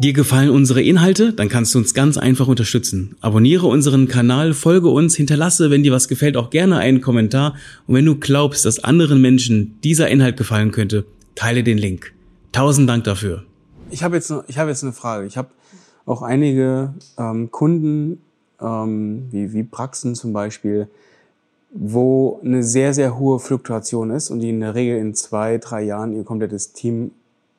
Dir 0.00 0.12
gefallen 0.12 0.50
unsere 0.50 0.82
Inhalte? 0.82 1.32
Dann 1.32 1.48
kannst 1.48 1.74
du 1.74 1.78
uns 1.78 1.94
ganz 1.94 2.18
einfach 2.18 2.48
unterstützen. 2.48 3.16
Abonniere 3.20 3.66
unseren 3.68 4.08
Kanal, 4.08 4.54
folge 4.54 4.88
uns, 4.88 5.14
hinterlasse, 5.14 5.70
wenn 5.70 5.84
dir 5.84 5.92
was 5.92 6.08
gefällt, 6.08 6.36
auch 6.36 6.50
gerne 6.50 6.78
einen 6.78 7.00
Kommentar. 7.00 7.54
Und 7.86 7.94
wenn 7.94 8.06
du 8.06 8.16
glaubst, 8.16 8.64
dass 8.64 8.82
anderen 8.82 9.20
Menschen 9.20 9.78
dieser 9.84 10.08
Inhalt 10.08 10.36
gefallen 10.36 10.72
könnte, 10.72 11.04
teile 11.36 11.62
den 11.62 11.78
Link. 11.78 12.12
Tausend 12.50 12.88
Dank 12.88 13.04
dafür. 13.04 13.44
Ich 13.90 14.02
habe 14.02 14.16
jetzt, 14.16 14.32
ich 14.48 14.58
habe 14.58 14.70
jetzt 14.70 14.82
eine 14.82 14.92
Frage. 14.92 15.26
Ich 15.26 15.36
habe 15.36 15.50
auch 16.08 16.22
einige 16.22 16.94
ähm, 17.18 17.50
Kunden, 17.50 18.22
ähm, 18.60 19.28
wie, 19.30 19.52
wie 19.52 19.62
Praxen 19.62 20.14
zum 20.14 20.32
Beispiel, 20.32 20.88
wo 21.70 22.40
eine 22.42 22.62
sehr, 22.62 22.94
sehr 22.94 23.18
hohe 23.18 23.38
Fluktuation 23.38 24.10
ist 24.10 24.30
und 24.30 24.40
die 24.40 24.50
in 24.50 24.60
der 24.60 24.74
Regel 24.74 24.98
in 24.98 25.14
zwei, 25.14 25.58
drei 25.58 25.82
Jahren 25.82 26.16
ihr 26.16 26.24
komplettes 26.24 26.72
Team 26.72 27.10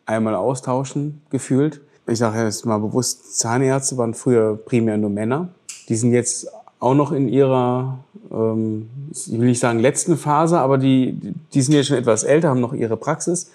einmal 0.05 0.35
austauschen, 0.35 1.21
gefühlt. 1.29 1.81
Ich 2.07 2.17
sage 2.17 2.43
jetzt 2.43 2.65
mal 2.65 2.79
bewusst, 2.79 3.38
Zahnärzte 3.38 3.97
waren 3.97 4.15
früher 4.15 4.57
primär 4.57 4.97
nur 4.97 5.12
Männer. 5.12 5.49
Die 5.88 5.95
sind 5.95 6.12
jetzt 6.12 6.47
auch 6.79 6.95
noch 6.95 7.12
in 7.12 7.29
ihrer, 7.29 7.99
ähm, 8.31 8.89
ich 9.12 9.31
will 9.31 9.47
nicht 9.47 9.59
sagen 9.59 9.79
letzten 9.79 10.17
Phase, 10.17 10.59
aber 10.59 10.79
die, 10.79 11.19
die 11.53 11.62
sind 11.62 11.75
jetzt 11.75 11.88
schon 11.88 11.97
etwas 11.97 12.23
älter, 12.23 12.49
haben 12.49 12.62
noch 12.62 12.73
ihre 12.73 12.97
Praxis. 12.97 13.51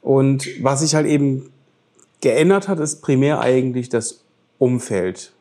Und 0.00 0.46
was 0.62 0.80
sich 0.80 0.94
halt 0.94 1.06
eben 1.06 1.50
geändert 2.22 2.68
hat, 2.68 2.80
ist 2.80 3.02
primär 3.02 3.40
eigentlich 3.40 3.90
das 3.90 4.24
Umfeld, 4.58 5.32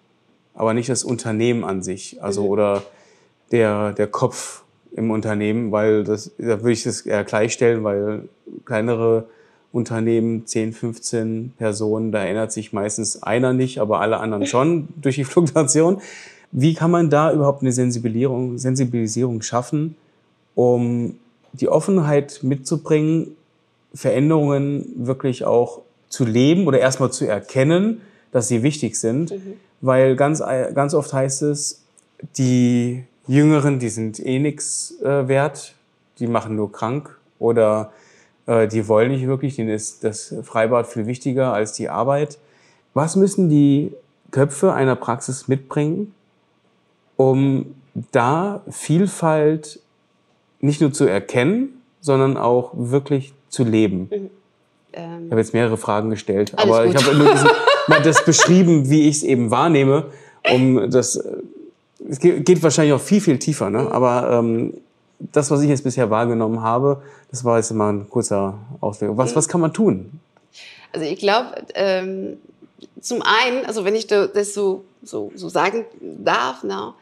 aber 0.53 0.73
nicht 0.73 0.89
das 0.89 1.05
Unternehmen 1.05 1.63
an 1.63 1.81
sich, 1.81 2.21
also 2.21 2.43
mhm. 2.43 2.49
oder 2.49 2.83
der, 3.51 3.93
der 3.93 4.07
Kopf 4.07 4.63
im 4.93 5.11
Unternehmen, 5.11 5.71
weil 5.71 6.03
das, 6.03 6.31
da 6.37 6.59
würde 6.59 6.71
ich 6.71 6.83
das 6.83 7.01
eher 7.01 7.23
gleichstellen, 7.23 7.83
weil 7.83 8.27
kleinere 8.65 9.27
Unternehmen, 9.71 10.45
10, 10.45 10.73
15 10.73 11.53
Personen, 11.57 12.11
da 12.11 12.23
erinnert 12.23 12.51
sich 12.51 12.73
meistens 12.73 13.23
einer 13.23 13.53
nicht, 13.53 13.79
aber 13.79 14.01
alle 14.01 14.17
anderen 14.17 14.45
schon 14.45 14.89
durch 15.01 15.15
die 15.15 15.23
Fluktuation. 15.23 16.01
Wie 16.51 16.73
kann 16.73 16.91
man 16.91 17.09
da 17.09 17.31
überhaupt 17.31 17.61
eine 17.61 17.71
Sensibilisierung, 17.71 18.57
Sensibilisierung 18.57 19.41
schaffen, 19.41 19.95
um 20.55 21.15
die 21.53 21.69
Offenheit 21.69 22.39
mitzubringen, 22.43 23.37
Veränderungen 23.93 24.91
wirklich 24.97 25.45
auch 25.45 25.81
zu 26.11 26.25
leben 26.25 26.67
oder 26.67 26.79
erstmal 26.79 27.11
zu 27.11 27.25
erkennen, 27.25 28.01
dass 28.31 28.47
sie 28.47 28.61
wichtig 28.61 28.99
sind, 28.99 29.31
mhm. 29.31 29.53
weil 29.79 30.15
ganz, 30.15 30.39
ganz 30.39 30.93
oft 30.93 31.11
heißt 31.11 31.41
es, 31.43 31.83
die 32.37 33.03
Jüngeren, 33.27 33.79
die 33.79 33.89
sind 33.89 34.23
eh 34.23 34.39
nix 34.39 34.99
äh, 35.01 35.27
wert, 35.27 35.73
die 36.19 36.27
machen 36.27 36.55
nur 36.55 36.71
krank 36.71 37.17
oder 37.39 37.91
äh, 38.45 38.67
die 38.67 38.87
wollen 38.87 39.11
nicht 39.11 39.25
wirklich, 39.25 39.55
denen 39.55 39.69
ist 39.69 40.03
das 40.03 40.35
Freibad 40.43 40.87
viel 40.87 41.07
wichtiger 41.07 41.53
als 41.53 41.73
die 41.73 41.89
Arbeit. 41.89 42.37
Was 42.93 43.15
müssen 43.15 43.49
die 43.49 43.93
Köpfe 44.31 44.73
einer 44.73 44.95
Praxis 44.95 45.47
mitbringen, 45.47 46.13
um 47.15 47.73
da 48.11 48.61
Vielfalt 48.69 49.79
nicht 50.59 50.81
nur 50.81 50.91
zu 50.91 51.05
erkennen, 51.05 51.81
sondern 52.01 52.37
auch 52.37 52.71
wirklich 52.75 53.33
zu 53.49 53.63
leben? 53.63 54.09
Mhm. 54.11 54.40
Ähm, 54.93 55.25
ich 55.25 55.31
habe 55.31 55.41
jetzt 55.41 55.53
mehrere 55.53 55.77
Fragen 55.77 56.09
gestellt, 56.09 56.53
aber 56.55 56.85
gut. 56.85 56.95
ich 56.95 57.05
habe 57.05 57.15
nur 57.15 57.31
diesen, 57.31 57.49
mal 57.87 58.01
das 58.01 58.25
beschrieben, 58.25 58.89
wie 58.89 59.07
ich 59.07 59.17
es 59.17 59.23
eben 59.23 59.51
wahrnehme. 59.51 60.05
Um 60.51 60.89
das, 60.89 61.23
es 62.09 62.19
geht 62.19 62.63
wahrscheinlich 62.63 62.93
auch 62.93 63.01
viel, 63.01 63.21
viel 63.21 63.37
tiefer, 63.37 63.69
ne? 63.69 63.91
aber 63.91 64.31
ähm, 64.31 64.73
das, 65.19 65.51
was 65.51 65.61
ich 65.61 65.69
jetzt 65.69 65.83
bisher 65.83 66.09
wahrgenommen 66.09 66.61
habe, 66.61 67.01
das 67.29 67.43
war 67.43 67.57
jetzt 67.57 67.71
immer 67.71 67.91
ein 67.91 68.09
kurzer 68.09 68.57
Ausweg. 68.79 69.11
Was, 69.13 69.35
was 69.35 69.47
kann 69.47 69.61
man 69.61 69.71
tun? 69.71 70.19
Also 70.93 71.05
ich 71.05 71.19
glaube, 71.19 71.63
ähm, 71.75 72.37
zum 72.99 73.21
einen, 73.21 73.65
also 73.65 73.85
wenn 73.85 73.95
ich 73.95 74.07
das 74.07 74.53
so, 74.53 74.83
so, 75.03 75.31
so 75.35 75.49
sagen 75.49 75.85
darf, 76.01 76.63
na, 76.63 76.95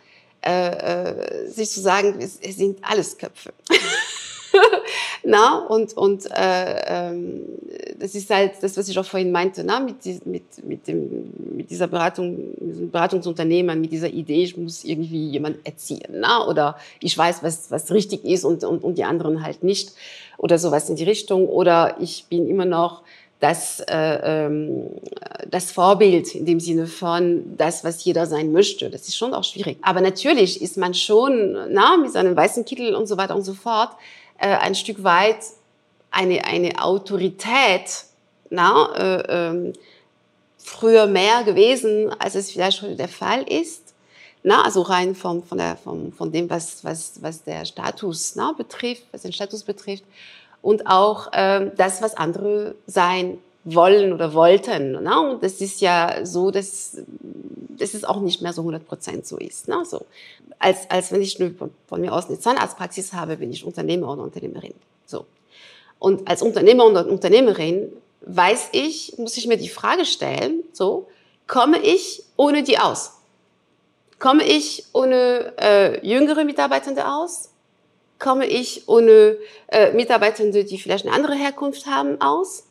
äh, 0.46 0.70
äh, 0.70 1.48
sich 1.50 1.70
zu 1.70 1.82
sagen, 1.82 2.16
es, 2.20 2.38
es 2.42 2.58
sind 2.58 2.80
alles 2.82 3.18
Köpfe. 3.18 3.54
na 5.24 5.60
und 5.68 5.96
und 5.96 6.26
äh, 6.32 7.12
ähm, 7.12 7.42
das 7.98 8.16
ist 8.16 8.30
halt 8.30 8.54
das 8.62 8.78
was 8.78 8.88
ich 8.90 8.98
auch 8.98 9.06
vorhin 9.06 9.32
meinte 9.32 9.64
na 9.64 9.80
mit 9.80 10.06
mit 10.26 10.66
mit 10.66 10.88
dem 10.88 11.34
mit 11.56 11.70
dieser 11.70 11.88
Beratung 11.88 12.38
mit 12.60 12.74
diesem 12.74 12.92
Beratungsunternehmen 12.92 13.80
mit 13.80 13.92
dieser 13.92 14.10
Idee 14.10 14.44
ich 14.44 14.58
muss 14.58 14.84
irgendwie 14.84 15.30
jemand 15.30 15.66
erziehen 15.66 16.14
na 16.14 16.48
oder 16.48 16.78
ich 17.02 17.18
weiß 17.18 17.44
was 17.44 17.72
was 17.72 17.92
richtig 17.92 18.26
ist 18.26 18.46
und 18.46 18.64
und, 18.64 18.84
und 18.84 18.98
die 18.98 19.04
anderen 19.04 19.44
halt 19.44 19.64
nicht 19.64 19.94
oder 20.38 20.58
sowas 20.58 20.90
in 20.90 20.96
die 20.96 21.04
Richtung 21.04 21.48
oder 21.48 21.98
ich 22.00 22.26
bin 22.30 22.48
immer 22.48 22.66
noch 22.66 23.04
das, 23.40 23.80
äh, 23.80 24.20
ähm, 24.46 24.90
das 25.50 25.72
Vorbild 25.72 26.36
in 26.36 26.46
dem 26.46 26.60
Sinne 26.60 26.88
von 26.88 27.56
das, 27.58 27.84
was 27.84 28.04
jeder 28.04 28.26
sein 28.26 28.52
möchte. 28.52 28.90
Das 28.90 29.08
ist 29.08 29.16
schon 29.16 29.34
auch 29.34 29.46
schwierig. 29.46 29.78
Aber 29.82 30.02
natürlich 30.02 30.62
ist 30.62 30.78
man 30.78 30.94
schon 30.94 31.58
na, 31.70 31.98
mit 31.98 32.12
seinem 32.12 32.36
weißen 32.36 32.66
Kittel 32.66 32.96
und 32.96 33.08
so 33.08 33.18
weiter 33.18 33.36
und 33.36 33.44
so 33.44 33.54
fort 33.54 33.92
äh, 34.40 34.48
ein 34.48 34.76
Stück 34.76 35.04
weit 35.04 35.40
eine, 36.12 36.46
eine 36.46 36.82
Autorität, 36.82 38.06
na, 38.50 38.96
äh, 38.96 39.24
ähm, 39.28 39.74
früher 40.58 41.08
mehr 41.08 41.44
gewesen, 41.44 42.12
als 42.20 42.36
es 42.36 42.52
vielleicht 42.52 42.82
heute 42.82 42.96
der 42.96 43.08
Fall 43.08 43.44
ist. 43.44 43.94
Na, 44.42 44.64
also 44.64 44.82
rein 44.82 45.16
vom, 45.16 45.44
von, 45.44 45.58
der, 45.58 45.76
vom, 45.76 46.14
von 46.14 46.32
dem, 46.32 46.50
was, 46.50 46.84
was, 46.84 47.22
was 47.22 47.44
der 47.44 47.66
Status 47.66 48.36
na, 48.36 48.54
betrifft, 48.54 49.04
was 49.12 49.24
den 49.24 49.34
Status 49.34 49.64
betrifft 49.64 50.06
und 50.62 50.88
auch 50.88 51.30
ähm, 51.34 51.72
das, 51.76 52.02
was 52.02 52.16
andere 52.16 52.76
sein 52.88 53.38
wollen 53.76 54.14
oder 54.14 54.34
wollten. 54.34 54.92
Ne? 55.04 55.20
Und 55.32 55.44
das 55.44 55.62
ist 55.62 55.82
ja 55.82 56.26
so, 56.26 56.52
dass, 56.52 56.98
dass 57.78 57.94
es 57.94 58.04
auch 58.04 58.22
nicht 58.22 58.42
mehr 58.42 58.54
so 58.54 58.62
100 58.62 58.88
Prozent 58.88 59.26
so 59.26 59.38
ist. 59.38 59.68
Ne? 59.68 59.84
So. 59.86 60.06
Als, 60.60 60.90
als 60.90 61.12
wenn 61.12 61.22
ich 61.22 61.38
von, 61.38 61.72
von 61.88 62.02
mir 62.02 62.14
aus 62.14 62.28
eine 62.28 62.40
Zahnarztpraxis 62.40 63.14
habe, 63.14 63.38
bin 63.38 63.52
ich 63.52 63.64
Unternehmer 63.64 64.12
oder 64.12 64.24
Unternehmerin. 64.24 64.74
So. 65.06 65.26
Und 66.00 66.28
als 66.28 66.42
Unternehmer 66.42 66.86
und 66.86 66.96
Unternehmerin 66.96 67.92
weiß 68.22 68.70
ich, 68.72 69.18
muss 69.18 69.38
ich 69.38 69.48
mir 69.48 69.58
die 69.58 69.70
Frage 69.70 70.06
stellen, 70.06 70.64
so, 70.74 71.08
komme 71.48 71.80
ich 71.80 72.24
ohne 72.36 72.64
die 72.64 72.80
aus? 72.80 73.14
Komme 74.20 74.44
ich 74.44 74.86
ohne 74.94 75.54
äh, 75.58 76.06
jüngere 76.06 76.44
Mitarbeitende 76.44 77.08
aus? 77.08 77.50
Komme 78.18 78.48
ich 78.48 78.88
ohne 78.88 79.38
äh, 79.68 79.94
Mitarbeitende, 79.94 80.66
die 80.66 80.78
vielleicht 80.78 81.06
eine 81.06 81.16
andere 81.16 81.36
Herkunft 81.36 81.86
haben, 81.86 82.20
aus? 82.20 82.66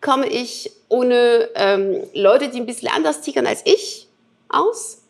Komme 0.00 0.28
ich 0.28 0.72
ohne 0.88 1.48
ähm, 1.54 2.02
Leute, 2.14 2.48
die 2.48 2.58
ein 2.58 2.66
bisschen 2.66 2.88
anders 2.88 3.20
tickern 3.20 3.46
als 3.46 3.62
ich, 3.64 4.08
aus? 4.48 5.02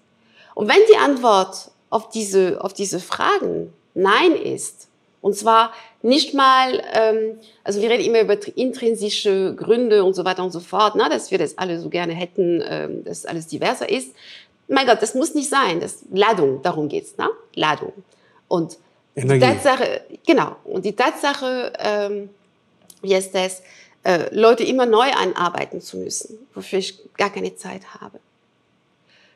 Und 0.55 0.68
wenn 0.68 0.80
die 0.91 0.97
Antwort 0.97 1.70
auf 1.91 2.11
diese, 2.11 2.62
auf 2.62 2.72
diese 2.72 3.01
Fragen 3.01 3.72
Nein 3.95 4.32
ist, 4.32 4.89
und 5.20 5.36
zwar 5.36 5.72
nicht 6.03 6.32
mal, 6.34 6.82
ähm, 6.93 7.39
also 7.64 7.82
wir 7.82 7.91
reden 7.91 8.05
immer 8.05 8.20
über 8.20 8.36
intrinsische 8.57 9.55
Gründe 9.55 10.05
und 10.05 10.14
so 10.14 10.24
weiter 10.24 10.45
und 10.45 10.53
so 10.53 10.61
fort, 10.61 10.95
ne, 10.95 11.09
dass 11.11 11.30
wir 11.30 11.39
das 11.39 11.59
alle 11.59 11.80
so 11.80 11.89
gerne 11.89 12.14
hätten, 12.14 12.62
ähm, 12.64 13.05
dass 13.05 13.26
alles 13.26 13.47
diverser 13.49 13.89
ist. 13.89 14.14
Mein 14.68 14.86
Gott, 14.86 15.03
das 15.03 15.14
muss 15.14 15.34
nicht 15.34 15.49
sein. 15.49 15.80
Das 15.80 16.05
Ladung, 16.12 16.62
darum 16.62 16.89
geht's, 16.89 17.16
ne? 17.16 17.28
Ladung. 17.55 17.93
Und 18.47 18.78
Energie. 19.16 19.41
die 19.41 19.53
Tatsache, 19.53 20.03
genau. 20.26 20.57
Und 20.64 20.84
die 20.84 20.95
Tatsache, 20.95 21.72
ähm, 21.78 22.30
wie 23.03 23.14
ist 23.14 23.34
das? 23.34 23.62
Äh, 24.09 24.35
Leute 24.35 24.65
immer 24.65 24.87
neu 24.87 25.11
einarbeiten 25.15 25.83
zu 25.83 25.99
müssen, 25.99 26.39
wofür 26.55 26.79
ich 26.79 26.99
gar 27.19 27.29
keine 27.29 27.55
Zeit 27.57 27.83
habe. 28.01 28.19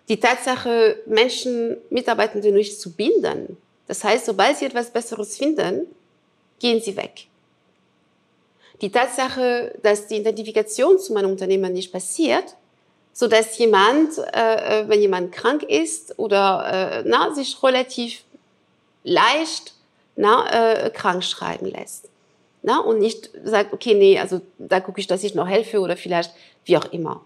Die 0.08 0.18
Tatsache, 0.18 0.98
Menschen, 1.04 1.76
Mitarbeitende 1.90 2.50
nicht 2.52 2.80
zu 2.80 2.90
binden. 2.90 3.58
Das 3.86 4.02
heißt, 4.02 4.24
sobald 4.24 4.56
sie 4.56 4.64
etwas 4.64 4.90
Besseres 4.90 5.36
finden, 5.36 5.88
gehen 6.58 6.80
sie 6.80 6.96
weg. 6.96 7.26
Die 8.80 8.90
Tatsache, 8.90 9.78
dass 9.82 10.06
die 10.06 10.16
Identifikation 10.16 10.98
zu 10.98 11.12
meinem 11.12 11.32
Unternehmen 11.32 11.74
nicht 11.74 11.92
passiert, 11.92 12.56
so 13.12 13.28
dass 13.28 13.58
jemand, 13.58 14.16
äh, 14.16 14.80
äh, 14.80 14.88
wenn 14.88 15.02
jemand 15.02 15.32
krank 15.32 15.64
ist 15.64 16.18
oder 16.18 17.02
äh, 17.02 17.02
na, 17.06 17.34
sich 17.34 17.62
relativ 17.62 18.24
leicht 19.04 19.74
na, 20.16 20.86
äh, 20.86 20.88
krank 20.88 21.22
schreiben 21.22 21.66
lässt 21.66 22.08
na, 22.62 22.78
und 22.80 22.98
nicht 22.98 23.30
sagt, 23.44 23.72
okay, 23.72 23.94
nee, 23.94 24.18
also 24.18 24.40
da 24.58 24.80
gucke 24.80 25.00
ich, 25.00 25.06
dass 25.06 25.24
ich 25.24 25.34
noch 25.34 25.48
helfe 25.48 25.80
oder 25.80 25.96
vielleicht 25.96 26.32
wie 26.64 26.76
auch 26.76 26.92
immer. 26.92 27.24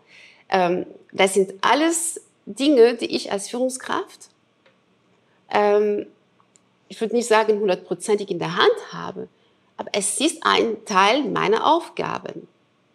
Ähm, 0.49 0.87
das 1.13 1.35
sind 1.35 1.55
alles 1.61 2.21
Dinge, 2.47 2.95
die 2.95 3.15
ich 3.15 3.33
als 3.33 3.49
Führungskraft, 3.49 4.31
ähm, 5.51 6.07
ich 6.89 7.01
würde 7.01 7.17
nicht 7.17 7.27
sagen 7.27 7.59
hundertprozentig 7.59 8.31
in 8.31 8.39
der 8.39 8.57
Hand 8.57 8.93
habe, 8.93 9.29
aber 9.77 9.91
es 9.93 10.21
ist 10.21 10.39
ein 10.43 10.85
Teil 10.85 11.25
meiner 11.25 11.67
Aufgaben. 11.67 12.49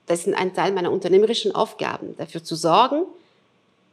Das 0.08 0.26
ist 0.26 0.34
ein 0.34 0.54
Teil 0.54 0.72
meiner 0.72 0.92
unternehmerischen 0.92 1.54
Aufgaben, 1.54 2.16
dafür 2.18 2.44
zu 2.44 2.56
sorgen, 2.56 3.04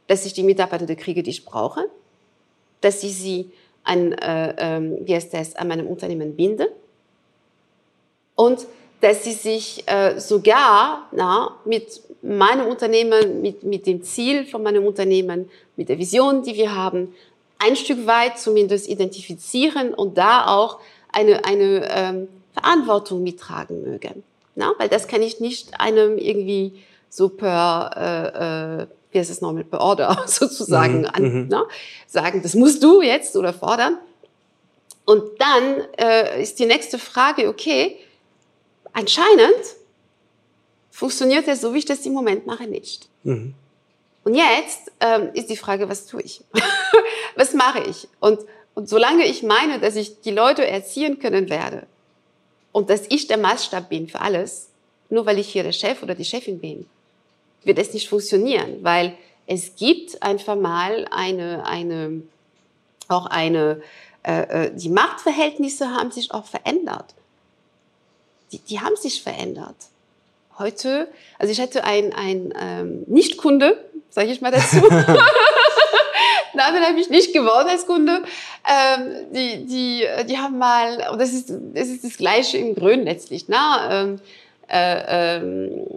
dass 0.07 0.25
ich 0.25 0.33
die 0.33 0.43
Mitarbeiter 0.43 0.93
kriege, 0.95 1.21
die 1.21 1.29
ich 1.29 1.45
brauche, 1.45 1.89
dass 2.81 3.03
ich 3.03 3.15
sie 3.15 3.51
an, 3.83 4.13
äh, 4.13 4.55
ähm, 4.57 4.97
wie 5.01 5.15
heißt 5.15 5.33
das, 5.33 5.55
an 5.55 5.67
meinem 5.67 5.87
Unternehmen 5.87 6.35
binde, 6.35 6.71
und 8.39 8.67
dass 9.01 9.25
sie 9.25 9.33
sich 9.33 9.83
äh, 9.87 10.17
sogar 10.17 11.09
na, 11.11 11.57
mit 11.65 12.01
meinem 12.21 12.67
Unternehmen, 12.67 13.41
mit, 13.41 13.63
mit 13.63 13.85
dem 13.85 14.01
Ziel 14.01 14.45
von 14.45 14.63
meinem 14.63 14.85
Unternehmen, 14.85 15.49
mit 15.75 15.89
der 15.89 15.97
Vision, 15.97 16.41
die 16.41 16.55
wir 16.55 16.73
haben, 16.73 17.13
ein 17.57 17.75
Stück 17.75 18.07
weit 18.07 18.39
zumindest 18.39 18.87
identifizieren 18.87 19.93
und 19.93 20.17
da 20.17 20.47
auch 20.47 20.79
eine, 21.11 21.43
eine 21.43 21.89
ähm, 21.91 22.27
Verantwortung 22.53 23.23
mittragen 23.23 23.83
mögen. 23.83 24.23
Na? 24.55 24.71
Weil 24.77 24.87
das 24.87 25.09
kann 25.09 25.21
ich 25.21 25.41
nicht 25.41 25.77
einem 25.77 26.17
irgendwie 26.17 26.81
so 27.09 27.27
per, 27.27 27.91
äh, 27.97 28.83
äh, 28.83 28.87
wie 29.11 29.19
heißt 29.19 29.31
es 29.31 29.41
nochmal, 29.41 29.65
per 29.65 29.81
Order 29.81 30.23
sozusagen 30.27 30.99
mhm, 30.99 31.07
an, 31.11 31.23
mhm. 31.23 31.47
na? 31.49 31.65
sagen, 32.07 32.41
das 32.41 32.53
musst 32.53 32.81
du 32.83 33.01
jetzt 33.01 33.35
oder 33.35 33.51
fordern. 33.51 33.97
Und 35.03 35.23
dann 35.39 35.81
äh, 35.97 36.41
ist 36.41 36.59
die 36.59 36.67
nächste 36.67 36.99
Frage, 36.99 37.49
okay, 37.49 37.97
anscheinend 38.93 39.75
funktioniert 40.91 41.47
es 41.47 41.61
so, 41.61 41.73
wie 41.73 41.79
ich 41.79 41.85
das 41.85 42.05
im 42.05 42.13
Moment 42.13 42.45
mache, 42.45 42.67
nicht. 42.67 43.07
Mhm. 43.23 43.53
Und 44.23 44.35
jetzt 44.35 44.91
ähm, 44.99 45.29
ist 45.33 45.49
die 45.49 45.55
Frage, 45.55 45.87
was 45.87 46.05
tue 46.05 46.21
ich? 46.21 46.43
was 47.35 47.53
mache 47.53 47.83
ich? 47.89 48.07
Und, 48.19 48.39
und 48.75 48.89
solange 48.89 49.25
ich 49.25 49.43
meine, 49.43 49.79
dass 49.79 49.95
ich 49.95 50.21
die 50.21 50.31
Leute 50.31 50.67
erziehen 50.67 51.19
können 51.19 51.49
werde 51.49 51.87
und 52.71 52.89
dass 52.89 53.03
ich 53.09 53.27
der 53.27 53.37
Maßstab 53.37 53.89
bin 53.89 54.07
für 54.07 54.19
alles, 54.19 54.69
nur 55.09 55.25
weil 55.25 55.39
ich 55.39 55.49
hier 55.49 55.63
der 55.63 55.71
Chef 55.71 56.03
oder 56.03 56.15
die 56.15 56.25
Chefin 56.25 56.59
bin, 56.59 56.85
wird 57.63 57.79
es 57.79 57.93
nicht 57.93 58.09
funktionieren, 58.09 58.83
weil 58.83 59.17
es 59.47 59.75
gibt 59.75 60.21
einfach 60.21 60.55
mal 60.55 61.07
eine, 61.11 61.65
eine, 61.65 62.21
auch 63.07 63.25
eine, 63.25 63.81
äh, 64.23 64.65
äh 64.67 64.75
die 64.75 64.89
Machtverhältnisse 64.89 65.89
haben 65.89 66.11
sich 66.11 66.31
auch 66.31 66.45
verändert 66.45 67.15
die, 68.51 68.59
die 68.59 68.79
haben 68.79 68.95
sich 68.95 69.21
verändert. 69.21 69.75
Heute, 70.57 71.07
also 71.37 71.51
ich 71.51 71.61
hatte 71.61 71.83
ein, 71.83 72.13
ein 72.13 72.53
ähm, 72.59 73.03
Nicht-Kunde, 73.07 73.77
sage 74.09 74.31
ich 74.31 74.41
mal 74.41 74.51
dazu. 74.51 74.81
Damit 76.53 76.81
habe 76.81 76.99
ich 76.99 77.09
nicht 77.09 77.31
geworden 77.31 77.69
als 77.69 77.85
Kunde. 77.85 78.23
Ähm, 78.67 79.33
die, 79.33 79.65
die, 79.65 80.05
die 80.27 80.37
haben 80.37 80.57
mal, 80.57 81.09
und 81.11 81.19
das 81.21 81.31
ist, 81.31 81.49
das 81.73 81.87
ist 81.87 82.03
das 82.03 82.17
Gleiche 82.17 82.57
im 82.57 82.75
Grün 82.75 83.03
letztlich. 83.03 83.47
Ne? 83.47 83.57
Ähm, 83.89 84.19
äh, 84.67 85.37
ähm, 85.37 85.87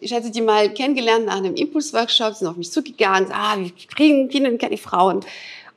ich 0.00 0.12
hatte 0.12 0.30
die 0.30 0.40
mal 0.40 0.72
kennengelernt 0.72 1.26
nach 1.26 1.36
einem 1.36 1.54
Impulsworkshop, 1.54 2.34
sind 2.34 2.48
auf 2.48 2.56
mich 2.56 2.72
zugegangen, 2.72 3.30
ah, 3.32 3.56
wir 3.58 3.70
kriegen 3.94 4.28
Kinder, 4.28 4.56
keine 4.58 4.76
Frauen. 4.76 5.20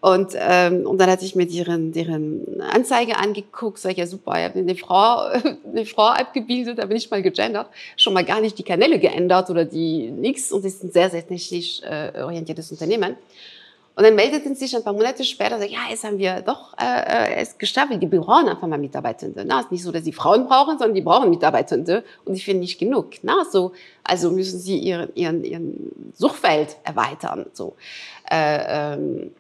Und, 0.02 0.34
ähm, 0.36 0.86
und 0.86 1.00
dann 1.00 1.10
hatte 1.10 1.26
ich 1.26 1.36
mir 1.36 1.48
deren, 1.48 1.92
deren 1.92 2.62
Anzeige 2.62 3.18
angeguckt, 3.18 3.80
sag 3.80 3.94
ich, 3.94 3.98
ja 3.98 4.08
super, 4.08 4.34
ich 4.38 4.44
habe 4.44 4.60
eine 4.60 4.76
Frau, 4.76 5.18
eine 5.72 5.86
Frau 5.86 6.08
abgebildet, 6.08 6.78
da 6.78 6.86
bin 6.86 6.98
ich 6.98 7.10
mal 7.10 7.24
gegendert, 7.24 7.70
schon 7.98 8.14
mal 8.14 8.24
gar 8.24 8.40
nicht 8.40 8.58
die 8.58 8.64
Kanäle 8.64 9.00
geändert 9.00 9.50
oder 9.50 9.66
die 9.66 10.12
nix 10.12 10.52
und 10.52 10.64
das 10.64 10.76
ist 10.76 10.84
ein 10.84 10.92
sehr, 10.92 11.10
sehr 11.10 11.28
technisch 11.28 11.82
äh, 11.82 12.22
orientiertes 12.22 12.72
Unternehmen. 12.72 13.16
Und 13.96 14.04
dann 14.04 14.16
meldeten 14.16 14.56
sich 14.56 14.76
ein 14.76 14.84
paar 14.84 14.94
Monate 14.94 15.24
später, 15.24 15.58
sag, 15.58 15.70
ja, 15.70 15.80
jetzt 15.90 16.04
haben 16.04 16.18
wir 16.18 16.42
doch 16.42 16.78
äh, 16.78 16.84
äh 16.84 17.36
es 17.38 17.58
geschafft, 17.58 17.94
die 17.94 18.06
brauchen 18.06 18.50
einfach 18.50 18.68
mal 18.68 18.78
Mitarbeitende. 18.78 19.46
Na, 19.46 19.62
ist 19.62 19.72
nicht 19.72 19.84
so, 19.84 19.92
dass 19.92 20.04
sie 20.04 20.12
Frauen 20.12 20.48
brauchen, 20.48 20.78
sondern 20.78 20.96
die 20.96 21.02
brauchen 21.02 21.30
Mitarbeitende 21.30 22.04
und 22.26 22.34
die 22.34 22.42
finden 22.42 22.60
nicht 22.60 22.78
genug. 22.78 23.12
Na, 23.22 23.46
so, 23.50 23.72
also 24.04 24.32
müssen 24.32 24.60
sie 24.60 24.78
ihren, 24.78 25.16
ihren, 25.16 25.46
ihren 25.46 26.12
Suchfeld 26.14 26.76
erweitern. 26.84 27.46
So. 27.54 27.76
Äh, 28.30 28.96
ähm, 28.96 29.32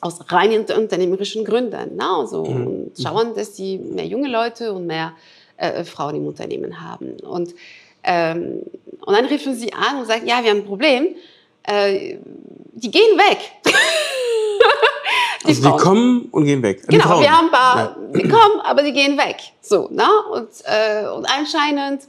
aus 0.00 0.18
rein 0.30 0.52
unternehmerischen 0.58 1.44
Gründen. 1.44 1.96
Ne? 1.96 2.08
Also 2.08 2.44
mhm. 2.44 2.92
schauen, 3.00 3.34
dass 3.34 3.56
sie 3.56 3.78
mehr 3.78 4.06
junge 4.06 4.28
Leute 4.28 4.72
und 4.72 4.86
mehr 4.86 5.12
äh, 5.56 5.84
Frauen 5.84 6.16
im 6.16 6.26
Unternehmen 6.26 6.80
haben. 6.80 7.16
Und, 7.20 7.54
ähm, 8.02 8.62
und 9.00 9.14
dann 9.14 9.26
rufen 9.26 9.54
sie 9.54 9.72
an 9.72 10.00
und 10.00 10.06
sagen, 10.06 10.26
ja, 10.26 10.42
wir 10.42 10.50
haben 10.50 10.58
ein 10.58 10.66
Problem. 10.66 11.08
Äh, 11.64 12.16
die 12.72 12.90
gehen 12.90 13.18
weg. 13.18 13.38
Die 15.42 15.48
also 15.48 15.70
die 15.70 15.82
kommen 15.82 16.28
und 16.32 16.44
gehen 16.44 16.62
weg. 16.62 16.82
Die 16.82 16.98
genau, 16.98 17.04
Frauen. 17.04 17.22
wir 17.22 17.30
haben 17.30 17.46
ein 17.46 17.50
paar, 17.50 17.76
ja. 17.78 17.96
die 18.12 18.28
kommen, 18.28 18.60
aber 18.62 18.82
die 18.82 18.92
gehen 18.92 19.16
weg. 19.16 19.36
So, 19.62 19.88
ne? 19.90 20.06
Und, 20.32 20.48
äh, 20.64 21.08
und 21.08 21.24
anscheinend, 21.24 22.02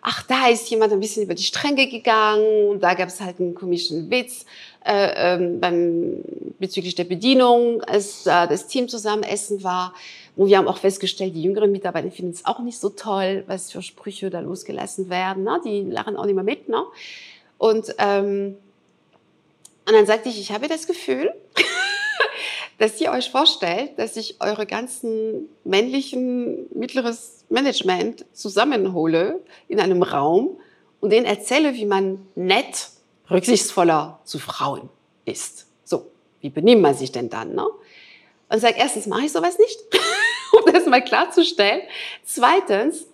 ach, 0.00 0.22
da 0.22 0.46
ist 0.48 0.70
jemand 0.70 0.92
ein 0.92 1.00
bisschen 1.00 1.24
über 1.24 1.34
die 1.34 1.42
Stränge 1.42 1.88
gegangen 1.88 2.68
und 2.68 2.80
da 2.80 2.94
gab 2.94 3.08
es 3.08 3.20
halt 3.20 3.40
einen 3.40 3.54
komischen 3.54 4.08
Witz 4.10 4.44
äh, 4.88 5.34
ähm, 5.34 5.60
beim, 5.60 6.24
bezüglich 6.58 6.94
der 6.94 7.04
Bedienung, 7.04 7.82
als 7.82 8.22
da 8.22 8.46
das 8.46 8.68
Team 8.68 8.88
zusammen 8.88 9.22
essen 9.22 9.62
war. 9.62 9.92
Und 10.34 10.48
wir 10.48 10.56
haben 10.56 10.66
auch 10.66 10.78
festgestellt, 10.78 11.34
die 11.34 11.42
jüngeren 11.42 11.70
Mitarbeiter 11.70 12.10
finden 12.10 12.32
es 12.32 12.46
auch 12.46 12.60
nicht 12.60 12.78
so 12.78 12.88
toll, 12.88 13.44
was 13.46 13.70
für 13.70 13.82
Sprüche 13.82 14.30
da 14.30 14.40
losgelassen 14.40 15.10
werden. 15.10 15.44
Ne? 15.44 15.60
Die 15.62 15.82
lachen 15.82 16.16
auch 16.16 16.24
nicht 16.24 16.34
mehr 16.34 16.44
mit. 16.44 16.70
Ne? 16.70 16.82
Und, 17.58 17.94
ähm, 17.98 18.56
und 19.86 19.92
dann 19.92 20.06
sagte 20.06 20.30
ich, 20.30 20.40
ich 20.40 20.52
habe 20.52 20.68
das 20.68 20.86
Gefühl, 20.86 21.34
dass 22.78 22.98
ihr 22.98 23.10
euch 23.10 23.30
vorstellt, 23.30 23.98
dass 23.98 24.16
ich 24.16 24.36
eure 24.40 24.64
ganzen 24.64 25.50
männlichen 25.64 26.66
mittleres 26.74 27.44
Management 27.50 28.24
zusammenhole 28.32 29.40
in 29.68 29.80
einem 29.80 30.02
Raum 30.02 30.56
und 31.00 31.10
denen 31.10 31.26
erzähle, 31.26 31.74
wie 31.74 31.84
man 31.86 32.26
nett, 32.34 32.88
rücksichtsvoller 33.30 34.20
zu 34.24 34.38
Frauen 34.38 34.88
ist. 35.24 35.66
So, 35.84 36.10
wie 36.40 36.50
benimmt 36.50 36.82
man 36.82 36.94
sich 36.94 37.12
denn 37.12 37.30
dann? 37.30 37.54
Ne? 37.54 37.66
Und 38.48 38.60
sage, 38.60 38.76
erstens 38.78 39.06
mache 39.06 39.26
ich 39.26 39.32
sowas 39.32 39.58
nicht, 39.58 39.78
um 40.52 40.72
das 40.72 40.86
mal 40.86 41.02
klarzustellen. 41.02 41.82
Zweitens, 42.24 43.06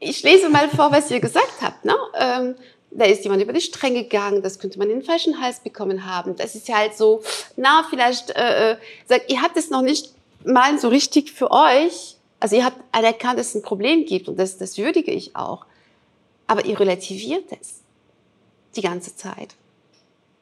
ich 0.00 0.22
lese 0.22 0.48
mal 0.48 0.68
vor, 0.68 0.92
was 0.92 1.10
ihr 1.10 1.20
gesagt 1.20 1.62
habt. 1.62 1.84
Ne? 1.84 1.96
Ähm, 2.18 2.54
da 2.90 3.06
ist 3.06 3.24
jemand 3.24 3.42
über 3.42 3.52
die 3.52 3.60
Stränge 3.60 4.04
gegangen, 4.04 4.42
das 4.42 4.58
könnte 4.58 4.78
man 4.78 4.88
in 4.88 5.00
den 5.00 5.04
falschen 5.04 5.40
Hals 5.40 5.60
bekommen 5.60 6.06
haben. 6.06 6.36
Das 6.36 6.54
ist 6.54 6.68
ja 6.68 6.76
halt 6.76 6.94
so, 6.94 7.22
na, 7.56 7.84
vielleicht, 7.90 8.30
äh, 8.30 8.72
äh, 8.72 8.76
sagt, 9.08 9.30
ihr 9.30 9.42
habt 9.42 9.56
es 9.56 9.70
noch 9.70 9.82
nicht 9.82 10.12
mal 10.44 10.78
so 10.78 10.88
richtig 10.88 11.32
für 11.32 11.50
euch, 11.50 12.16
also 12.38 12.56
ihr 12.56 12.64
habt 12.64 12.76
anerkannt, 12.92 13.38
dass 13.38 13.48
es 13.48 13.54
ein 13.56 13.62
Problem 13.62 14.04
gibt 14.04 14.28
und 14.28 14.38
das, 14.38 14.58
das 14.58 14.78
würdige 14.78 15.10
ich 15.10 15.34
auch. 15.34 15.64
Aber 16.46 16.64
ihr 16.66 16.78
relativiert 16.78 17.44
es 17.58 17.83
die 18.76 18.82
ganze 18.82 19.16
Zeit. 19.16 19.54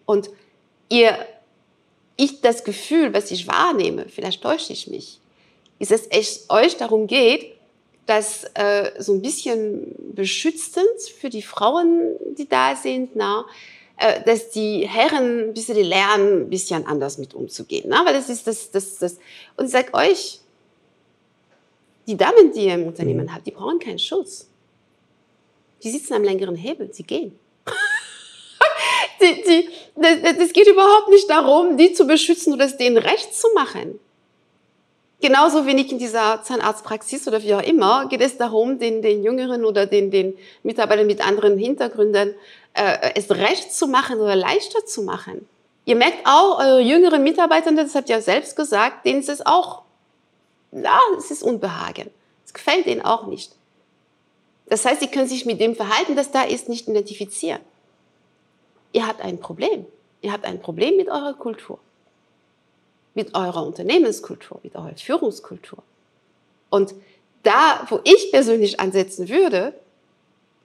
Und 0.04 0.30
ihr, 0.88 1.16
ich 2.16 2.40
das 2.40 2.64
Gefühl, 2.64 3.12
was 3.14 3.30
ich 3.30 3.46
wahrnehme, 3.46 4.08
vielleicht 4.08 4.42
täusche 4.42 4.72
ich 4.72 4.86
mich, 4.86 5.20
ist, 5.78 5.90
dass 5.90 6.06
es 6.06 6.46
euch 6.48 6.76
darum 6.76 7.06
geht, 7.06 7.54
das 8.06 8.44
äh, 8.54 8.90
so 9.00 9.14
ein 9.14 9.22
bisschen 9.22 9.94
beschützend 10.14 11.00
für 11.18 11.30
die 11.30 11.42
Frauen, 11.42 12.16
die 12.36 12.48
da 12.48 12.74
sind, 12.76 13.14
na, 13.14 13.44
äh, 13.96 14.22
dass 14.24 14.50
die 14.50 14.86
Herren 14.88 15.48
ein 15.48 15.54
bisschen 15.54 15.76
lernen, 15.76 16.42
ein 16.42 16.50
bisschen 16.50 16.86
anders 16.86 17.18
mit 17.18 17.34
umzugehen. 17.34 17.84
Na? 17.88 18.04
Weil 18.04 18.14
das 18.14 18.28
ist 18.28 18.46
das, 18.46 18.70
das, 18.70 18.98
das. 18.98 19.18
Und 19.56 19.66
ich 19.66 19.70
sage 19.70 19.94
euch, 19.94 20.40
die 22.06 22.16
Damen, 22.16 22.52
die 22.52 22.66
ihr 22.66 22.74
im 22.74 22.86
Unternehmen 22.86 23.26
mhm. 23.26 23.34
habt, 23.34 23.46
die 23.46 23.52
brauchen 23.52 23.78
keinen 23.78 23.98
Schutz. 23.98 24.48
Die 25.82 25.90
sitzen 25.90 26.14
am 26.14 26.24
längeren 26.24 26.56
Hebel, 26.56 26.92
sie 26.92 27.04
gehen. 27.04 27.38
Die, 29.22 29.42
die, 29.42 29.68
das, 30.38 30.52
geht 30.52 30.68
überhaupt 30.68 31.08
nicht 31.08 31.30
darum, 31.30 31.76
die 31.76 31.92
zu 31.92 32.06
beschützen 32.06 32.52
oder 32.52 32.66
es 32.66 32.76
denen 32.76 32.98
recht 32.98 33.34
zu 33.34 33.48
machen. 33.54 33.98
Genauso 35.20 35.66
wenig 35.66 35.92
in 35.92 35.98
dieser 35.98 36.42
Zahnarztpraxis 36.42 37.28
oder 37.28 37.42
wie 37.42 37.54
auch 37.54 37.62
immer 37.62 38.06
geht 38.08 38.20
es 38.20 38.36
darum, 38.36 38.80
den, 38.80 39.02
den 39.02 39.22
Jüngeren 39.22 39.64
oder 39.64 39.86
den, 39.86 40.10
den 40.10 40.36
Mitarbeitern 40.64 41.06
mit 41.06 41.24
anderen 41.24 41.56
Hintergründen 41.56 42.34
äh, 42.74 43.12
es 43.14 43.30
recht 43.30 43.72
zu 43.72 43.86
machen 43.86 44.20
oder 44.20 44.34
leichter 44.34 44.84
zu 44.84 45.02
machen. 45.02 45.46
Ihr 45.84 45.96
merkt 45.96 46.26
auch, 46.26 46.58
eure 46.58 46.80
jüngeren 46.80 47.22
Mitarbeiter, 47.22 47.72
das 47.72 47.94
habt 47.94 48.08
ihr 48.08 48.20
selbst 48.20 48.56
gesagt, 48.56 49.06
denen 49.06 49.20
ist 49.20 49.28
es 49.28 49.44
auch, 49.44 49.82
ja, 50.72 50.98
es 51.18 51.30
ist 51.30 51.42
Unbehagen. 51.42 52.10
Es 52.44 52.52
gefällt 52.52 52.86
denen 52.86 53.02
auch 53.02 53.26
nicht. 53.26 53.52
Das 54.66 54.84
heißt, 54.84 55.00
sie 55.00 55.08
können 55.08 55.28
sich 55.28 55.44
mit 55.44 55.60
dem 55.60 55.76
Verhalten, 55.76 56.16
das 56.16 56.30
da 56.30 56.42
ist, 56.42 56.68
nicht 56.68 56.88
identifizieren. 56.88 57.60
Ihr 58.92 59.06
habt 59.06 59.22
ein 59.22 59.38
Problem. 59.38 59.86
Ihr 60.20 60.32
habt 60.32 60.44
ein 60.44 60.60
Problem 60.60 60.96
mit 60.96 61.08
eurer 61.08 61.34
Kultur 61.34 61.78
mit 63.14 63.34
eurer 63.34 63.64
Unternehmenskultur, 63.64 64.60
mit 64.62 64.74
eurer 64.74 64.96
Führungskultur. 64.96 65.82
Und 66.70 66.94
da, 67.42 67.86
wo 67.88 68.00
ich 68.04 68.30
persönlich 68.30 68.80
ansetzen 68.80 69.28
würde, 69.28 69.74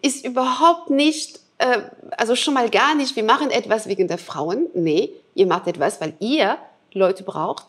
ist 0.01 0.23
überhaupt 0.23 0.89
nicht, 0.89 1.39
äh, 1.57 1.82
also 2.11 2.36
schon 2.36 2.53
mal 2.53 2.69
gar 2.69 2.95
nicht, 2.95 3.15
wir 3.15 3.23
machen 3.23 3.49
etwas 3.49 3.88
wegen 3.88 4.07
der 4.07 4.17
Frauen. 4.17 4.67
Nee, 4.73 5.11
ihr 5.34 5.47
macht 5.47 5.67
etwas, 5.67 5.99
weil 5.99 6.13
ihr 6.19 6.57
Leute 6.93 7.23
braucht, 7.23 7.65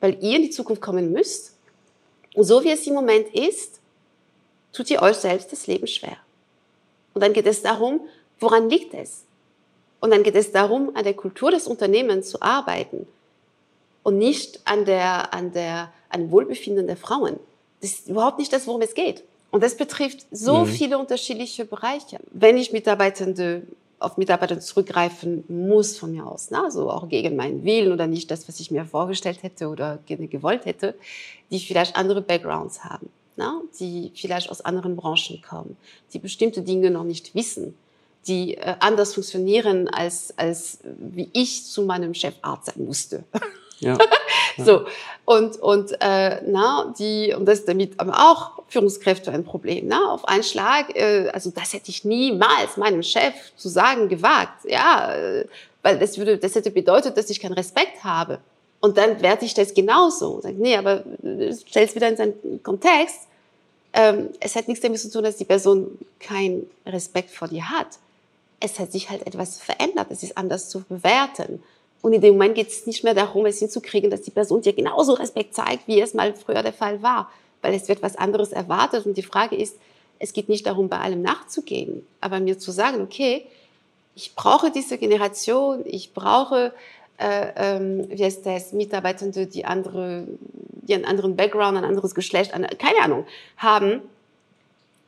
weil 0.00 0.22
ihr 0.22 0.36
in 0.36 0.42
die 0.42 0.50
Zukunft 0.50 0.82
kommen 0.82 1.12
müsst. 1.12 1.56
Und 2.34 2.44
so 2.44 2.64
wie 2.64 2.70
es 2.70 2.86
im 2.86 2.94
Moment 2.94 3.28
ist, 3.34 3.80
tut 4.72 4.90
ihr 4.90 5.02
euch 5.02 5.16
selbst 5.16 5.52
das 5.52 5.66
Leben 5.66 5.86
schwer. 5.86 6.16
Und 7.14 7.22
dann 7.22 7.34
geht 7.34 7.46
es 7.46 7.60
darum, 7.60 8.00
woran 8.40 8.70
liegt 8.70 8.94
es? 8.94 9.24
Und 10.02 10.10
dann 10.10 10.22
geht 10.22 10.34
es 10.34 10.52
darum, 10.52 10.94
an 10.94 11.04
der 11.04 11.14
Kultur 11.14 11.50
des 11.50 11.66
Unternehmens 11.66 12.28
zu 12.28 12.42
arbeiten, 12.42 13.06
und 14.02 14.18
nicht 14.18 14.60
an 14.64 14.84
der, 14.84 15.32
an 15.32 15.52
der, 15.52 15.92
an 16.08 16.30
Wohlbefinden 16.30 16.86
der 16.86 16.96
Frauen. 16.96 17.38
Das 17.80 17.90
ist 17.90 18.08
überhaupt 18.08 18.38
nicht 18.38 18.52
das, 18.52 18.66
worum 18.66 18.82
es 18.82 18.94
geht. 18.94 19.24
Und 19.50 19.62
das 19.62 19.76
betrifft 19.76 20.26
so 20.30 20.60
mhm. 20.60 20.66
viele 20.66 20.98
unterschiedliche 20.98 21.64
Bereiche. 21.64 22.18
Wenn 22.32 22.56
ich 22.56 22.72
Mitarbeitende 22.72 23.62
auf 23.98 24.16
Mitarbeiter 24.16 24.58
zurückgreifen 24.58 25.44
muss 25.46 25.96
von 25.96 26.10
mir 26.10 26.26
aus, 26.26 26.50
ne? 26.50 26.64
also 26.64 26.90
auch 26.90 27.08
gegen 27.08 27.36
meinen 27.36 27.62
Willen 27.64 27.92
oder 27.92 28.08
nicht 28.08 28.32
das, 28.32 28.48
was 28.48 28.58
ich 28.58 28.72
mir 28.72 28.84
vorgestellt 28.84 29.44
hätte 29.44 29.68
oder 29.68 30.00
gewollt 30.06 30.64
hätte, 30.64 30.94
die 31.52 31.60
vielleicht 31.60 31.94
andere 31.94 32.20
Backgrounds 32.20 32.82
haben, 32.82 33.10
ne? 33.36 33.60
die 33.78 34.10
vielleicht 34.16 34.50
aus 34.50 34.60
anderen 34.60 34.96
Branchen 34.96 35.40
kommen, 35.48 35.76
die 36.12 36.18
bestimmte 36.18 36.62
Dinge 36.62 36.90
noch 36.90 37.04
nicht 37.04 37.32
wissen, 37.36 37.74
die 38.26 38.56
äh, 38.56 38.74
anders 38.80 39.14
funktionieren, 39.14 39.88
als, 39.88 40.34
als 40.36 40.78
wie 40.84 41.28
ich 41.32 41.66
zu 41.66 41.82
meinem 41.82 42.14
Chefarzt 42.14 42.66
sein 42.66 42.84
musste. 42.84 43.24
Ja. 43.84 43.98
so 44.64 44.86
und 45.24 45.56
und 45.56 45.90
äh, 46.00 46.40
na 46.46 46.94
die 46.96 47.34
und 47.36 47.46
das 47.46 47.58
ist 47.58 47.68
damit 47.68 47.98
aber 47.98 48.14
auch 48.16 48.62
Führungskräfte 48.68 49.32
ein 49.32 49.42
Problem. 49.42 49.88
Na 49.88 50.12
auf 50.12 50.24
einen 50.28 50.44
Schlag, 50.44 50.94
äh, 50.94 51.30
also 51.30 51.50
das 51.50 51.72
hätte 51.72 51.90
ich 51.90 52.04
niemals 52.04 52.76
meinem 52.76 53.02
Chef 53.02 53.34
zu 53.56 53.68
sagen 53.68 54.08
gewagt. 54.08 54.66
Ja, 54.66 55.16
äh, 55.16 55.46
weil 55.82 55.98
das 55.98 56.16
würde, 56.16 56.38
das 56.38 56.54
hätte 56.54 56.70
bedeutet, 56.70 57.16
dass 57.16 57.28
ich 57.28 57.40
keinen 57.40 57.54
Respekt 57.54 58.04
habe. 58.04 58.38
Und 58.80 58.98
dann 58.98 59.20
werte 59.20 59.44
ich 59.44 59.54
das 59.54 59.74
genauso. 59.74 60.40
Sag, 60.40 60.54
nee, 60.54 60.76
aber 60.76 61.04
äh, 61.24 61.54
stell 61.66 61.84
es 61.84 61.94
wieder 61.94 62.08
in 62.08 62.16
seinen 62.16 62.62
Kontext. 62.62 63.28
Ähm, 63.92 64.30
es 64.40 64.56
hat 64.56 64.68
nichts 64.68 64.82
damit 64.82 65.00
zu 65.00 65.10
tun, 65.10 65.22
dass 65.22 65.36
die 65.36 65.44
Person 65.44 65.98
keinen 66.18 66.68
Respekt 66.86 67.30
vor 67.30 67.48
dir 67.48 67.68
hat. 67.68 67.98
Es 68.62 68.78
hat 68.78 68.92
sich 68.92 69.10
halt 69.10 69.26
etwas 69.26 69.60
verändert. 69.60 70.08
Es 70.10 70.22
ist 70.22 70.38
anders 70.38 70.68
zu 70.68 70.82
bewerten. 70.82 71.62
Und 72.00 72.12
in 72.12 72.20
dem 72.20 72.34
Moment 72.34 72.54
geht 72.54 72.68
es 72.68 72.86
nicht 72.86 73.04
mehr 73.04 73.14
darum, 73.14 73.46
es 73.46 73.58
hinzukriegen, 73.58 74.10
dass 74.10 74.22
die 74.22 74.30
Person 74.30 74.62
dir 74.62 74.72
genauso 74.72 75.14
Respekt 75.14 75.54
zeigt, 75.54 75.86
wie 75.86 76.00
es 76.00 76.14
mal 76.14 76.34
früher 76.34 76.62
der 76.62 76.72
Fall 76.72 77.02
war. 77.02 77.30
Weil 77.60 77.74
es 77.74 77.88
wird 77.88 78.02
was 78.02 78.16
anderes 78.16 78.52
erwartet. 78.52 79.06
Und 79.06 79.16
die 79.16 79.22
Frage 79.22 79.56
ist, 79.56 79.76
es 80.22 80.32
geht 80.32 80.48
nicht 80.48 80.66
darum, 80.66 80.88
bei 80.88 80.98
allem 80.98 81.20
nachzugeben, 81.20 82.06
aber 82.20 82.38
mir 82.38 82.56
zu 82.56 82.70
sagen, 82.70 83.02
okay, 83.02 83.44
ich 84.14 84.36
brauche 84.36 84.70
diese 84.70 84.96
Generation, 84.96 85.82
ich 85.84 86.14
brauche, 86.14 86.72
äh, 87.18 87.48
ähm, 87.56 88.06
wie 88.08 88.24
heißt 88.24 88.46
das, 88.46 88.72
Mitarbeitende, 88.72 89.46
die, 89.46 89.64
andere, 89.64 90.24
die 90.82 90.94
einen 90.94 91.06
anderen 91.06 91.34
Background, 91.34 91.76
ein 91.76 91.84
anderes 91.84 92.14
Geschlecht, 92.14 92.54
eine, 92.54 92.68
keine 92.68 93.00
Ahnung, 93.00 93.26
haben. 93.56 94.00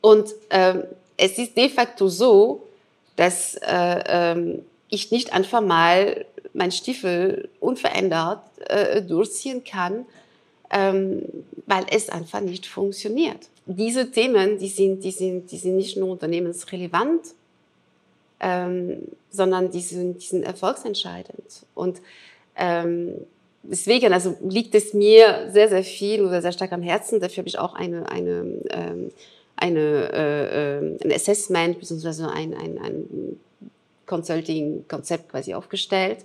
Und 0.01 0.35
ähm, 0.51 0.83
es 1.17 1.39
ist 1.39 1.57
de 1.57 1.69
facto 1.69 2.09
so, 2.09 2.67
dass 3.17 3.55
äh, 3.57 4.03
ähm, 4.07 4.63
ich 4.89 5.11
nicht 5.11 5.33
einfach 5.33 5.61
mal 5.61 6.25
mein 6.53 6.73
Stiefel 6.73 7.49
unverändert 7.61 8.43
äh, 8.69 9.03
durchziehen 9.03 9.65
kann, 9.65 10.07
ähm, 10.71 11.23
weil 11.67 11.85
es 11.91 12.09
einfach 12.09 12.41
nicht 12.41 12.67
funktioniert. 12.67 13.49
Diese 13.67 14.11
Themen, 14.11 14.59
die 14.59 14.69
sind, 14.69 15.03
die 15.05 15.11
sind, 15.11 15.51
die 15.51 15.57
sind 15.57 15.77
nicht 15.77 15.97
nur 15.97 16.11
unternehmensrelevant, 16.11 17.35
ähm, 18.41 19.09
sondern 19.31 19.71
die 19.71 19.81
sind, 19.81 20.23
die 20.23 20.27
sind 20.27 20.43
erfolgsentscheidend. 20.43 21.65
Und 21.75 22.01
ähm, 22.57 23.15
deswegen 23.63 24.13
also 24.13 24.37
liegt 24.43 24.75
es 24.75 24.95
mir 24.95 25.49
sehr, 25.51 25.69
sehr 25.69 25.85
viel 25.85 26.23
oder 26.23 26.43
sehr 26.43 26.53
stark 26.53 26.73
am 26.73 26.83
Herzen. 26.83 27.21
Dafür 27.21 27.39
habe 27.39 27.49
ich 27.49 27.59
auch 27.59 27.75
eine, 27.75 28.09
eine, 28.11 28.61
ähm, 28.71 29.11
eine, 29.65 30.13
äh, 30.13 30.79
äh 30.79 31.05
ein 31.05 31.13
Assessment 31.13 31.79
bzw. 31.79 32.25
ein, 32.25 32.55
ein, 32.55 32.79
ein 32.79 33.41
Consulting-Konzept 34.07 35.31
quasi 35.31 35.55
aufgestellt. 35.55 36.25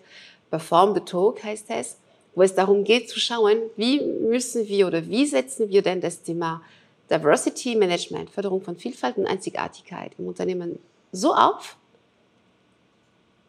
Perform 0.49 0.93
the 0.95 1.01
Talk 1.01 1.43
heißt 1.43 1.67
es, 1.69 1.97
wo 2.35 2.41
es 2.41 2.55
darum 2.55 2.83
geht 2.83 3.09
zu 3.09 3.19
schauen, 3.19 3.57
wie 3.75 4.01
müssen 4.01 4.67
wir 4.67 4.87
oder 4.87 5.07
wie 5.07 5.25
setzen 5.25 5.69
wir 5.69 5.81
denn 5.81 6.01
das 6.01 6.21
Thema 6.21 6.61
Diversity 7.09 7.75
Management, 7.75 8.29
Förderung 8.29 8.61
von 8.61 8.75
Vielfalt 8.75 9.17
und 9.17 9.25
Einzigartigkeit 9.25 10.11
im 10.17 10.27
Unternehmen 10.27 10.79
so 11.11 11.33
auf, 11.33 11.75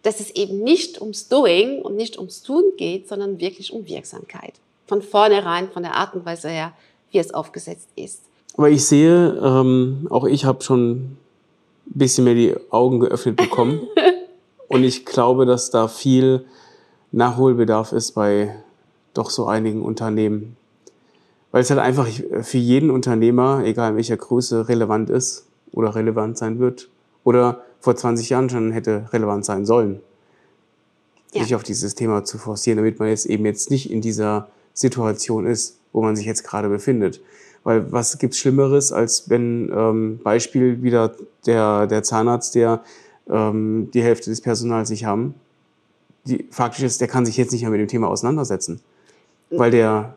dass 0.03 0.21
es 0.21 0.31
eben 0.31 0.63
nicht 0.63 1.01
ums 1.01 1.29
Doing 1.29 1.83
und 1.83 1.95
nicht 1.95 2.17
ums 2.17 2.43
Tun 2.43 2.65
geht, 2.79 3.07
sondern 3.09 3.39
wirklich 3.39 3.73
um 3.73 3.87
Wirksamkeit. 3.87 4.55
von 4.91 5.03
vornherein, 5.03 5.71
von 5.71 5.85
der 5.85 5.95
Art 5.95 6.15
und 6.15 6.27
Weise 6.27 6.49
her, 6.49 6.73
wie 7.13 7.19
es 7.19 7.33
aufgesetzt 7.33 7.89
ist. 7.95 8.25
Aber 8.61 8.69
ich 8.69 8.85
sehe, 8.85 9.41
ähm, 9.43 10.07
auch 10.11 10.27
ich 10.27 10.45
habe 10.45 10.63
schon 10.63 10.91
ein 10.91 11.19
bisschen 11.87 12.25
mehr 12.25 12.35
die 12.35 12.55
Augen 12.69 13.01
geöffnet 13.01 13.37
bekommen. 13.37 13.81
und 14.69 14.85
ich 14.85 15.07
glaube, 15.07 15.47
dass 15.47 15.71
da 15.71 15.89
viel 15.89 16.45
Nachholbedarf 17.11 17.93
ist 17.93 18.13
bei 18.13 18.55
doch 19.15 19.31
so 19.31 19.47
einigen 19.47 19.81
Unternehmen. 19.81 20.59
Weil 21.53 21.63
es 21.63 21.71
halt 21.71 21.81
einfach 21.81 22.07
für 22.43 22.59
jeden 22.59 22.91
Unternehmer, 22.91 23.63
egal 23.65 23.93
in 23.93 23.97
welcher 23.97 24.19
Größe, 24.19 24.69
relevant 24.69 25.09
ist 25.09 25.47
oder 25.73 25.95
relevant 25.95 26.37
sein 26.37 26.59
wird. 26.59 26.91
Oder 27.25 27.63
vor 27.81 27.97
20 27.97 28.29
Jahren 28.29 28.51
schon 28.51 28.73
hätte 28.73 29.07
relevant 29.11 29.47
sein 29.47 29.65
sollen. 29.65 30.01
Ja. 31.33 31.45
Sich 31.45 31.55
auf 31.55 31.63
dieses 31.63 31.95
Thema 31.95 32.25
zu 32.25 32.37
forcieren, 32.37 32.77
damit 32.77 32.99
man 32.99 33.09
jetzt 33.09 33.25
eben 33.25 33.47
jetzt 33.47 33.71
nicht 33.71 33.91
in 33.91 34.03
dieser 34.03 34.49
Situation 34.75 35.47
ist, 35.47 35.79
wo 35.95 36.03
man 36.03 36.15
sich 36.15 36.27
jetzt 36.27 36.45
gerade 36.45 36.69
befindet. 36.69 37.23
Weil 37.63 37.93
was 37.93 38.19
gibt's 38.19 38.39
Schlimmeres, 38.39 38.93
als 38.93 39.29
wenn 39.29 39.71
ähm, 39.75 40.21
Beispiel 40.23 40.83
wieder 40.83 41.15
der, 41.47 41.87
der 41.87 42.03
Zahnarzt, 42.03 42.55
der 42.55 42.83
ähm, 43.29 43.91
die 43.93 44.03
Hälfte 44.03 44.31
des 44.31 44.41
Personals 44.41 44.89
sich 44.89 45.05
haben, 45.05 45.35
die, 46.25 46.47
faktisch 46.51 46.85
ist, 46.85 47.01
der 47.01 47.09
kann 47.09 47.27
sich 47.27 47.37
jetzt 47.37 47.53
nicht 47.53 47.63
mehr 47.63 47.71
mit 47.71 47.81
dem 47.81 47.89
Thema 47.89 48.09
auseinandersetzen, 48.09 48.81
weil 49.51 49.71
der 49.71 50.17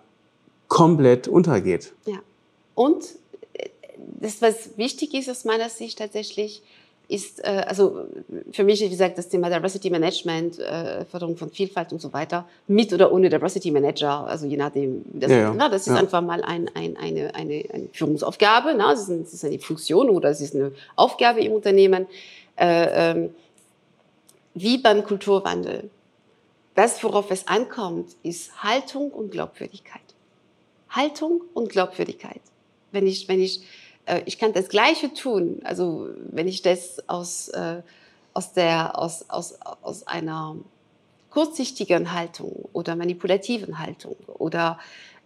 komplett 0.68 1.28
untergeht. 1.28 1.94
Ja. 2.06 2.20
Und 2.76 3.04
äh, 3.54 3.70
das, 3.98 4.42
was 4.42 4.78
wichtig 4.78 5.14
ist 5.14 5.30
aus 5.30 5.46
meiner 5.46 5.70
Sicht 5.70 6.00
tatsächlich, 6.00 6.64
ist, 7.08 7.44
äh, 7.44 7.64
also 7.68 8.08
für 8.52 8.64
mich, 8.64 8.82
wie 8.82 8.90
gesagt, 8.90 9.18
das 9.18 9.30
Thema 9.30 9.50
Diversity 9.50 9.90
Management, 9.90 10.60
äh, 10.60 11.06
Förderung 11.06 11.38
von 11.38 11.52
Vielfalt 11.52 11.92
und 11.92 12.02
so 12.02 12.12
weiter, 12.14 12.48
mit 12.68 12.94
oder 12.94 13.12
ohne 13.12 13.30
Diversity 13.30 13.72
Manager, 13.72 14.26
also 14.28 14.46
je 14.46 14.58
nachdem, 14.58 15.04
das, 15.14 15.32
ja, 15.32 15.38
ja. 15.38 15.54
Na, 15.54 15.70
das 15.70 15.88
ist 15.88 15.94
ja. 15.94 16.00
einfach 16.00 16.22
mal 16.22 16.44
ein, 16.44 16.70
ein, 16.74 16.98
eine, 16.98 17.36
eine, 17.36 17.64
eine 17.72 17.88
Führungsaufgabe, 17.92 18.74
na, 18.78 18.94
es, 18.94 19.10
ist 19.10 19.34
ist 19.34 19.46
eine 19.46 19.60
Funktion 19.60 20.10
oder 20.10 20.30
es 20.30 20.42
ist 20.42 20.56
eine 20.56 20.72
Aufgabe 20.96 21.42
im 21.42 21.52
Unternehmen. 21.52 22.08
Äh, 22.56 23.12
ähm, 23.12 23.30
wie 24.54 24.78
beim 24.78 25.04
Kulturwandel. 25.04 25.90
Das, 26.76 27.04
worauf 27.04 27.30
es 27.32 27.48
ankommt, 27.48 28.16
ist 28.24 28.64
Haltung 28.64 29.12
und 29.12 29.32
Glaubwürdigkeit. 29.32 30.02
Haltung 30.90 31.42
und 31.54 31.70
Glaubwürdigkeit. 31.70 32.42
Wenn 32.92 33.08
ich, 33.08 33.28
wenn 33.28 33.42
ich 33.42 33.62
ich 34.26 34.38
kann 34.38 34.54
das 34.54 34.70
Gleiche 34.70 35.14
tun. 35.14 35.62
Also 35.64 36.10
wenn 36.32 36.48
ich 36.48 36.62
das 36.62 37.08
aus, 37.08 37.50
äh, 37.50 37.82
aus, 38.34 38.54
der, 38.54 38.98
aus, 38.98 39.30
aus, 39.30 39.58
aus 39.82 40.08
einer 40.08 40.56
kurzsichtigen 41.30 42.14
Haltung 42.14 42.70
oder 42.74 42.96
manipulativen 42.96 43.80
Haltung 43.80 44.16
oder 44.28 44.80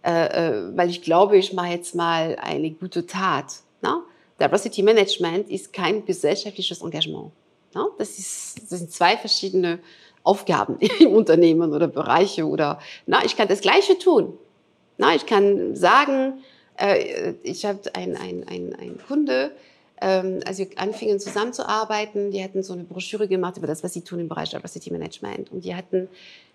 äh, 0.04 0.48
äh, 0.48 0.76
weil 0.76 0.90
ich 0.90 1.02
glaube, 1.02 1.36
ich 1.36 1.52
mache 1.52 1.68
jetzt 1.68 1.94
mal 1.94 2.36
eine 2.40 2.70
gute 2.70 3.06
Tat. 3.06 3.56
Ne? 3.82 4.00
Diversity 4.40 4.82
Management 4.82 5.50
ist 5.50 5.72
kein 5.72 6.04
gesellschaftliches 6.04 6.80
Engagement. 6.82 7.32
Ne? 7.74 7.86
Das, 7.98 8.18
ist, 8.18 8.62
das 8.70 8.78
sind 8.78 8.92
zwei 8.92 9.16
verschiedene 9.16 9.80
Aufgaben 10.22 10.78
im 11.00 11.12
Unternehmen 11.12 11.72
oder 11.72 11.88
Bereiche 11.88 12.46
oder 12.46 12.78
na, 13.06 13.24
ich 13.24 13.36
kann 13.36 13.48
das 13.48 13.60
Gleiche 13.60 13.98
tun. 13.98 14.38
Na, 14.98 15.14
ich 15.14 15.26
kann 15.26 15.74
sagen, 15.74 16.44
äh, 16.78 17.34
ich 17.42 17.64
habe 17.64 17.80
ein, 17.94 18.16
ein, 18.16 18.46
ein, 18.48 18.74
ein 18.74 18.98
Kunde, 19.06 19.52
ähm, 20.00 20.40
als 20.46 20.58
wir 20.58 20.68
anfingen 20.76 21.18
zusammenzuarbeiten, 21.18 22.30
die 22.30 22.42
hatten 22.42 22.62
so 22.62 22.72
eine 22.72 22.84
Broschüre 22.84 23.28
gemacht 23.28 23.56
über 23.56 23.66
das, 23.66 23.82
was 23.82 23.92
sie 23.92 24.02
tun 24.02 24.20
im 24.20 24.28
Bereich 24.28 24.50
Diversity 24.50 24.90
Management. 24.90 25.50
Und 25.50 25.64
die 25.64 25.74
hatten 25.74 26.08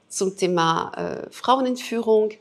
zum 0.07 0.37
Thema 0.37 0.91
äh, 0.95 1.29
Frauenentführung 1.31 2.31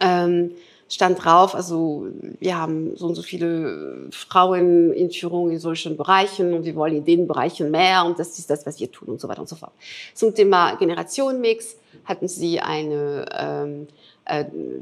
ähm, 0.00 0.52
stand 0.88 1.24
drauf, 1.24 1.54
also 1.54 2.06
wir 2.38 2.58
haben 2.58 2.96
so 2.96 3.06
und 3.06 3.16
so 3.16 3.22
viele 3.22 4.08
Frauenentführungen 4.12 5.52
in 5.52 5.58
solchen 5.58 5.96
Bereichen 5.96 6.54
und 6.54 6.64
wir 6.64 6.76
wollen 6.76 6.96
in 6.96 7.04
den 7.04 7.26
Bereichen 7.26 7.70
mehr 7.70 8.04
und 8.04 8.18
das 8.18 8.38
ist 8.38 8.48
das, 8.50 8.66
was 8.66 8.78
wir 8.78 8.90
tun 8.90 9.08
und 9.08 9.20
so 9.20 9.28
weiter 9.28 9.40
und 9.40 9.48
so 9.48 9.56
fort. 9.56 9.72
Zum 10.14 10.34
Thema 10.34 10.76
Generationenmix 10.76 11.76
hatten 12.04 12.28
sie 12.28 12.60
eine 12.60 13.26
ähm, 13.36 13.82
äh, 13.82 14.15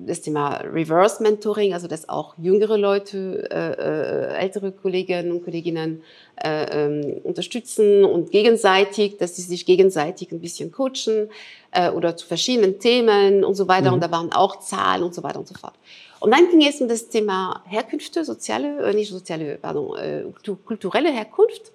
das 0.06 0.22
Thema 0.22 0.56
Reverse 0.56 1.22
Mentoring, 1.22 1.74
also 1.74 1.86
dass 1.86 2.08
auch 2.08 2.34
jüngere 2.38 2.78
Leute, 2.78 3.46
äh, 3.50 3.72
äh, 3.72 4.40
ältere 4.40 4.72
Kolleginnen 4.72 5.32
und 5.32 5.44
Kolleginnen 5.44 6.02
äh, 6.42 6.86
ähm, 6.86 7.20
unterstützen 7.24 8.04
und 8.04 8.30
gegenseitig, 8.30 9.18
dass 9.18 9.36
sie 9.36 9.42
sich 9.42 9.66
gegenseitig 9.66 10.32
ein 10.32 10.40
bisschen 10.40 10.72
coachen 10.72 11.28
äh, 11.72 11.90
oder 11.90 12.16
zu 12.16 12.26
verschiedenen 12.26 12.78
Themen 12.78 13.44
und 13.44 13.54
so 13.54 13.68
weiter. 13.68 13.88
Mhm. 13.88 13.94
Und 13.94 14.00
da 14.02 14.10
waren 14.10 14.32
auch 14.32 14.60
Zahlen 14.60 15.02
und 15.02 15.14
so 15.14 15.22
weiter 15.22 15.40
und 15.40 15.48
so 15.48 15.54
fort. 15.54 15.74
Und 16.20 16.30
dann 16.30 16.48
ging 16.48 16.66
es 16.66 16.80
um 16.80 16.88
das 16.88 17.10
Thema 17.10 17.62
Herkünfte, 17.66 18.24
soziale, 18.24 18.78
äh, 18.82 18.94
nicht 18.94 19.10
soziale, 19.10 19.58
pardon, 19.60 19.94
äh, 19.98 20.24
kulturelle 20.64 21.12
Herkunft. 21.12 21.70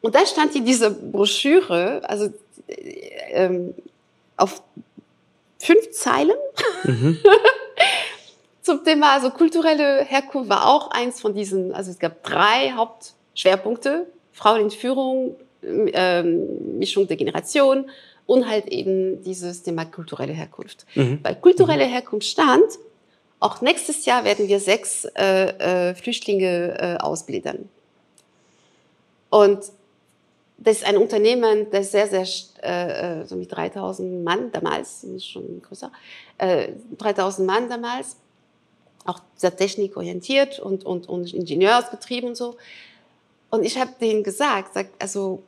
Und 0.00 0.14
da 0.14 0.24
stand 0.24 0.56
in 0.56 0.64
dieser 0.64 0.88
Broschüre, 0.88 2.00
also 2.08 2.32
äh, 2.66 3.10
ähm, 3.32 3.74
auf 4.38 4.62
fünf 5.66 5.90
Zeilen 5.90 6.36
mhm. 6.84 7.18
zum 8.62 8.84
Thema, 8.84 9.14
also 9.14 9.30
kulturelle 9.30 10.04
Herkunft 10.04 10.48
war 10.48 10.68
auch 10.68 10.90
eins 10.90 11.20
von 11.20 11.34
diesen, 11.34 11.74
also 11.74 11.90
es 11.90 11.98
gab 11.98 12.22
drei 12.22 12.72
Hauptschwerpunkte, 12.72 14.06
Frauen 14.32 14.60
in 14.62 14.70
Führung, 14.70 15.36
ähm, 15.62 16.78
Mischung 16.78 17.08
der 17.08 17.16
Generation 17.16 17.90
und 18.26 18.48
halt 18.48 18.68
eben 18.68 19.22
dieses 19.22 19.62
Thema 19.62 19.84
kulturelle 19.84 20.32
Herkunft. 20.32 20.86
Mhm. 20.94 21.20
Bei 21.22 21.34
kulturelle 21.34 21.86
mhm. 21.86 21.90
Herkunft 21.90 22.26
stand, 22.26 22.64
auch 23.40 23.60
nächstes 23.60 24.06
Jahr 24.06 24.24
werden 24.24 24.48
wir 24.48 24.60
sechs 24.60 25.04
äh, 25.16 25.90
äh, 25.90 25.94
Flüchtlinge 25.94 26.78
äh, 26.78 26.96
ausbilden. 27.02 27.68
Und 29.30 29.60
das 30.58 30.78
ist 30.78 30.86
ein 30.86 30.96
Unternehmen, 30.96 31.66
das 31.70 31.92
sehr, 31.92 32.06
sehr, 32.06 32.26
äh, 32.62 33.20
äh 33.20 33.26
so 33.26 33.36
mit 33.36 33.52
3000 33.52 34.24
Mann 34.24 34.50
damals, 34.52 35.06
schon 35.20 35.60
größer, 35.62 35.92
äh, 36.38 36.72
3000 36.98 37.46
Mann 37.46 37.68
damals, 37.68 38.16
auch 39.04 39.20
sehr 39.36 39.54
technikorientiert 39.54 40.58
und, 40.58 40.84
und, 40.84 41.08
und 41.08 41.32
ingenieursgetrieben 41.32 42.30
und 42.30 42.36
so. 42.36 42.56
Und 43.50 43.64
ich 43.64 43.78
habe 43.78 43.92
denen 44.00 44.24
gesagt, 44.24 44.74
sag, 44.74 44.88
also, 44.98 45.42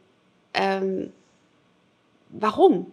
ähm, 0.55 1.13
warum? 2.29 2.93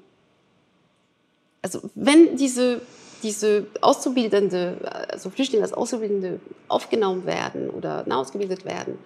Also, 1.62 1.82
wenn 1.96 2.36
diese, 2.38 2.82
diese 3.24 3.68
Auszubildende, 3.82 4.78
also 5.12 5.30
Flüchtlinge 5.30 5.64
als 5.64 5.74
Auszubildende 5.74 6.40
aufgenommen 6.68 7.26
werden 7.26 7.70
oder 7.70 8.06
ausgebildet 8.10 8.66
werden, 8.66 8.98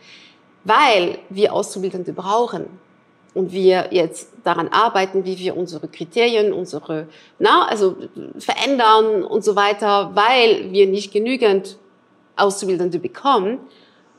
weil 0.63 1.19
wir 1.29 1.53
Auszubildende 1.53 2.13
brauchen, 2.13 2.67
und 3.33 3.51
wir 3.51 3.89
jetzt 3.91 4.31
daran 4.43 4.69
arbeiten, 4.69 5.25
wie 5.25 5.37
wir 5.37 5.55
unsere 5.55 5.87
Kriterien, 5.87 6.51
unsere, 6.51 7.07
na, 7.37 7.67
also 7.67 7.95
verändern 8.37 9.23
und 9.23 9.43
so 9.43 9.55
weiter, 9.55 10.11
weil 10.15 10.71
wir 10.71 10.87
nicht 10.87 11.11
genügend 11.11 11.77
Auszubildende 12.35 12.99
bekommen. 12.99 13.59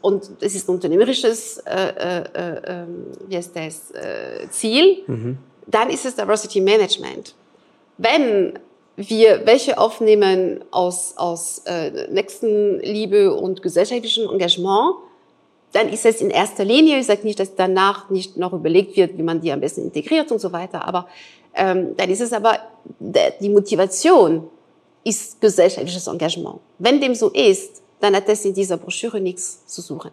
Und 0.01 0.31
es 0.41 0.55
ist 0.55 0.69
ein 0.69 0.77
unternehmerisches, 0.77 1.59
äh, 1.59 1.73
äh, 1.75 2.83
äh, 2.83 2.87
wie 3.29 3.37
heißt 3.37 3.55
das, 3.55 3.91
äh, 3.91 4.49
Ziel. 4.51 5.03
Mhm. 5.07 5.39
Dann 5.67 5.91
ist 5.91 6.07
es 6.07 6.17
Diversity 6.17 6.61
Management. 6.61 7.35
Wenn 7.99 8.59
wir 8.97 9.47
welche 9.47 9.79
aufnehmen 9.79 10.65
aus, 10.71 11.15
aus 11.17 11.63
äh, 11.67 12.09
Nächstenliebe 12.11 13.35
und 13.35 13.63
gesellschaftlichem 13.63 14.31
Engagement, 14.31 14.97
dann 15.73 15.89
ist 15.89 16.05
es 16.05 16.21
in 16.21 16.31
erster 16.31 16.65
Linie, 16.65 16.99
ich 16.99 17.07
sage 17.07 17.23
nicht, 17.23 17.39
dass 17.39 17.55
danach 17.55 18.11
nicht 18.11 18.37
noch 18.37 18.53
überlegt 18.53 18.97
wird, 18.97 19.17
wie 19.17 19.23
man 19.23 19.41
die 19.41 19.53
am 19.53 19.61
besten 19.61 19.83
integriert 19.83 20.31
und 20.33 20.41
so 20.41 20.53
weiter, 20.53 20.87
aber 20.87 21.09
ähm, 21.55 21.97
dann 21.97 22.11
ist 22.11 22.21
es 22.21 22.33
aber, 22.33 22.59
die 22.99 23.49
Motivation 23.49 24.49
ist 25.05 25.41
gesellschaftliches 25.41 26.07
Engagement. 26.07 26.61
Wenn 26.79 27.01
dem 27.01 27.15
so 27.15 27.29
ist, 27.31 27.83
dann 28.01 28.15
hat 28.17 28.29
das 28.29 28.45
in 28.45 28.55
dieser 28.55 28.77
Broschüre 28.77 29.21
nichts 29.21 29.67
zu 29.67 29.81
suchen. 29.81 30.11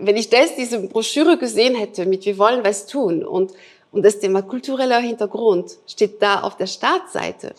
Wenn 0.00 0.16
ich 0.16 0.28
das, 0.28 0.56
diese 0.56 0.80
Broschüre 0.80 1.38
gesehen 1.38 1.74
hätte 1.74 2.06
mit 2.06 2.24
Wir 2.24 2.38
wollen 2.38 2.64
was 2.64 2.86
tun 2.86 3.24
und, 3.24 3.52
und 3.92 4.04
das 4.04 4.18
Thema 4.18 4.42
kultureller 4.42 4.98
Hintergrund 4.98 5.76
steht 5.86 6.20
da 6.20 6.40
auf 6.40 6.56
der 6.56 6.66
Startseite, 6.66 7.54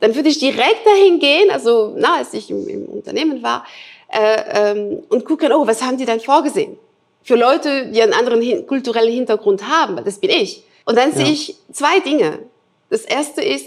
dann 0.00 0.14
würde 0.14 0.30
ich 0.30 0.38
direkt 0.38 0.86
dahin 0.86 1.18
gehen, 1.18 1.50
also 1.50 1.94
na, 1.96 2.16
als 2.16 2.34
ich 2.34 2.50
im, 2.50 2.66
im 2.68 2.84
Unternehmen 2.86 3.42
war, 3.42 3.64
äh, 4.12 4.72
ähm, 4.72 5.02
und 5.08 5.24
gucken, 5.24 5.52
oh, 5.52 5.66
was 5.66 5.82
haben 5.82 5.96
die 5.96 6.04
denn 6.04 6.20
vorgesehen? 6.20 6.78
Für 7.22 7.36
Leute, 7.36 7.90
die 7.90 8.02
einen 8.02 8.12
anderen 8.12 8.40
hin 8.40 8.66
kulturellen 8.66 9.12
Hintergrund 9.12 9.68
haben, 9.68 10.02
das 10.04 10.18
bin 10.18 10.30
ich. 10.30 10.64
Und 10.84 10.96
dann 10.96 11.10
ja. 11.10 11.16
sehe 11.16 11.32
ich 11.32 11.56
zwei 11.72 12.00
Dinge. 12.00 12.40
Das 12.88 13.02
erste 13.02 13.42
ist, 13.42 13.66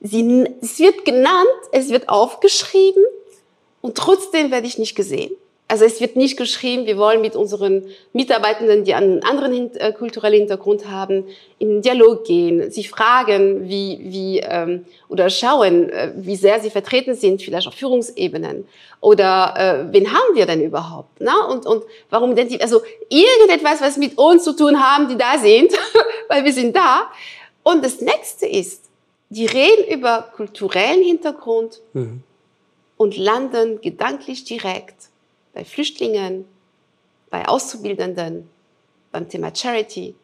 sie, 0.00 0.46
es 0.60 0.78
wird 0.78 1.04
genannt, 1.04 1.48
es 1.72 1.90
wird 1.90 2.08
aufgeschrieben 2.08 3.04
und 3.80 3.96
trotzdem 3.96 4.50
werde 4.50 4.66
ich 4.66 4.78
nicht 4.78 4.94
gesehen. 4.94 5.36
Also 5.74 5.86
es 5.86 6.00
wird 6.00 6.14
nicht 6.14 6.36
geschrieben, 6.36 6.86
wir 6.86 6.98
wollen 6.98 7.20
mit 7.20 7.34
unseren 7.34 7.84
Mitarbeitenden, 8.12 8.84
die 8.84 8.94
einen 8.94 9.24
anderen 9.24 9.74
äh, 9.74 9.92
kulturellen 9.92 10.38
Hintergrund 10.38 10.88
haben, 10.88 11.24
in 11.58 11.68
den 11.68 11.82
Dialog 11.82 12.24
gehen, 12.24 12.70
sie 12.70 12.84
fragen, 12.84 13.68
wie, 13.68 13.98
wie 14.04 14.38
ähm, 14.38 14.84
oder 15.08 15.28
schauen, 15.30 15.90
äh, 15.90 16.12
wie 16.14 16.36
sehr 16.36 16.60
sie 16.60 16.70
vertreten 16.70 17.16
sind, 17.16 17.42
vielleicht 17.42 17.66
auf 17.66 17.74
Führungsebenen 17.74 18.68
oder 19.00 19.54
äh, 19.56 19.92
wen 19.92 20.12
haben 20.12 20.36
wir 20.36 20.46
denn 20.46 20.62
überhaupt? 20.62 21.08
Na? 21.18 21.44
Und, 21.50 21.66
und 21.66 21.82
warum 22.08 22.36
denn 22.36 22.46
die, 22.46 22.60
also 22.60 22.80
irgendetwas, 23.08 23.80
was 23.80 23.96
mit 23.96 24.16
uns 24.16 24.44
zu 24.44 24.52
tun 24.52 24.80
haben, 24.80 25.08
die 25.08 25.16
da 25.16 25.38
sind, 25.38 25.72
weil 26.28 26.44
wir 26.44 26.52
sind 26.52 26.76
da. 26.76 27.10
Und 27.64 27.84
das 27.84 28.00
nächste 28.00 28.46
ist, 28.46 28.84
die 29.28 29.46
reden 29.46 29.92
über 29.92 30.30
kulturellen 30.36 31.02
Hintergrund 31.02 31.80
mhm. 31.94 32.22
und 32.96 33.16
landen 33.16 33.80
gedanklich 33.80 34.44
direkt 34.44 35.10
bei 35.54 35.64
Flüchtlingen, 35.64 36.44
bei 37.30 37.46
Auszubildenden, 37.48 38.50
beim 39.12 39.28
Thema 39.28 39.54
Charity, 39.54 40.14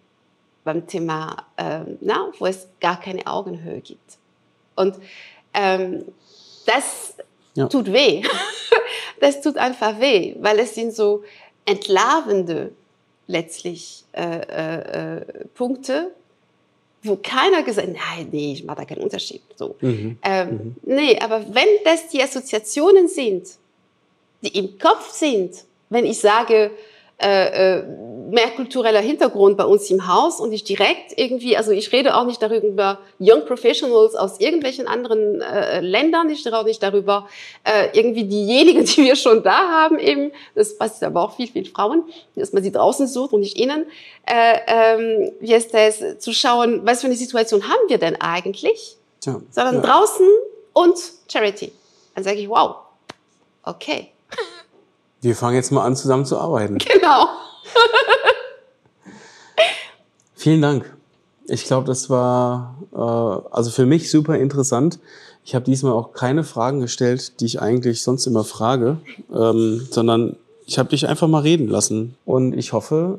beim 0.65 0.87
Thema, 0.87 1.47
ähm, 1.57 1.99
na, 2.01 2.31
wo 2.39 2.47
es 2.47 2.69
gar 2.81 3.01
keine 3.01 3.27
Augenhöhe 3.27 3.81
gibt. 3.81 4.19
Und 4.75 4.97
ähm, 5.55 6.05
das 6.67 7.15
ja. 7.55 7.69
tut 7.69 7.93
weh. 7.93 8.23
das 9.21 9.41
tut 9.41 9.57
einfach 9.57 10.01
weh, 10.01 10.35
weil 10.41 10.59
es 10.59 10.75
sind 10.75 10.95
so 10.95 11.23
entlarvende 11.65 12.73
letztlich 13.27 14.05
äh, 14.13 14.41
äh, 14.41 15.19
äh 15.19 15.45
Punkte, 15.55 16.13
wo 17.03 17.17
keiner 17.17 17.63
gesagt 17.63 17.89
hat, 17.89 17.95
nein, 17.95 18.29
nee, 18.33 18.53
ich 18.53 18.65
mache 18.65 18.79
da 18.79 18.85
keinen 18.85 19.03
Unterschied. 19.03 19.43
So. 19.55 19.77
Mhm. 19.81 20.19
Ähm, 20.23 20.49
mhm. 20.49 20.77
Nee, 20.83 21.19
aber 21.19 21.55
wenn 21.55 21.69
das 21.85 22.09
die 22.09 22.23
Assoziationen 22.23 23.09
sind, 23.09 23.47
die 24.43 24.57
im 24.59 24.79
Kopf 24.79 25.11
sind, 25.11 25.55
wenn 25.89 26.07
ich 26.07 26.21
sage, 26.21 26.71
äh, 27.23 27.81
äh, 27.81 27.83
mehr 28.31 28.49
kultureller 28.57 29.01
Hintergrund 29.01 29.59
bei 29.59 29.65
uns 29.65 29.91
im 29.91 30.09
Haus 30.09 30.41
und 30.41 30.53
ich 30.53 30.65
direkt 30.65 31.19
irgendwie, 31.19 31.55
also 31.55 31.71
ich 31.71 31.93
rede 31.93 32.17
auch 32.17 32.25
nicht 32.25 32.41
darüber 32.41 32.99
Young 33.19 33.45
Professionals 33.45 34.15
aus 34.15 34.41
irgendwelchen 34.41 34.87
anderen 34.87 35.43
äh, 35.43 35.81
Ländern, 35.81 36.31
ich 36.31 36.47
rede 36.47 36.59
auch 36.59 36.65
nicht 36.65 36.83
darüber 36.83 37.29
äh, 37.65 37.89
irgendwie 37.93 38.25
diejenigen, 38.25 38.85
die 38.87 39.05
wir 39.05 39.17
schon 39.17 39.43
da 39.43 39.69
haben 39.69 39.99
eben, 39.99 40.33
das 40.55 40.79
passiert 40.79 41.11
aber 41.11 41.25
auch 41.25 41.37
viel, 41.37 41.49
viel 41.49 41.67
Frauen, 41.67 42.05
dass 42.37 42.55
man 42.55 42.63
sie 42.63 42.73
draußen 42.73 43.07
sucht 43.07 43.35
und 43.35 43.41
nicht 43.41 43.59
innen, 43.59 43.85
äh, 44.25 44.59
ähm, 44.67 45.33
wie 45.41 45.53
ist 45.53 45.75
das, 45.75 46.21
zu 46.21 46.33
schauen, 46.33 46.87
was 46.87 47.03
für 47.03 47.09
eine 47.09 47.17
Situation 47.17 47.69
haben 47.69 47.89
wir 47.89 47.99
denn 47.99 48.19
eigentlich, 48.19 48.97
ja. 49.27 49.43
sondern 49.51 49.75
ja. 49.75 49.81
draußen 49.83 50.27
und 50.73 50.97
Charity. 51.31 51.71
Dann 52.15 52.25
sage 52.25 52.39
ich, 52.39 52.49
wow, 52.49 52.77
okay. 53.65 54.09
Wir 55.21 55.37
fangen 55.37 55.57
jetzt 55.57 55.71
mal 55.71 55.85
an, 55.85 55.97
zusammen 55.97 56.25
zu 56.25 56.39
arbeiten. 56.39 56.79
Genau. 56.93 57.27
Vielen 60.35 60.63
Dank. 60.63 60.91
Ich 61.49 61.65
glaube, 61.65 61.87
das 61.87 62.09
war 62.09 62.79
äh, 62.95 63.55
also 63.55 63.71
für 63.71 63.85
mich 63.85 64.11
super 64.11 64.39
interessant. 64.39 64.99
Ich 65.45 65.55
habe 65.55 65.67
diesmal 65.67 65.93
auch 65.93 66.15
keine 66.15 66.45
Fragen 66.45 66.81
gestellt, 66.81 67.41
die 67.41 67.45
ich 67.45 67.61
eigentlich 67.61 68.01
sonst 68.03 68.27
immer 68.27 68.45
frage, 68.45 68.99
ähm, 69.35 69.87
sondern 69.91 70.37
ich 70.65 70.79
habe 70.79 70.89
dich 70.89 71.07
einfach 71.07 71.29
mal 71.29 71.43
reden 71.43 71.69
lassen. 71.69 72.15
Und 72.25 72.57
ich 72.57 72.73
hoffe, 72.73 73.19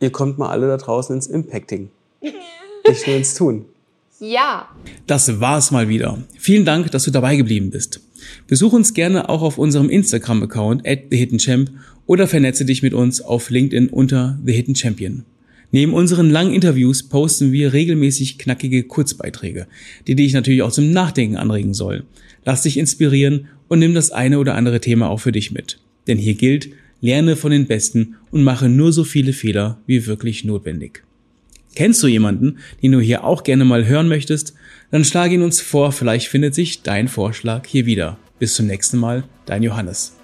ihr 0.00 0.12
kommt 0.12 0.36
mal 0.36 0.50
alle 0.50 0.66
da 0.66 0.76
draußen 0.76 1.14
ins 1.14 1.26
Impacting. 1.26 1.90
Nicht 2.86 3.06
nur 3.06 3.16
ins 3.16 3.34
Tun. 3.34 3.64
Ja. 4.20 4.68
Das 5.06 5.40
war's 5.40 5.70
mal 5.70 5.88
wieder. 5.88 6.18
Vielen 6.38 6.64
Dank, 6.64 6.90
dass 6.90 7.04
du 7.04 7.10
dabei 7.10 7.36
geblieben 7.36 7.70
bist. 7.70 8.00
Besuch 8.46 8.72
uns 8.72 8.94
gerne 8.94 9.28
auch 9.28 9.42
auf 9.42 9.58
unserem 9.58 9.90
Instagram-Account 9.90 10.86
at 10.86 11.10
TheHiddenChamp 11.10 11.70
oder 12.06 12.26
vernetze 12.26 12.64
dich 12.64 12.82
mit 12.82 12.94
uns 12.94 13.20
auf 13.20 13.50
LinkedIn 13.50 13.88
unter 13.88 14.38
The 14.44 14.52
Hidden 14.52 14.74
Champion. 14.74 15.24
Neben 15.70 15.92
unseren 15.92 16.30
langen 16.30 16.54
Interviews 16.54 17.02
posten 17.02 17.52
wir 17.52 17.74
regelmäßig 17.74 18.38
knackige 18.38 18.84
Kurzbeiträge, 18.84 19.66
die 20.06 20.14
dich 20.14 20.32
natürlich 20.32 20.62
auch 20.62 20.72
zum 20.72 20.92
Nachdenken 20.92 21.36
anregen 21.36 21.74
sollen. 21.74 22.04
Lass 22.44 22.62
dich 22.62 22.78
inspirieren 22.78 23.48
und 23.68 23.78
nimm 23.78 23.92
das 23.92 24.10
eine 24.10 24.38
oder 24.38 24.54
andere 24.54 24.80
Thema 24.80 25.10
auch 25.10 25.20
für 25.20 25.32
dich 25.32 25.52
mit. 25.52 25.78
Denn 26.06 26.16
hier 26.16 26.34
gilt, 26.34 26.70
lerne 27.02 27.36
von 27.36 27.50
den 27.50 27.66
Besten 27.66 28.16
und 28.30 28.42
mache 28.42 28.70
nur 28.70 28.92
so 28.92 29.04
viele 29.04 29.34
Fehler 29.34 29.78
wie 29.86 30.06
wirklich 30.06 30.44
notwendig. 30.44 31.02
Kennst 31.74 32.02
du 32.02 32.08
jemanden, 32.08 32.58
den 32.82 32.92
du 32.92 33.00
hier 33.00 33.24
auch 33.24 33.44
gerne 33.44 33.64
mal 33.66 33.86
hören 33.86 34.08
möchtest? 34.08 34.54
Dann 34.90 35.04
schlag 35.04 35.30
ihn 35.30 35.42
uns 35.42 35.60
vor, 35.60 35.92
vielleicht 35.92 36.28
findet 36.28 36.54
sich 36.54 36.82
dein 36.82 37.08
Vorschlag 37.08 37.66
hier 37.66 37.86
wieder. 37.86 38.16
Bis 38.38 38.54
zum 38.54 38.66
nächsten 38.66 38.98
Mal, 38.98 39.24
dein 39.46 39.62
Johannes. 39.62 40.17